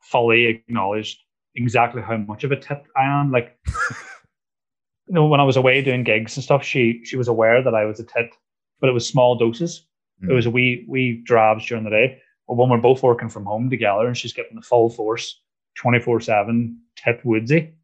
fully 0.00 0.46
acknowledged 0.46 1.20
exactly 1.54 2.00
how 2.00 2.16
much 2.16 2.44
of 2.44 2.52
a 2.52 2.56
tit 2.56 2.82
I 2.96 3.04
am. 3.04 3.30
Like 3.30 3.58
you 5.12 5.16
know, 5.16 5.26
when 5.26 5.40
I 5.40 5.44
was 5.44 5.58
away 5.58 5.82
doing 5.82 6.04
gigs 6.04 6.38
and 6.38 6.42
stuff, 6.42 6.64
she 6.64 7.02
she 7.04 7.18
was 7.18 7.28
aware 7.28 7.62
that 7.62 7.74
I 7.74 7.84
was 7.84 8.00
a 8.00 8.02
tit, 8.02 8.34
but 8.80 8.88
it 8.88 8.94
was 8.94 9.06
small 9.06 9.36
doses. 9.36 9.86
Mm. 10.24 10.30
It 10.30 10.32
was 10.32 10.46
a 10.46 10.50
wee 10.50 10.86
wee 10.88 11.20
drabs 11.22 11.66
during 11.66 11.84
the 11.84 11.90
day. 11.90 12.18
But 12.48 12.54
when 12.54 12.70
we're 12.70 12.78
both 12.78 13.02
working 13.02 13.28
from 13.28 13.44
home 13.44 13.68
together 13.68 14.06
and 14.06 14.16
she's 14.16 14.32
getting 14.32 14.56
the 14.56 14.62
full 14.62 14.88
force, 14.88 15.42
twenty 15.74 16.00
four 16.00 16.18
seven 16.22 16.80
tit 16.96 17.20
woodsy, 17.24 17.74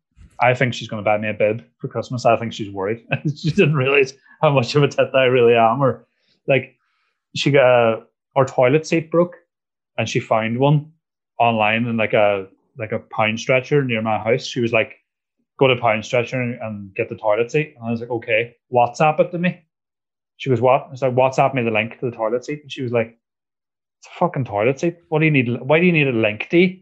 I 0.41 0.55
think 0.55 0.73
she's 0.73 0.89
going 0.89 1.05
to 1.05 1.05
buy 1.05 1.19
me 1.19 1.29
a 1.29 1.35
bib 1.35 1.67
for 1.77 1.89
Christmas. 1.89 2.25
I 2.25 2.35
think 2.39 2.55
she's 2.55 2.71
worried. 2.71 3.05
she 3.37 3.51
didn't 3.51 3.75
realize 3.75 4.15
how 4.41 4.49
much 4.49 4.75
of 4.75 4.83
a 4.83 4.89
tit 4.89 5.11
I 5.15 5.25
really 5.25 5.55
am. 5.55 5.83
Or 5.83 6.07
like 6.47 6.79
she 7.37 7.51
got 7.51 7.67
a, 7.67 8.03
our 8.37 8.47
toilet 8.47 8.87
seat 8.87 9.11
broke, 9.11 9.37
and 9.99 10.09
she 10.09 10.19
found 10.19 10.59
one 10.59 10.93
online 11.39 11.85
in 11.85 11.99
like 11.99 12.15
a 12.15 12.49
like 12.79 12.93
a 12.93 13.01
pound 13.01 13.39
stretcher 13.39 13.85
near 13.85 14.01
my 14.01 14.17
house. 14.17 14.47
She 14.47 14.61
was 14.61 14.73
like, 14.73 14.95
go 15.59 15.67
to 15.67 15.77
Pound 15.77 16.05
Stretcher 16.05 16.41
and, 16.41 16.59
and, 16.61 16.95
get 16.95 17.09
the 17.09 17.17
toilet 17.17 17.51
seat. 17.51 17.75
And 17.77 17.87
I 17.87 17.91
was 17.91 18.01
like, 18.01 18.11
okay, 18.11 18.57
WhatsApp 18.73 19.21
it 19.21 19.31
to 19.33 19.39
me. 19.39 19.61
She 20.37 20.51
was 20.51 20.61
what? 20.61 20.87
I 20.87 20.91
was 20.91 21.03
like, 21.03 21.15
WhatsApp 21.15 21.55
me 21.55 21.63
the 21.63 21.71
link 21.71 21.99
to 21.99 22.11
the 22.11 22.17
toilet 22.17 22.45
seat. 22.45 22.63
And 22.63 22.71
she 22.71 22.83
was 22.83 22.93
like, 22.93 23.19
it's 23.99 24.07
a 24.07 24.19
fucking 24.19 24.45
toilet 24.45 24.79
seat. 24.79 24.99
What 25.09 25.19
do 25.19 25.25
you 25.25 25.33
need? 25.33 25.61
Why 25.61 25.81
do 25.81 25.87
you 25.87 25.93
need 25.93 26.07
a 26.07 26.13
link 26.13 26.49
to? 26.51 26.69
Do 26.69 26.81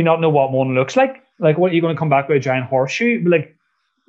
you 0.00 0.04
not 0.04 0.20
know 0.20 0.30
what 0.30 0.52
one 0.52 0.74
looks 0.74 0.96
like? 0.96 1.22
Like, 1.40 1.58
what 1.58 1.72
are 1.72 1.74
you 1.74 1.80
going 1.80 1.94
to 1.94 1.98
come 1.98 2.08
back 2.08 2.28
with 2.28 2.36
a 2.36 2.40
giant 2.40 2.66
horseshoe? 2.66 3.24
Like, 3.26 3.56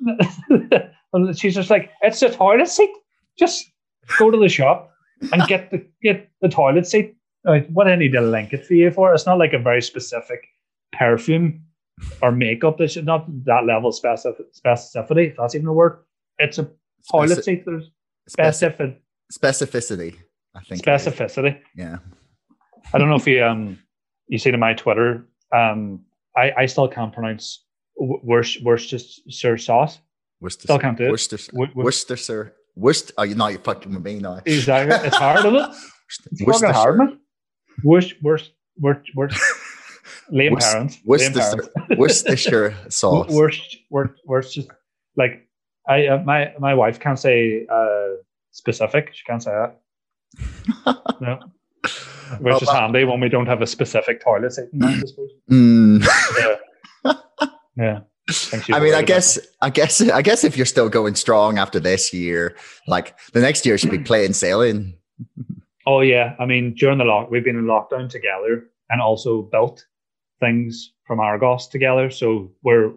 and 1.12 1.36
she's 1.36 1.56
just 1.56 1.70
like, 1.70 1.90
it's 2.02 2.22
a 2.22 2.30
toilet 2.30 2.68
seat. 2.68 2.90
Just 3.36 3.68
go 4.18 4.30
to 4.30 4.38
the 4.38 4.48
shop 4.48 4.92
and 5.32 5.42
get 5.48 5.70
the 5.72 5.84
get 6.02 6.30
the 6.40 6.48
toilet 6.48 6.86
seat. 6.86 7.16
Like, 7.44 7.66
what 7.68 7.84
do 7.84 7.90
I 7.90 7.96
need 7.96 8.12
to 8.12 8.20
link 8.20 8.52
it 8.52 8.64
for 8.64 8.74
you 8.74 8.92
for? 8.92 9.12
It's 9.12 9.26
not 9.26 9.38
like 9.38 9.52
a 9.52 9.58
very 9.58 9.82
specific 9.82 10.46
perfume 10.92 11.65
or 12.22 12.32
makeup. 12.32 12.78
This 12.78 12.96
is 12.96 13.04
not 13.04 13.26
that 13.44 13.64
level 13.66 13.88
of 13.88 13.94
specific, 13.94 14.46
specificity, 14.54 15.30
if 15.30 15.36
that's 15.38 15.54
even 15.54 15.66
a 15.66 15.72
word. 15.72 15.98
It's 16.38 16.58
a 16.58 16.68
toilet 17.10 17.38
Speci- 17.38 17.44
seat. 17.44 17.64
There's 17.66 17.90
specific 18.28 19.00
specificity. 19.32 20.16
I 20.54 20.60
think 20.60 20.82
specificity. 20.82 21.60
Yeah. 21.74 21.98
I 22.92 22.98
don't 22.98 23.08
know 23.08 23.16
if 23.16 23.26
you 23.26 23.44
um 23.44 23.78
you 24.28 24.38
see 24.38 24.50
to 24.50 24.58
my 24.58 24.74
Twitter 24.74 25.26
um 25.54 26.04
I 26.36 26.52
I 26.56 26.66
still 26.66 26.88
can't 26.88 27.12
pronounce 27.12 27.64
Worcestershire 27.98 29.58
sauce. 29.58 29.98
Worcester, 30.40 30.62
still 30.64 30.78
can't 30.78 30.98
do 30.98 31.04
it. 31.04 31.10
Worcester, 31.10 31.38
Worcestershire. 31.74 32.54
Worcester. 32.74 33.14
Oh, 33.16 33.22
you're 33.22 33.36
not. 33.38 33.52
You're 33.52 33.60
fucking 33.62 33.94
with 33.94 34.04
me 34.04 34.18
now. 34.18 34.40
Exactly. 34.44 34.94
It's 35.06 35.16
hard, 35.16 35.38
isn't 35.46 35.56
it? 35.56 35.70
It's 36.30 36.42
fucking 36.60 36.74
hard, 36.74 36.98
man. 36.98 37.18
Worcester, 37.82 38.14
Worcester, 38.22 38.52
Worcester. 38.78 39.40
Liam 40.32 40.52
Worst, 40.52 40.72
parents. 40.72 40.98
Worcestershire, 41.04 41.68
Worcestershire 41.96 42.76
sauce. 42.88 43.30
Worst, 43.30 43.76
worst, 43.90 44.14
worst. 44.24 44.54
Just 44.54 44.68
like 45.16 45.48
I, 45.88 46.06
uh, 46.06 46.22
my 46.24 46.52
my 46.58 46.74
wife 46.74 46.98
can't 47.00 47.18
say 47.18 47.66
uh, 47.70 48.16
specific. 48.52 49.10
She 49.14 49.24
can't 49.24 49.42
say 49.42 49.52
that. 49.52 49.78
no. 51.20 51.38
Which 52.40 52.54
oh, 52.54 52.58
is 52.58 52.68
handy 52.68 53.04
when 53.04 53.20
we 53.20 53.28
don't 53.28 53.46
have 53.46 53.62
a 53.62 53.66
specific 53.66 54.20
toilet 54.22 54.52
seat. 54.52 54.68
I 54.82 55.00
suppose. 55.00 55.30
Mm. 55.50 56.04
Yeah. 57.04 57.14
yeah. 57.76 58.00
I 58.72 58.80
mean, 58.80 58.94
I 58.94 59.02
guess, 59.02 59.38
I 59.62 59.70
guess, 59.70 60.00
I 60.00 60.20
guess 60.20 60.42
if 60.42 60.56
you're 60.56 60.66
still 60.66 60.88
going 60.88 61.14
strong 61.14 61.58
after 61.58 61.78
this 61.78 62.12
year, 62.12 62.56
like 62.88 63.16
the 63.32 63.40
next 63.40 63.64
year 63.64 63.78
should 63.78 63.92
be 63.92 63.98
plain 64.10 64.32
sailing. 64.32 64.94
Oh 65.86 66.00
yeah, 66.00 66.34
I 66.40 66.46
mean, 66.46 66.74
during 66.74 66.98
the 66.98 67.04
lock, 67.04 67.30
we've 67.30 67.44
been 67.44 67.56
in 67.56 67.66
lockdown 67.66 68.10
together 68.10 68.64
and 68.90 69.00
also 69.00 69.42
built 69.42 69.86
things 70.40 70.92
from 71.06 71.20
Argos 71.20 71.68
together. 71.68 72.10
So 72.10 72.50
we're 72.62 72.92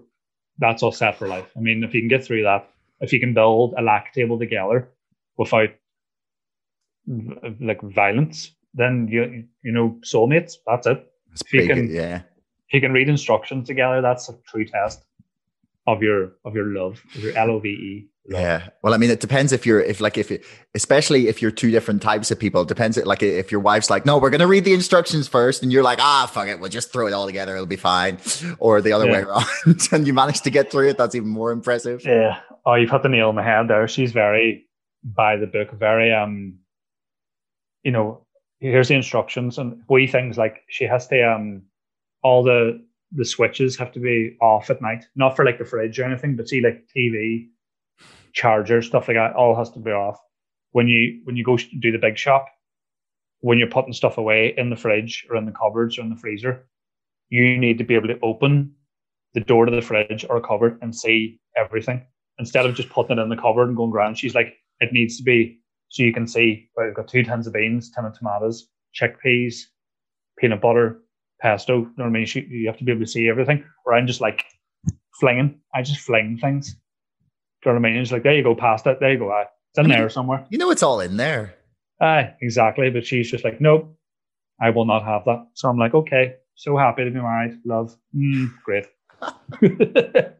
that's 0.57 0.83
all 0.83 0.91
set 0.91 1.17
for 1.17 1.27
life. 1.27 1.49
I 1.55 1.61
mean, 1.61 1.83
if 1.83 1.93
you 1.93 2.01
can 2.01 2.09
get 2.09 2.23
through 2.23 2.43
that, 2.43 2.69
if 2.99 3.13
you 3.13 3.19
can 3.19 3.33
build 3.33 3.73
a 3.77 3.81
lack 3.81 4.13
table 4.13 4.37
together 4.37 4.89
without 5.37 5.69
like 7.59 7.81
violence, 7.81 8.51
then 8.73 9.07
you 9.09 9.45
you 9.63 9.71
know 9.71 9.97
soulmates. 10.03 10.55
That's 10.67 10.87
it. 10.87 11.11
if 11.45 11.53
you 11.53 11.67
can, 11.67 11.89
yeah. 11.89 12.21
If 12.67 12.73
you 12.73 12.81
can 12.81 12.91
read 12.91 13.09
instructions 13.09 13.67
together, 13.67 14.01
that's 14.01 14.29
a 14.29 14.37
true 14.47 14.65
test 14.65 15.03
of 15.87 16.03
your 16.03 16.33
of 16.45 16.55
your 16.55 16.67
love, 16.67 17.01
of 17.15 17.23
your 17.23 17.37
L 17.37 17.51
O 17.51 17.59
V 17.59 17.69
E. 17.69 18.09
Yeah. 18.29 18.69
Well, 18.83 18.93
I 18.93 18.97
mean, 18.97 19.09
it 19.09 19.19
depends 19.21 19.51
if 19.51 19.65
you're 19.65 19.81
if 19.81 19.99
like 19.99 20.17
if 20.17 20.29
it, 20.29 20.45
especially 20.75 21.27
if 21.27 21.41
you're 21.41 21.49
two 21.49 21.71
different 21.71 22.01
types 22.01 22.29
of 22.29 22.37
people. 22.37 22.61
It 22.61 22.67
depends. 22.67 22.95
Like 22.97 23.23
if 23.23 23.51
your 23.51 23.59
wife's 23.59 23.89
like, 23.89 24.05
no, 24.05 24.19
we're 24.19 24.29
gonna 24.29 24.47
read 24.47 24.65
the 24.65 24.73
instructions 24.73 25.27
first, 25.27 25.63
and 25.63 25.71
you're 25.71 25.83
like, 25.83 25.99
ah, 25.99 26.29
fuck 26.31 26.47
it, 26.47 26.59
we'll 26.59 26.69
just 26.69 26.93
throw 26.93 27.07
it 27.07 27.13
all 27.13 27.25
together, 27.25 27.55
it'll 27.55 27.65
be 27.65 27.75
fine, 27.75 28.19
or 28.59 28.81
the 28.81 28.93
other 28.93 29.07
yeah. 29.07 29.11
way 29.11 29.19
around, 29.21 29.45
and 29.91 30.05
you 30.05 30.13
manage 30.13 30.41
to 30.41 30.51
get 30.51 30.71
through 30.71 30.89
it. 30.89 30.97
That's 30.97 31.15
even 31.15 31.29
more 31.29 31.51
impressive. 31.51 32.05
Yeah. 32.05 32.39
Oh, 32.65 32.75
you've 32.75 32.91
hit 32.91 33.01
the 33.01 33.09
nail 33.09 33.29
on 33.29 33.35
the 33.35 33.43
head 33.43 33.67
there. 33.67 33.87
She's 33.87 34.11
very 34.11 34.67
by 35.03 35.35
the 35.35 35.47
book, 35.47 35.71
very 35.71 36.13
um, 36.13 36.59
you 37.83 37.91
know, 37.91 38.25
here's 38.59 38.89
the 38.89 38.95
instructions 38.95 39.57
and 39.57 39.81
wee 39.89 40.05
things 40.05 40.37
like 40.37 40.61
she 40.67 40.83
has 40.83 41.07
to 41.07 41.21
um, 41.23 41.63
all 42.21 42.43
the 42.43 42.79
the 43.11 43.25
switches 43.25 43.75
have 43.77 43.91
to 43.93 43.99
be 43.99 44.37
off 44.39 44.69
at 44.69 44.81
night, 44.81 45.05
not 45.15 45.35
for 45.35 45.43
like 45.43 45.57
the 45.57 45.65
fridge 45.65 45.99
or 45.99 46.03
anything, 46.03 46.35
but 46.35 46.47
see 46.47 46.61
like 46.61 46.85
TV, 46.95 47.47
charger, 48.33 48.81
stuff 48.81 49.07
like 49.07 49.17
that, 49.17 49.33
all 49.33 49.55
has 49.55 49.69
to 49.71 49.79
be 49.79 49.91
off. 49.91 50.19
when 50.71 50.87
you 50.87 51.21
when 51.23 51.35
you 51.35 51.43
go 51.43 51.57
do 51.57 51.91
the 51.91 51.97
big 51.97 52.17
shop, 52.17 52.45
when 53.41 53.57
you're 53.57 53.67
putting 53.69 53.93
stuff 53.93 54.17
away 54.17 54.53
in 54.57 54.69
the 54.69 54.75
fridge 54.75 55.25
or 55.29 55.35
in 55.35 55.45
the 55.45 55.51
cupboards 55.51 55.97
or 55.97 56.01
in 56.01 56.09
the 56.09 56.15
freezer, 56.15 56.67
you 57.29 57.57
need 57.57 57.77
to 57.77 57.83
be 57.83 57.95
able 57.95 58.07
to 58.07 58.19
open 58.21 58.73
the 59.33 59.39
door 59.39 59.65
to 59.65 59.71
the 59.71 59.81
fridge 59.81 60.25
or 60.29 60.41
cupboard 60.41 60.77
and 60.81 60.95
see 60.95 61.39
everything 61.55 62.05
instead 62.39 62.65
of 62.65 62.75
just 62.75 62.89
putting 62.89 63.17
it 63.17 63.21
in 63.21 63.29
the 63.29 63.35
cupboard 63.35 63.67
and 63.67 63.77
going 63.77 63.91
around. 63.91 64.17
She's 64.17 64.35
like, 64.35 64.55
it 64.79 64.93
needs 64.93 65.17
to 65.17 65.23
be 65.23 65.59
so 65.89 66.03
you 66.03 66.13
can 66.13 66.27
see. 66.27 66.69
Well, 66.75 66.87
we've 66.87 66.95
got 66.95 67.07
two 67.07 67.23
tins 67.23 67.47
of 67.47 67.53
beans, 67.53 67.91
tin 67.91 68.05
of 68.05 68.17
tomatoes, 68.17 68.67
chickpeas, 68.99 69.55
peanut 70.37 70.61
butter, 70.61 71.01
pesto. 71.41 71.79
You 71.79 71.83
know 71.97 72.05
what 72.05 72.07
I 72.07 72.09
mean? 72.09 72.25
She, 72.25 72.41
you 72.41 72.67
have 72.67 72.77
to 72.77 72.83
be 72.83 72.91
able 72.91 73.01
to 73.01 73.07
see 73.07 73.27
everything. 73.27 73.63
Or 73.85 73.93
I'm 73.93 74.07
just 74.07 74.21
like 74.21 74.45
flinging. 75.19 75.59
I 75.73 75.81
just 75.81 76.01
fling 76.01 76.37
things. 76.41 76.75
Do 77.61 77.69
you 77.69 77.75
know 77.75 77.81
what 77.81 77.87
I 77.87 77.91
mean? 77.91 78.01
It's 78.01 78.11
like, 78.11 78.23
there 78.23 78.33
you 78.33 78.43
go, 78.43 78.55
past 78.55 78.87
it. 78.87 78.99
There 78.99 79.11
you 79.11 79.19
go. 79.19 79.43
It's 79.71 79.79
in 79.79 79.89
there 79.89 80.09
somewhere. 80.09 80.45
You 80.49 80.57
know, 80.57 80.71
it's 80.71 80.83
all 80.83 81.01
in 81.01 81.17
there. 81.17 81.55
Aye, 82.01 82.33
exactly. 82.41 82.89
But 82.89 83.05
she's 83.05 83.29
just 83.29 83.43
like, 83.43 83.59
nope, 83.59 83.95
I 84.61 84.69
will 84.69 84.85
not 84.85 85.03
have 85.03 85.25
that. 85.25 85.45
So 85.53 85.69
I'm 85.69 85.77
like, 85.77 85.93
okay, 85.93 86.35
so 86.55 86.77
happy 86.77 87.03
to 87.03 87.11
be 87.11 87.19
married. 87.19 87.59
Love. 87.65 87.95
Mm, 88.15 88.51
great. 88.63 88.85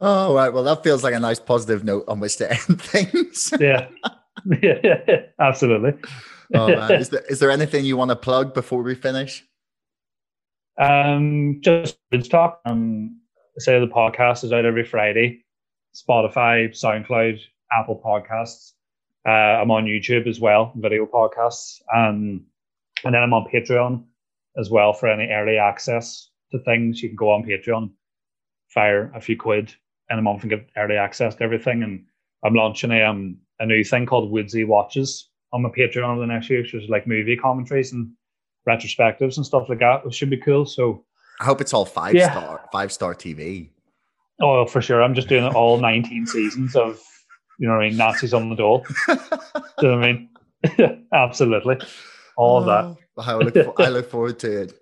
oh, 0.00 0.34
right. 0.34 0.52
Well, 0.52 0.64
that 0.64 0.82
feels 0.82 1.04
like 1.04 1.14
a 1.14 1.20
nice 1.20 1.38
positive 1.38 1.84
note 1.84 2.04
on 2.08 2.20
which 2.20 2.36
to 2.38 2.50
end 2.50 2.60
things. 2.82 3.52
yeah. 3.60 3.88
yeah. 4.62 5.20
Absolutely. 5.38 5.92
oh, 6.54 6.68
man. 6.68 6.92
Is, 6.92 7.10
there, 7.10 7.24
is 7.28 7.38
there 7.40 7.50
anything 7.50 7.84
you 7.84 7.96
want 7.98 8.10
to 8.10 8.16
plug 8.16 8.54
before 8.54 8.82
we 8.82 8.94
finish? 8.94 9.44
Um, 10.78 11.60
just 11.60 11.98
Talk. 12.30 12.60
Um, 12.64 13.20
say 13.58 13.78
the 13.78 13.86
podcast 13.86 14.44
is 14.44 14.52
out 14.52 14.64
every 14.64 14.84
Friday. 14.84 15.44
Spotify, 15.94 16.70
SoundCloud, 16.70 17.40
Apple 17.72 18.00
Podcasts. 18.04 18.72
Uh, 19.26 19.60
I'm 19.60 19.70
on 19.70 19.84
YouTube 19.84 20.26
as 20.26 20.40
well, 20.40 20.72
video 20.76 21.06
podcasts. 21.06 21.80
Um, 21.94 22.44
and 23.04 23.14
then 23.14 23.22
I'm 23.22 23.32
on 23.32 23.46
Patreon 23.52 24.04
as 24.58 24.70
well 24.70 24.92
for 24.92 25.08
any 25.08 25.30
early 25.32 25.58
access 25.58 26.30
to 26.50 26.58
things. 26.60 27.02
You 27.02 27.08
can 27.10 27.16
go 27.16 27.30
on 27.30 27.44
Patreon, 27.44 27.90
fire 28.68 29.12
a 29.14 29.20
few 29.20 29.36
quid 29.36 29.74
in 30.10 30.18
a 30.18 30.22
month 30.22 30.42
and 30.42 30.50
get 30.50 30.68
early 30.76 30.96
access 30.96 31.34
to 31.36 31.44
everything. 31.44 31.82
And 31.82 32.04
I'm 32.44 32.54
launching 32.54 32.90
a, 32.90 33.02
um, 33.02 33.38
a 33.60 33.66
new 33.66 33.84
thing 33.84 34.06
called 34.06 34.30
Woodsy 34.30 34.64
Watches 34.64 35.28
on 35.52 35.62
my 35.62 35.68
Patreon 35.68 36.04
over 36.04 36.20
the 36.20 36.26
next 36.26 36.50
year, 36.50 36.62
which 36.62 36.74
is 36.74 36.88
like 36.88 37.06
movie 37.06 37.36
commentaries 37.36 37.92
and 37.92 38.10
retrospectives 38.68 39.36
and 39.36 39.46
stuff 39.46 39.68
like 39.68 39.80
that, 39.80 40.04
which 40.04 40.14
should 40.14 40.30
be 40.30 40.36
cool. 40.36 40.66
So 40.66 41.04
I 41.40 41.44
hope 41.44 41.60
it's 41.60 41.74
all 41.74 41.84
five 41.84 42.14
yeah. 42.14 42.30
star, 42.30 42.68
five 42.72 42.92
star 42.92 43.14
TV. 43.14 43.70
Oh, 44.42 44.66
for 44.66 44.82
sure. 44.82 45.02
I'm 45.02 45.14
just 45.14 45.28
doing 45.28 45.44
all 45.54 45.78
19 45.78 46.26
seasons 46.26 46.76
of 46.76 47.00
you 47.58 47.68
know 47.68 47.74
what 47.74 47.84
I 47.84 47.88
mean? 47.90 47.96
Nazis 47.96 48.34
on 48.34 48.48
the 48.48 48.56
door. 48.56 48.82
Do 49.06 49.14
you 49.82 49.88
know 49.88 49.96
what 49.96 50.04
I 50.04 50.12
mean? 50.12 51.06
Absolutely. 51.12 51.78
All 52.36 52.58
of 52.58 52.66
that. 52.66 52.96
Oh, 53.16 53.22
I 53.22 53.34
look, 53.36 53.54
for, 53.54 53.80
I 53.80 53.88
look 53.88 54.10
forward 54.10 54.38
to 54.40 54.62
it. 54.62 54.72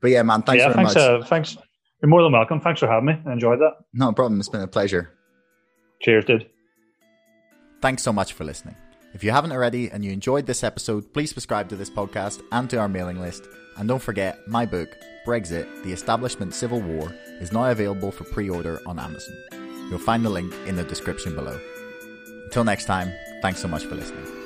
But 0.00 0.10
yeah, 0.10 0.22
man, 0.22 0.42
thanks 0.42 0.60
yeah, 0.60 0.72
very 0.72 0.86
thanks, 0.86 0.94
much. 0.96 1.04
Uh, 1.04 1.22
thanks. 1.24 1.56
You're 2.02 2.08
more 2.08 2.22
than 2.22 2.32
welcome. 2.32 2.60
Thanks 2.60 2.80
for 2.80 2.88
having 2.88 3.06
me. 3.06 3.20
I 3.24 3.32
enjoyed 3.32 3.60
that. 3.60 3.74
No 3.92 4.12
problem. 4.12 4.40
It's 4.40 4.48
been 4.48 4.62
a 4.62 4.66
pleasure. 4.66 5.10
Cheers, 6.00 6.24
dude. 6.24 6.50
Thanks 7.80 8.02
so 8.02 8.12
much 8.12 8.32
for 8.32 8.42
listening. 8.44 8.74
If 9.12 9.22
you 9.22 9.30
haven't 9.30 9.52
already 9.52 9.90
and 9.90 10.04
you 10.04 10.10
enjoyed 10.10 10.46
this 10.46 10.64
episode, 10.64 11.12
please 11.14 11.30
subscribe 11.30 11.68
to 11.68 11.76
this 11.76 11.88
podcast 11.88 12.42
and 12.50 12.68
to 12.70 12.78
our 12.78 12.88
mailing 12.88 13.20
list. 13.20 13.46
And 13.76 13.86
don't 13.86 14.02
forget, 14.02 14.48
my 14.48 14.66
book, 14.66 14.96
Brexit 15.24 15.66
The 15.82 15.92
Establishment 15.92 16.54
Civil 16.54 16.80
War, 16.80 17.12
is 17.40 17.52
now 17.52 17.70
available 17.70 18.12
for 18.12 18.24
pre 18.24 18.50
order 18.50 18.80
on 18.86 18.98
Amazon. 18.98 19.36
You'll 19.90 19.98
find 19.98 20.24
the 20.24 20.30
link 20.30 20.54
in 20.66 20.76
the 20.76 20.84
description 20.84 21.34
below. 21.34 21.58
Until 22.44 22.64
next 22.64 22.84
time, 22.84 23.12
thanks 23.42 23.60
so 23.60 23.68
much 23.68 23.84
for 23.84 23.94
listening. 23.94 24.43